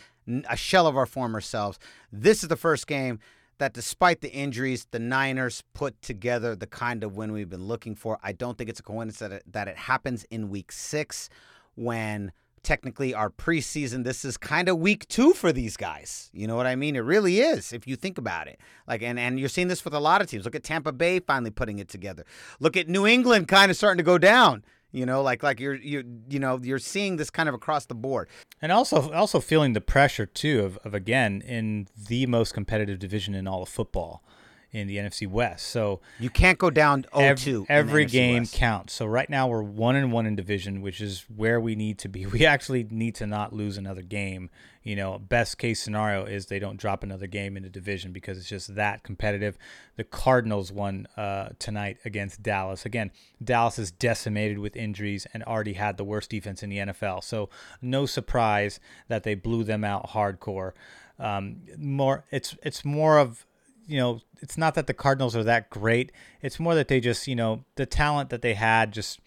a 0.49 0.57
shell 0.57 0.89
of 0.89 0.97
our 0.97 1.07
former 1.07 1.41
selves. 1.41 1.79
This 2.13 2.43
is 2.43 2.49
the 2.49 2.57
first 2.57 2.89
game 2.89 3.21
that, 3.59 3.75
despite 3.75 4.23
the 4.23 4.33
injuries, 4.33 4.89
the 4.91 4.99
Niners 4.99 5.63
put 5.73 6.01
together 6.03 6.57
the 6.57 6.67
kind 6.67 7.05
of 7.05 7.17
win 7.17 7.31
we've 7.31 7.49
been 7.49 7.69
looking 7.69 7.95
for. 7.95 8.19
I 8.23 8.33
don't 8.33 8.59
think 8.59 8.71
it's 8.71 8.81
a 8.81 8.83
coincidence 8.83 9.19
that 9.21 9.33
it, 9.33 9.53
that 9.53 9.69
it 9.69 9.77
happens 9.77 10.25
in 10.31 10.49
week 10.51 10.73
six 10.73 11.29
when 11.77 12.33
technically 12.62 13.14
our 13.14 13.31
preseason. 13.31 14.05
This 14.05 14.25
is 14.25 14.37
kind 14.37 14.68
of 14.68 14.79
week 14.79 15.07
two 15.09 15.33
for 15.33 15.53
these 15.53 15.77
guys. 15.77 16.31
You 16.33 16.46
know 16.46 16.57
what 16.57 16.66
i 16.66 16.77
mean? 16.77 16.96
It 16.96 17.01
really 17.01 17.40
is 17.40 17.73
if 17.73 17.87
you 17.87 17.96
think 17.96 18.18
about 18.18 18.49
it. 18.49 18.61
Like 18.87 19.03
and 19.03 19.18
and 19.18 19.38
you're 19.38 19.49
seeing 19.49 19.68
this 19.68 19.85
with 19.85 19.94
a 19.94 20.01
lot 20.01 20.20
of 20.20 20.29
teams. 20.29 20.44
Look 20.44 20.55
at 20.55 20.64
tampa 20.64 20.92
bay 20.92 21.20
finally 21.20 21.51
putting 21.51 21.79
it 21.79 21.88
together. 21.88 22.25
Look 22.59 22.77
at 22.77 22.88
new 22.88 23.07
england 23.07 23.49
kind 23.49 23.70
of 23.70 23.77
starting 23.77 23.99
to 23.99 24.05
go 24.05 24.18
down. 24.18 24.64
You 24.92 25.07
know 25.07 25.23
like 25.23 25.42
like 25.42 25.61
you're 25.61 25.75
you 25.75 26.05
you 26.29 26.38
know 26.38 26.59
you're 26.62 26.79
seeing 26.79 27.16
this 27.16 27.31
kind 27.31 27.49
of 27.49 27.55
across 27.55 27.87
the 27.87 27.94
board. 27.94 28.29
And 28.61 28.73
also 28.73 29.12
also 29.12 29.40
feeling 29.40 29.73
the 29.73 29.81
pressure 29.81 30.27
too 30.27 30.64
of, 30.64 30.79
of 30.85 30.94
again 30.94 31.42
in 31.42 31.88
the 32.09 32.27
most 32.27 32.55
competitive 32.55 32.99
division 32.99 33.35
in 33.35 33.46
all 33.46 33.62
of 33.62 33.68
football 33.68 34.23
in 34.72 34.87
the 34.87 34.96
NFC 34.96 35.28
West. 35.28 35.66
So 35.66 36.00
you 36.18 36.30
can't 36.30 36.59
go 36.59 36.70
down 36.70 37.04
0-2. 37.12 37.66
Every, 37.68 37.68
every 37.68 38.04
game 38.06 38.42
West. 38.42 38.54
counts. 38.54 38.92
So 38.92 39.06
right 39.06 39.28
now 39.28 39.48
we're 39.48 39.62
one 39.62 39.96
and 39.96 40.12
one 40.12 40.26
in 40.26 40.37
division, 40.37 40.80
which 40.80 41.00
is 41.00 41.24
where 41.35 41.61
we 41.61 41.74
need 41.74 41.98
to 41.98 42.09
be. 42.09 42.26
We 42.40 42.46
actually 42.46 42.87
need 42.90 43.16
to 43.16 43.26
not 43.26 43.52
lose 43.52 43.76
another 43.76 44.02
game. 44.02 44.50
You 44.83 44.96
know, 44.96 45.18
best 45.18 45.59
case 45.59 45.83
scenario 45.83 46.24
is 46.24 46.46
they 46.46 46.59
don't 46.59 46.78
drop 46.78 47.02
another 47.02 47.26
game 47.26 47.56
in 47.56 47.64
the 47.64 47.68
division 47.68 48.12
because 48.12 48.38
it's 48.38 48.48
just 48.48 48.76
that 48.76 49.02
competitive. 49.02 49.59
The 49.96 50.04
Cardinals 50.04 50.72
won 50.72 51.06
uh, 51.16 51.50
tonight 51.59 51.98
against 52.04 52.42
Dallas. 52.42 52.87
Again, 52.87 53.11
Dallas 53.42 53.78
is 53.78 53.90
decimated 53.90 54.59
with 54.59 54.76
injuries 54.76 55.26
and 55.35 55.42
already 55.42 55.74
had 55.74 55.96
the 55.96 56.04
worst 56.04 56.30
defense 56.30 56.62
in 56.62 56.70
the 56.70 56.78
NFL. 56.78 57.24
So 57.24 57.50
no 57.83 58.06
surprise 58.06 58.80
that 59.09 59.24
they 59.24 59.35
blew 59.35 59.64
them 59.64 59.85
out 59.85 60.11
hardcore. 60.11 60.72
Um, 61.18 61.56
more, 61.76 62.24
it's 62.30 62.56
it's 62.62 62.83
more 62.83 63.18
of 63.18 63.44
you 63.90 63.98
know, 63.98 64.20
it's 64.40 64.57
not 64.57 64.74
that 64.76 64.87
the 64.87 64.94
Cardinals 64.94 65.35
are 65.35 65.42
that 65.42 65.68
great. 65.68 66.12
It's 66.40 66.61
more 66.61 66.76
that 66.76 66.87
they 66.87 67.00
just, 67.00 67.26
you 67.26 67.35
know, 67.35 67.64
the 67.74 67.87
talent 67.87 68.31
that 68.31 68.40
they 68.40 68.55
had 68.55 68.92
just 68.92 69.18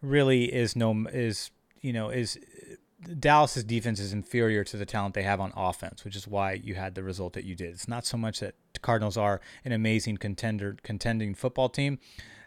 really 0.00 0.44
is 0.52 0.74
no 0.74 1.06
is 1.12 1.50
you 1.82 1.92
know 1.92 2.08
is 2.08 2.38
Dallas's 3.20 3.64
defense 3.64 4.00
is 4.00 4.12
inferior 4.14 4.64
to 4.64 4.76
the 4.78 4.86
talent 4.86 5.14
they 5.14 5.24
have 5.24 5.40
on 5.40 5.52
offense, 5.54 6.04
which 6.04 6.16
is 6.16 6.26
why 6.26 6.54
you 6.54 6.74
had 6.74 6.94
the 6.94 7.02
result 7.02 7.34
that 7.34 7.44
you 7.44 7.54
did. 7.54 7.70
It's 7.70 7.86
not 7.86 8.06
so 8.06 8.16
much 8.16 8.40
that 8.40 8.54
the 8.72 8.80
Cardinals 8.80 9.18
are 9.18 9.42
an 9.64 9.72
amazing 9.72 10.16
contender 10.16 10.76
contending 10.82 11.34
football 11.34 11.68
team, 11.68 11.98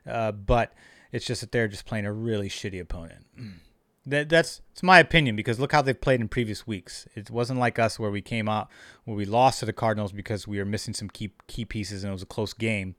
uh, 0.08 0.32
but 0.32 0.74
it's 1.12 1.26
just 1.26 1.42
that 1.42 1.52
they're 1.52 1.68
just 1.68 1.86
playing 1.86 2.06
a 2.06 2.12
really 2.12 2.50
shitty 2.50 2.82
opponent. 2.82 3.28
That 4.06 4.30
that's 4.30 4.62
it's 4.72 4.82
my 4.82 5.00
opinion 5.00 5.36
because 5.36 5.60
look 5.60 5.72
how 5.72 5.84
they've 5.84 6.00
played 6.00 6.22
in 6.22 6.28
previous 6.28 6.66
weeks. 6.66 7.08
It 7.16 7.30
wasn't 7.30 7.60
like 7.60 7.78
us 7.78 8.00
where 8.00 8.10
we 8.10 8.22
came 8.22 8.50
out 8.50 8.70
where 9.04 9.16
we 9.16 9.26
lost 9.26 9.60
to 9.60 9.66
the 9.66 9.74
Cardinals 9.74 10.12
because 10.12 10.48
we 10.48 10.58
were 10.58 10.66
missing 10.66 10.94
some 10.94 11.10
key 11.10 11.34
key 11.48 11.66
pieces 11.66 12.04
and 12.04 12.10
it 12.10 12.14
was 12.14 12.24
a 12.24 12.28
close 12.28 12.54
game. 12.54 12.96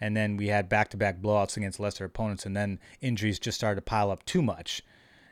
And 0.00 0.16
then 0.16 0.36
we 0.36 0.48
had 0.48 0.68
back-to-back 0.68 1.20
blowouts 1.22 1.56
against 1.56 1.80
lesser 1.80 2.04
opponents 2.04 2.44
and 2.44 2.54
then 2.54 2.78
injuries 3.00 3.38
just 3.38 3.56
started 3.56 3.76
to 3.76 3.82
pile 3.82 4.10
up 4.10 4.24
too 4.26 4.42
much 4.42 4.82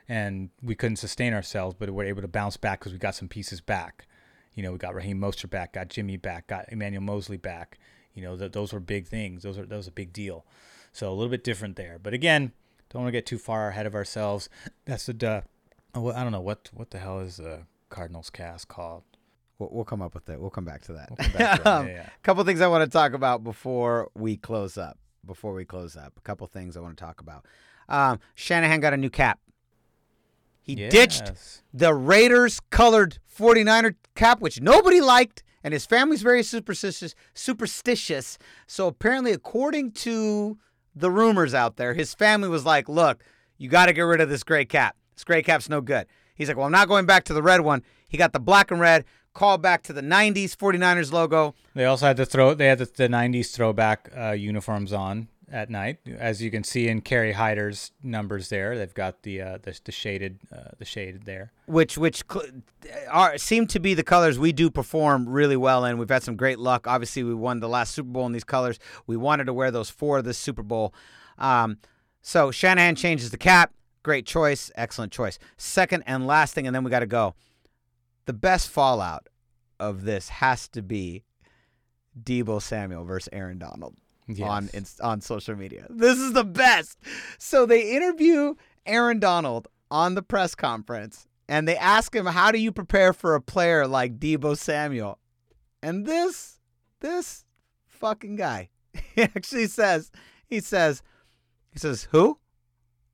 and 0.08 0.50
we 0.62 0.74
couldn't 0.74 0.96
sustain 0.96 1.32
ourselves, 1.32 1.76
but 1.78 1.88
we 1.88 1.94
were 1.94 2.04
able 2.04 2.22
to 2.22 2.28
bounce 2.28 2.56
back 2.56 2.80
because 2.80 2.92
we 2.92 2.98
got 2.98 3.14
some 3.14 3.28
pieces 3.28 3.60
back. 3.60 4.06
You 4.54 4.62
know, 4.62 4.72
we 4.72 4.78
got 4.78 4.94
Raheem 4.94 5.20
Mostert 5.20 5.50
back, 5.50 5.74
got 5.74 5.88
Jimmy 5.88 6.16
back, 6.16 6.46
got 6.46 6.66
Emmanuel 6.70 7.02
Moseley 7.02 7.36
back. 7.36 7.78
You 8.14 8.22
know, 8.22 8.36
th- 8.36 8.52
those 8.52 8.72
were 8.72 8.80
big 8.80 9.06
things. 9.06 9.42
Those 9.42 9.58
are 9.58 9.66
that 9.66 9.76
was 9.76 9.88
a 9.88 9.92
big 9.92 10.12
deal. 10.12 10.46
So 10.92 11.10
a 11.10 11.14
little 11.14 11.30
bit 11.30 11.42
different 11.42 11.76
there. 11.76 11.98
But 12.00 12.14
again, 12.14 12.52
don't 12.94 13.02
want 13.02 13.08
to 13.08 13.18
get 13.18 13.26
too 13.26 13.38
far 13.38 13.68
ahead 13.68 13.86
of 13.86 13.94
ourselves. 13.96 14.48
That's 14.84 15.06
the 15.06 15.28
uh, 15.28 15.40
oh, 15.96 16.12
I 16.12 16.22
don't 16.22 16.30
know 16.32 16.40
what 16.40 16.70
what 16.72 16.90
the 16.90 16.98
hell 16.98 17.18
is 17.18 17.38
the 17.38 17.62
Cardinals 17.90 18.30
cast 18.30 18.68
called. 18.68 19.02
We'll, 19.58 19.68
we'll 19.72 19.84
come 19.84 20.00
up 20.00 20.14
with 20.14 20.28
it. 20.28 20.40
We'll 20.40 20.50
come 20.50 20.64
back 20.64 20.82
to 20.82 20.92
that. 20.92 21.10
We'll 21.10 21.28
back 21.30 21.62
to 21.62 21.70
um, 21.74 21.86
yeah, 21.88 21.94
yeah. 21.94 22.08
couple 22.22 22.44
things 22.44 22.60
I 22.60 22.68
want 22.68 22.84
to 22.84 22.90
talk 22.90 23.12
about 23.12 23.42
before 23.42 24.10
we 24.14 24.36
close 24.36 24.78
up. 24.78 24.98
Before 25.26 25.54
we 25.54 25.64
close 25.64 25.96
up, 25.96 26.12
a 26.16 26.20
couple 26.20 26.46
things 26.46 26.76
I 26.76 26.80
want 26.80 26.96
to 26.96 27.04
talk 27.04 27.20
about. 27.20 27.46
Um, 27.88 28.20
Shanahan 28.34 28.80
got 28.80 28.92
a 28.92 28.96
new 28.96 29.10
cap. 29.10 29.40
He 30.60 30.74
yes. 30.74 30.92
ditched 30.92 31.32
the 31.72 31.94
Raiders 31.94 32.60
colored 32.70 33.18
49er 33.36 33.96
cap, 34.14 34.40
which 34.40 34.60
nobody 34.60 35.00
liked, 35.00 35.42
and 35.64 35.72
his 35.72 35.84
family's 35.84 36.22
very 36.22 36.42
superstitious. 36.42 37.14
Superstitious. 37.32 38.38
So 38.66 38.86
apparently, 38.86 39.32
according 39.32 39.92
to 39.92 40.58
the 40.94 41.10
rumors 41.10 41.54
out 41.54 41.76
there, 41.76 41.94
his 41.94 42.14
family 42.14 42.48
was 42.48 42.64
like, 42.64 42.88
look, 42.88 43.22
you 43.58 43.68
got 43.68 43.86
to 43.86 43.92
get 43.92 44.02
rid 44.02 44.20
of 44.20 44.28
this 44.28 44.42
gray 44.42 44.64
cap. 44.64 44.96
This 45.14 45.24
gray 45.24 45.42
cap's 45.42 45.68
no 45.68 45.80
good. 45.80 46.06
He's 46.34 46.48
like, 46.48 46.56
well, 46.56 46.66
I'm 46.66 46.72
not 46.72 46.88
going 46.88 47.06
back 47.06 47.24
to 47.24 47.34
the 47.34 47.42
red 47.42 47.60
one. 47.60 47.82
He 48.08 48.18
got 48.18 48.32
the 48.32 48.40
black 48.40 48.70
and 48.70 48.80
red. 48.80 49.04
call 49.32 49.58
back 49.58 49.82
to 49.82 49.92
the 49.92 50.00
90s 50.00 50.56
49ers 50.56 51.12
logo. 51.12 51.54
They 51.74 51.84
also 51.84 52.06
had 52.06 52.16
to 52.18 52.26
throw. 52.26 52.54
They 52.54 52.66
had 52.66 52.78
the, 52.78 52.84
the 52.86 53.08
'90s 53.08 53.52
throwback 53.52 54.10
uh, 54.16 54.30
uniforms 54.30 54.92
on 54.92 55.28
at 55.50 55.70
night, 55.70 55.98
as 56.18 56.42
you 56.42 56.50
can 56.50 56.64
see 56.64 56.88
in 56.88 57.00
Kerry 57.00 57.32
Hyder's 57.32 57.92
numbers. 58.02 58.48
There, 58.48 58.76
they've 58.78 58.94
got 58.94 59.22
the 59.22 59.40
uh, 59.40 59.58
the, 59.62 59.78
the 59.84 59.92
shaded 59.92 60.38
uh, 60.52 60.70
the 60.78 60.84
shaded 60.84 61.24
there. 61.24 61.52
which 61.66 61.98
which 61.98 62.22
cl- 62.30 62.46
are 63.10 63.38
seem 63.38 63.66
to 63.68 63.80
be 63.80 63.94
the 63.94 64.02
colors 64.02 64.38
we 64.38 64.52
do 64.52 64.70
perform 64.70 65.28
really 65.28 65.56
well 65.56 65.84
in. 65.84 65.98
We've 65.98 66.08
had 66.08 66.22
some 66.22 66.36
great 66.36 66.58
luck. 66.58 66.86
Obviously, 66.86 67.22
we 67.22 67.34
won 67.34 67.60
the 67.60 67.68
last 67.68 67.94
Super 67.94 68.10
Bowl 68.10 68.26
in 68.26 68.32
these 68.32 68.44
colors. 68.44 68.78
We 69.06 69.16
wanted 69.16 69.44
to 69.44 69.52
wear 69.52 69.70
those 69.70 69.90
for 69.90 70.22
this 70.22 70.38
Super 70.38 70.62
Bowl. 70.62 70.94
Um, 71.38 71.78
so 72.22 72.50
Shanahan 72.50 72.96
changes 72.96 73.30
the 73.30 73.38
cap. 73.38 73.72
Great 74.02 74.26
choice, 74.26 74.70
excellent 74.76 75.12
choice. 75.12 75.38
Second 75.56 76.04
and 76.06 76.26
last 76.26 76.54
thing, 76.54 76.66
and 76.66 76.74
then 76.74 76.84
we 76.84 76.90
got 76.90 77.00
to 77.00 77.06
go. 77.06 77.34
The 78.26 78.32
best 78.32 78.68
fallout 78.68 79.28
of 79.80 80.04
this 80.04 80.28
has 80.28 80.68
to 80.68 80.82
be 80.82 81.24
Deebo 82.22 82.62
Samuel 82.62 83.04
versus 83.04 83.28
Aaron 83.32 83.58
Donald 83.58 83.94
on 83.94 84.03
Yes. 84.26 84.70
inst- 84.74 85.00
on 85.00 85.20
social 85.20 85.56
media. 85.56 85.86
This 85.90 86.18
is 86.18 86.32
the 86.32 86.44
best. 86.44 86.98
So 87.38 87.66
they 87.66 87.94
interview 87.94 88.54
Aaron 88.86 89.18
Donald 89.18 89.68
on 89.90 90.14
the 90.14 90.22
press 90.22 90.54
conference 90.54 91.26
and 91.48 91.68
they 91.68 91.76
ask 91.76 92.14
him, 92.14 92.26
"How 92.26 92.50
do 92.50 92.58
you 92.58 92.72
prepare 92.72 93.12
for 93.12 93.34
a 93.34 93.40
player 93.40 93.86
like 93.86 94.18
Deebo 94.18 94.56
Samuel?" 94.56 95.18
And 95.82 96.06
this 96.06 96.58
this 97.00 97.44
fucking 97.86 98.36
guy 98.36 98.70
he 99.14 99.22
actually 99.22 99.66
says 99.66 100.10
he 100.46 100.60
says 100.60 101.02
he 101.72 101.78
says, 101.78 102.08
"Who?" 102.12 102.38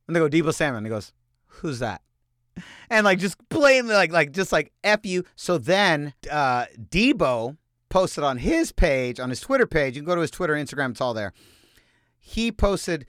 And 0.06 0.14
they 0.14 0.20
go, 0.20 0.28
"Deebo 0.28 0.54
Samuel." 0.54 0.78
And 0.78 0.86
he 0.86 0.90
goes, 0.90 1.12
"Who's 1.46 1.78
that?" 1.80 2.02
And 2.90 3.04
like 3.04 3.18
just 3.18 3.36
blatantly 3.48 3.94
like 3.94 4.12
like 4.12 4.32
just 4.32 4.52
like 4.52 4.72
F 4.84 5.04
you. 5.04 5.24
So 5.36 5.58
then 5.58 6.12
uh 6.30 6.66
Deebo 6.78 7.56
posted 7.90 8.24
on 8.24 8.38
his 8.38 8.72
page, 8.72 9.20
on 9.20 9.28
his 9.28 9.40
Twitter 9.40 9.66
page. 9.66 9.94
You 9.96 10.02
can 10.02 10.06
go 10.06 10.14
to 10.14 10.22
his 10.22 10.30
Twitter, 10.30 10.54
Instagram, 10.54 10.92
it's 10.92 11.00
all 11.00 11.12
there. 11.12 11.34
He 12.18 12.50
posted 12.50 13.04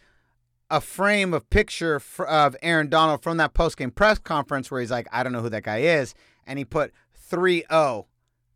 a 0.69 0.82
frame 0.82 1.34
of 1.34 1.49
picture 1.49 1.99
fr- 1.99 2.25
of 2.25 2.55
Aaron 2.61 2.89
Donald 2.89 3.23
from 3.23 3.38
that 3.38 3.53
post-game 3.53 3.91
press 3.91 4.17
conference 4.17 4.69
where 4.69 4.82
he's 4.82 4.91
like, 4.91 5.07
I 5.11 5.23
don't 5.23 5.34
know 5.34 5.41
who 5.41 5.49
that 5.49 5.63
guy 5.63 5.79
is. 5.79 6.13
And 6.45 6.57
he 6.59 6.65
put 6.65 6.91
3-0 7.32 8.05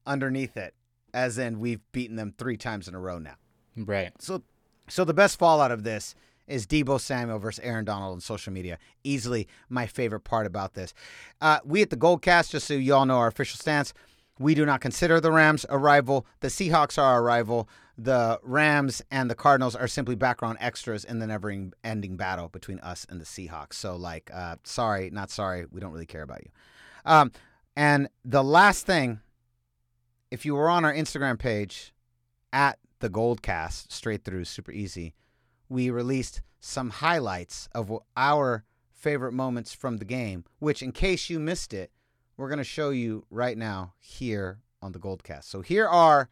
underneath 0.06 0.58
it, 0.58 0.74
as 1.14 1.38
in 1.38 1.60
we've 1.60 1.82
beaten 1.92 2.16
them 2.16 2.34
three 2.38 2.58
times 2.58 2.88
in 2.88 2.96
a 2.96 3.00
row 3.00 3.20
now. 3.20 3.36
right. 3.78 4.12
So, 4.20 4.44
so 4.88 5.04
the 5.06 5.14
best 5.14 5.38
fallout 5.38 5.72
of 5.72 5.84
this 5.84 6.16
is 6.48 6.68
Deebo 6.68 7.00
Samuel 7.00 7.40
versus 7.40 7.64
Aaron 7.64 7.86
Donald 7.86 8.14
on 8.14 8.22
social 8.22 8.54
media. 8.54 8.78
Easily 9.04 9.48
my 9.68 9.88
favorite 9.88 10.22
part 10.22 10.46
about 10.46 10.74
this. 10.74 10.94
Uh, 11.42 11.60
we 11.66 11.82
at 11.82 11.90
the 11.90 11.98
Goldcast, 11.98 12.52
just 12.52 12.68
so 12.68 12.76
you 12.76 12.94
all 12.94 13.06
know 13.06 13.18
our 13.18 13.28
official 13.28 13.58
stance, 13.58 13.94
we 14.40 14.54
do 14.54 14.66
not 14.66 14.82
consider 14.82 15.22
the 15.22 15.32
Rams 15.32 15.66
a 15.70 15.78
rival. 15.78 16.26
The 16.42 16.50
Seahawks 16.50 16.98
are 16.98 17.14
our 17.14 17.24
rival. 17.24 17.70
The 17.98 18.40
Rams 18.44 19.02
and 19.10 19.30
the 19.30 19.36
Cardinals 19.36 19.76
are 19.76 19.88
simply 19.88 20.16
background 20.16 20.58
extras 20.60 21.06
in 21.06 21.20
the 21.20 21.28
never-ending 21.28 22.18
battle 22.18 22.50
between 22.50 22.80
us 22.80 23.06
and 23.10 23.22
the 23.22 23.26
Seahawks. 23.26 23.74
So, 23.74 23.96
like, 23.96 24.30
uh, 24.34 24.58
sorry, 24.64 25.10
not 25.10 25.32
sorry. 25.32 25.66
We 25.72 25.80
don't 25.80 25.94
really 25.94 26.06
care 26.06 26.24
about 26.24 26.44
you. 26.44 26.50
Um, 27.06 27.32
and 27.78 28.10
the 28.26 28.44
last 28.44 28.86
thing, 28.86 29.22
if 30.32 30.46
you 30.46 30.56
were 30.56 30.70
on 30.70 30.84
our 30.84 30.94
Instagram 30.94 31.40
page 31.40 31.94
at 32.52 32.78
the 33.00 33.10
Goldcast, 33.10 33.92
straight 33.92 34.26
through, 34.26 34.46
super 34.46 34.72
easy, 34.72 35.14
we 35.70 35.90
released 35.90 36.42
some 36.60 36.90
highlights 36.90 37.70
of 37.74 37.92
our 38.18 38.66
favorite 38.92 39.34
moments 39.34 39.74
from 39.74 39.98
the 39.98 40.06
game, 40.06 40.44
which, 40.60 40.82
in 40.82 40.92
case 40.92 41.30
you 41.30 41.40
missed 41.40 41.74
it, 41.74 41.92
we're 42.38 42.50
going 42.50 42.58
to 42.58 42.64
show 42.64 42.90
you 42.90 43.26
right 43.30 43.58
now 43.58 43.94
here 44.00 44.60
on 44.82 44.92
the 44.92 45.00
Goldcast. 45.00 45.46
So 45.46 45.62
here 45.62 45.88
are 45.88 46.30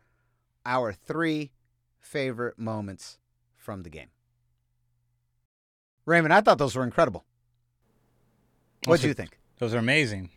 our 0.66 0.94
three 0.94 1.52
favorite 2.00 2.60
moments 2.60 3.20
from 3.56 3.84
the 3.84 3.90
game. 3.90 4.10
Raymond, 6.06 6.34
I 6.34 6.42
thought 6.42 6.58
those 6.58 6.76
were 6.76 6.84
incredible. 6.84 7.24
What 8.86 9.00
do 9.00 9.08
you 9.08 9.14
think? 9.14 9.40
Those 9.60 9.74
are 9.74 9.78
amazing. 9.78 10.30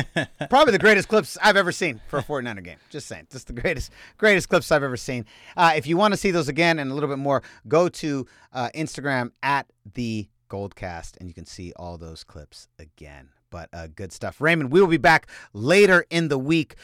Probably 0.50 0.72
the 0.72 0.78
greatest 0.78 1.06
clips 1.06 1.38
I've 1.40 1.56
ever 1.56 1.70
seen 1.70 2.00
for 2.08 2.18
a 2.18 2.22
49er 2.22 2.64
game. 2.64 2.78
Just 2.90 3.06
saying. 3.06 3.28
Just 3.30 3.46
the 3.46 3.52
greatest 3.52 3.92
greatest 4.18 4.48
clips 4.48 4.72
I've 4.72 4.82
ever 4.82 4.96
seen. 4.96 5.24
Uh, 5.56 5.74
if 5.76 5.86
you 5.86 5.96
want 5.96 6.14
to 6.14 6.18
see 6.18 6.32
those 6.32 6.48
again 6.48 6.80
and 6.80 6.90
a 6.90 6.94
little 6.94 7.08
bit 7.08 7.18
more, 7.18 7.44
go 7.68 7.88
to 7.88 8.26
uh, 8.52 8.70
Instagram 8.74 9.30
at 9.42 9.66
the 9.94 10.28
Goldcast 10.50 11.16
and 11.18 11.28
you 11.28 11.34
can 11.34 11.46
see 11.46 11.72
all 11.76 11.96
those 11.96 12.24
clips 12.24 12.66
again. 12.78 13.28
But 13.52 13.68
uh, 13.72 13.86
good 13.94 14.12
stuff. 14.12 14.40
Raymond, 14.40 14.72
we 14.72 14.80
will 14.80 14.88
be 14.88 14.96
back 14.96 15.28
later 15.52 16.04
in 16.10 16.26
the 16.26 16.38
week. 16.38 16.74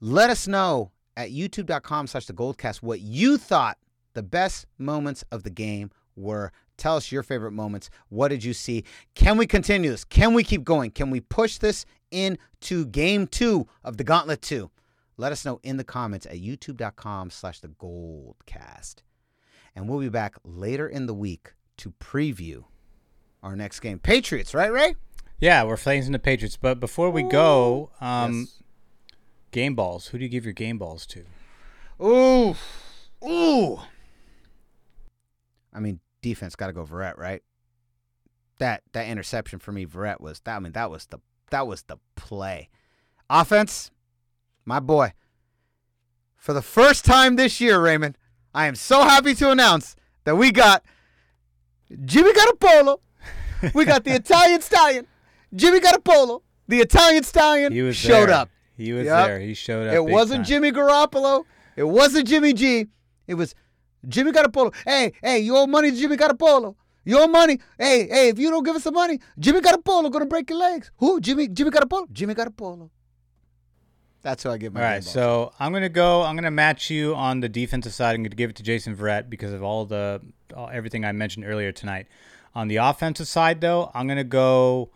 Let 0.00 0.30
us 0.30 0.46
know 0.46 0.92
at 1.16 1.30
youtube.com 1.30 2.06
slash 2.06 2.26
the 2.26 2.32
Goldcast 2.32 2.82
what 2.82 3.00
you 3.00 3.38
thought 3.38 3.78
the 4.12 4.22
best 4.22 4.66
moments 4.78 5.24
of 5.32 5.42
the 5.42 5.50
game 5.50 5.90
were. 6.14 6.52
Tell 6.76 6.96
us 6.96 7.10
your 7.10 7.22
favorite 7.22 7.52
moments. 7.52 7.88
What 8.08 8.28
did 8.28 8.44
you 8.44 8.52
see? 8.52 8.84
Can 9.14 9.38
we 9.38 9.46
continue 9.46 9.90
this? 9.90 10.04
Can 10.04 10.34
we 10.34 10.44
keep 10.44 10.64
going? 10.64 10.90
Can 10.90 11.10
we 11.10 11.20
push 11.20 11.58
this 11.58 11.86
into 12.10 12.86
game 12.86 13.26
two 13.26 13.66
of 13.82 13.96
the 13.96 14.04
Gauntlet 14.04 14.42
2? 14.42 14.70
Let 15.16 15.32
us 15.32 15.44
know 15.44 15.60
in 15.62 15.76
the 15.76 15.84
comments 15.84 16.26
at 16.26 16.40
youtube.com 16.40 17.30
slash 17.30 17.60
the 17.60 17.68
Goldcast. 17.68 18.96
And 19.76 19.88
we'll 19.88 20.00
be 20.00 20.08
back 20.08 20.34
later 20.44 20.88
in 20.88 21.06
the 21.06 21.14
week 21.14 21.54
to 21.78 21.92
preview 22.00 22.64
our 23.42 23.54
next 23.54 23.80
game. 23.80 23.98
Patriots, 23.98 24.54
right, 24.54 24.72
Ray? 24.72 24.96
Yeah, 25.38 25.62
we're 25.64 25.76
facing 25.76 26.12
the 26.12 26.18
Patriots. 26.18 26.56
But 26.56 26.80
before 26.80 27.10
we 27.10 27.22
go, 27.22 27.90
um, 28.00 28.40
Yes. 28.40 28.62
game 29.50 29.74
balls. 29.74 30.08
Who 30.08 30.18
do 30.18 30.24
you 30.24 30.30
give 30.30 30.44
your 30.44 30.52
game 30.54 30.78
balls 30.78 31.06
to? 31.06 31.24
Ooh. 32.02 32.54
Ooh. 33.24 33.80
I 35.72 35.80
mean, 35.80 36.00
defense 36.22 36.54
got 36.56 36.68
to 36.68 36.72
go 36.72 36.84
Verrett, 36.84 37.16
right? 37.18 37.42
That 38.58 38.82
that 38.92 39.08
interception 39.08 39.58
for 39.58 39.72
me, 39.72 39.84
Verrett 39.86 40.20
was 40.20 40.40
that. 40.40 40.56
I 40.56 40.60
mean, 40.60 40.72
that 40.72 40.90
was 40.90 41.06
the 41.06 41.18
that 41.50 41.66
was 41.66 41.82
the 41.82 41.96
play. 42.14 42.68
Offense, 43.28 43.90
my 44.64 44.78
boy. 44.80 45.12
For 46.36 46.52
the 46.52 46.62
first 46.62 47.04
time 47.04 47.36
this 47.36 47.60
year, 47.60 47.80
Raymond, 47.80 48.16
I 48.54 48.66
am 48.66 48.74
so 48.76 49.02
happy 49.02 49.34
to 49.36 49.50
announce 49.50 49.96
that 50.24 50.36
we 50.36 50.52
got 50.52 50.84
Jimmy 52.04 52.32
Garoppolo. 52.32 53.00
We 53.74 53.84
got 53.86 54.04
the 54.04 54.14
Italian 54.14 54.60
Stallion, 54.60 55.06
Jimmy 55.54 55.80
Garoppolo. 55.80 56.42
The 56.66 56.80
Italian 56.80 57.22
Stallion 57.24 57.72
He 57.72 57.82
was 57.82 57.96
showed 57.96 58.28
there. 58.28 58.34
up. 58.36 58.50
He 58.76 58.92
was 58.92 59.04
Yep. 59.04 59.26
there. 59.26 59.38
He 59.40 59.54
showed 59.54 59.86
up. 59.88 59.94
It 59.94 60.04
wasn't 60.04 60.38
time. 60.38 60.44
Jimmy 60.44 60.72
Garoppolo. 60.72 61.44
It 61.76 61.84
wasn't 61.84 62.26
Jimmy 62.26 62.52
G. 62.54 62.86
It 63.26 63.34
was 63.34 63.54
Jimmy 64.08 64.32
Garoppolo. 64.32 64.74
Hey, 64.86 65.12
hey, 65.22 65.38
you 65.40 65.56
owe 65.56 65.66
money 65.66 65.90
to 65.90 65.96
Jimmy 65.96 66.16
Garoppolo. 66.16 66.74
You 67.04 67.18
owe 67.20 67.26
money. 67.26 67.60
Hey, 67.78 68.08
hey, 68.08 68.28
if 68.28 68.38
you 68.38 68.50
don't 68.50 68.64
give 68.64 68.74
us 68.76 68.84
the 68.84 68.92
money, 68.92 69.20
Jimmy 69.38 69.60
Garoppolo 69.60 70.10
gonna 70.10 70.24
break 70.26 70.48
your 70.48 70.58
legs. 70.58 70.90
Who? 70.96 71.20
Jimmy 71.20 71.48
Jimmy 71.48 71.70
Garoppolo. 71.70 72.10
Jimmy 72.12 72.34
Garoppolo. 72.34 72.88
That's 74.22 74.42
who 74.42 74.50
I 74.50 74.56
give 74.56 74.72
my 74.72 74.80
All 74.80 74.86
right, 74.86 75.04
so 75.04 75.52
I'm 75.60 75.70
gonna 75.72 75.90
go. 75.90 76.22
I'm 76.22 76.34
gonna 76.34 76.50
match 76.50 76.88
you 76.88 77.14
on 77.14 77.40
the 77.40 77.48
defensive 77.48 77.92
side. 77.92 78.14
I'm 78.14 78.22
gonna 78.22 78.30
give 78.34 78.48
it 78.48 78.56
to 78.56 78.62
Jason 78.62 78.96
Verrett 78.96 79.28
because 79.28 79.52
of 79.52 79.62
all 79.62 79.84
the 79.84 80.22
all, 80.56 80.70
everything 80.72 81.04
I 81.04 81.12
mentioned 81.12 81.44
earlier 81.44 81.72
tonight. 81.72 82.06
On 82.54 82.68
the 82.68 82.76
offensive 82.76 83.28
side, 83.28 83.60
though, 83.60 83.90
I'm 83.94 84.08
gonna 84.08 84.24
go. 84.24 84.90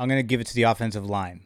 I'm 0.00 0.08
gonna 0.08 0.22
give 0.22 0.40
it 0.40 0.46
to 0.46 0.54
the 0.54 0.62
offensive 0.62 1.04
line. 1.04 1.42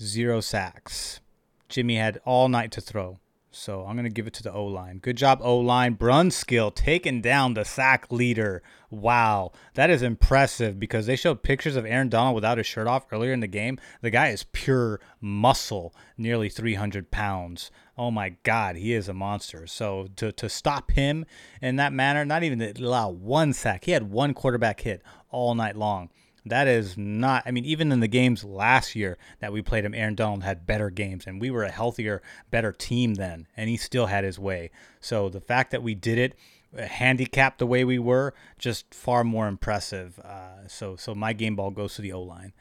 Zero 0.00 0.40
sacks. 0.40 1.20
Jimmy 1.68 1.96
had 1.96 2.18
all 2.24 2.48
night 2.48 2.72
to 2.72 2.80
throw, 2.80 3.18
so 3.50 3.84
I'm 3.84 3.96
gonna 3.96 4.08
give 4.08 4.26
it 4.26 4.32
to 4.34 4.42
the 4.42 4.50
O 4.50 4.64
line. 4.64 4.96
Good 4.96 5.18
job, 5.18 5.40
O 5.42 5.58
line. 5.58 5.94
Brunskill 5.94 6.74
taking 6.74 7.20
down 7.20 7.52
the 7.52 7.66
sack 7.66 8.10
leader. 8.10 8.62
Wow, 8.88 9.52
that 9.74 9.90
is 9.90 10.00
impressive 10.00 10.80
because 10.80 11.04
they 11.04 11.16
showed 11.16 11.42
pictures 11.42 11.76
of 11.76 11.84
Aaron 11.84 12.08
Donald 12.08 12.34
without 12.34 12.56
his 12.56 12.66
shirt 12.66 12.86
off 12.86 13.04
earlier 13.12 13.34
in 13.34 13.40
the 13.40 13.46
game. 13.46 13.78
The 14.00 14.08
guy 14.08 14.28
is 14.28 14.46
pure 14.52 15.00
muscle, 15.20 15.94
nearly 16.16 16.48
300 16.48 17.10
pounds. 17.10 17.70
Oh 17.98 18.10
my 18.10 18.36
God, 18.42 18.76
he 18.76 18.94
is 18.94 19.10
a 19.10 19.12
monster. 19.12 19.66
So 19.66 20.08
to, 20.16 20.32
to 20.32 20.48
stop 20.48 20.92
him 20.92 21.26
in 21.60 21.76
that 21.76 21.92
manner, 21.92 22.24
not 22.24 22.42
even 22.42 22.58
to 22.60 22.72
allow 22.82 23.10
one 23.10 23.52
sack, 23.52 23.84
he 23.84 23.90
had 23.90 24.10
one 24.10 24.32
quarterback 24.32 24.80
hit 24.80 25.02
all 25.28 25.54
night 25.54 25.76
long. 25.76 26.08
That 26.48 26.68
is 26.68 26.96
not. 26.96 27.42
I 27.46 27.50
mean, 27.50 27.64
even 27.64 27.92
in 27.92 28.00
the 28.00 28.08
games 28.08 28.44
last 28.44 28.94
year 28.94 29.18
that 29.40 29.52
we 29.52 29.62
played 29.62 29.84
him, 29.84 29.94
Aaron 29.94 30.14
Donald 30.14 30.42
had 30.42 30.66
better 30.66 30.90
games, 30.90 31.26
and 31.26 31.40
we 31.40 31.50
were 31.50 31.64
a 31.64 31.70
healthier, 31.70 32.22
better 32.50 32.72
team 32.72 33.14
then, 33.14 33.46
and 33.56 33.68
he 33.68 33.76
still 33.76 34.06
had 34.06 34.24
his 34.24 34.38
way. 34.38 34.70
So 35.00 35.28
the 35.28 35.40
fact 35.40 35.70
that 35.70 35.82
we 35.82 35.94
did 35.94 36.18
it, 36.18 36.34
uh, 36.76 36.82
handicapped 36.82 37.58
the 37.58 37.66
way 37.66 37.84
we 37.84 37.98
were, 37.98 38.34
just 38.58 38.92
far 38.92 39.24
more 39.24 39.48
impressive. 39.48 40.18
Uh, 40.18 40.66
so, 40.66 40.96
so 40.96 41.14
my 41.14 41.32
game 41.32 41.56
ball 41.56 41.70
goes 41.70 41.94
to 41.94 42.02
the 42.02 42.12
O 42.12 42.22
line. 42.22 42.52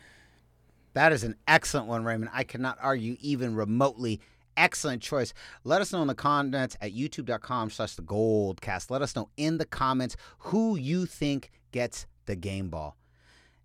That 0.93 1.11
is 1.11 1.23
an 1.23 1.35
excellent 1.47 1.87
one, 1.87 2.03
Raymond. 2.05 2.31
I 2.33 2.43
cannot 2.43 2.77
argue 2.81 3.17
even 3.19 3.55
remotely. 3.55 4.19
Excellent 4.55 5.03
choice. 5.03 5.33
Let 5.63 5.81
us 5.81 5.93
know 5.93 6.01
in 6.01 6.07
the 6.07 6.15
comments 6.15 6.75
at 6.81 6.95
youtube.com 6.95 7.69
slash 7.69 7.93
the 7.93 8.01
goldcast. 8.01 8.89
Let 8.89 9.03
us 9.03 9.15
know 9.15 9.29
in 9.37 9.59
the 9.59 9.65
comments 9.65 10.17
who 10.39 10.75
you 10.75 11.05
think 11.05 11.51
gets 11.71 12.07
the 12.25 12.35
game 12.35 12.69
ball. 12.69 12.97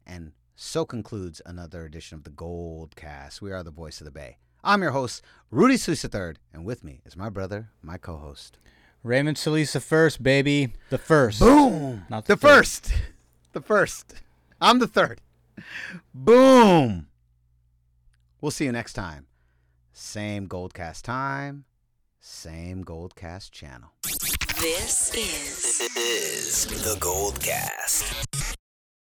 And 0.07 0.33
so 0.57 0.85
concludes 0.85 1.41
another 1.47 1.85
edition 1.85 2.17
of 2.19 2.25
the 2.25 2.31
Goldcast. 2.31 3.41
We 3.41 3.53
are 3.53 3.63
the 3.63 3.71
voice 3.71 4.01
of 4.01 4.05
the 4.05 4.11
Bay. 4.11 4.39
I'm 4.65 4.83
your 4.83 4.93
host, 4.93 5.23
Rudy 5.51 5.77
Solis 5.77 6.05
III, 6.05 6.35
and 6.53 6.65
with 6.65 6.85
me 6.85 7.01
is 7.05 7.17
my 7.17 7.29
brother, 7.29 7.71
my 7.83 7.99
co 7.99 8.17
host. 8.17 8.59
Raymond 9.03 9.37
Salisa 9.37 9.73
the 9.75 9.81
first, 9.81 10.23
baby. 10.23 10.73
The 10.91 10.99
first. 10.99 11.41
Boom! 11.41 12.05
Not 12.09 12.27
the 12.27 12.35
the 12.35 12.41
first. 12.41 12.93
The 13.53 13.61
first. 13.61 14.15
I'm 14.61 14.79
the 14.79 14.87
third. 14.87 15.21
Boom! 16.15 17.09
We'll 18.41 18.53
see 18.53 18.65
you 18.67 18.73
next 18.73 18.93
time. 18.93 19.27
Same 19.93 20.47
Goldcast 20.47 21.03
time, 21.03 21.65
same 22.21 22.85
Goldcast 22.85 23.51
channel. 23.51 23.91
This 24.61 25.13
is, 25.15 25.79
This 25.79 25.97
is 25.97 26.53
is 26.67 26.85
the 26.85 26.97
Gold 27.01 27.41
Cast. 27.41 28.42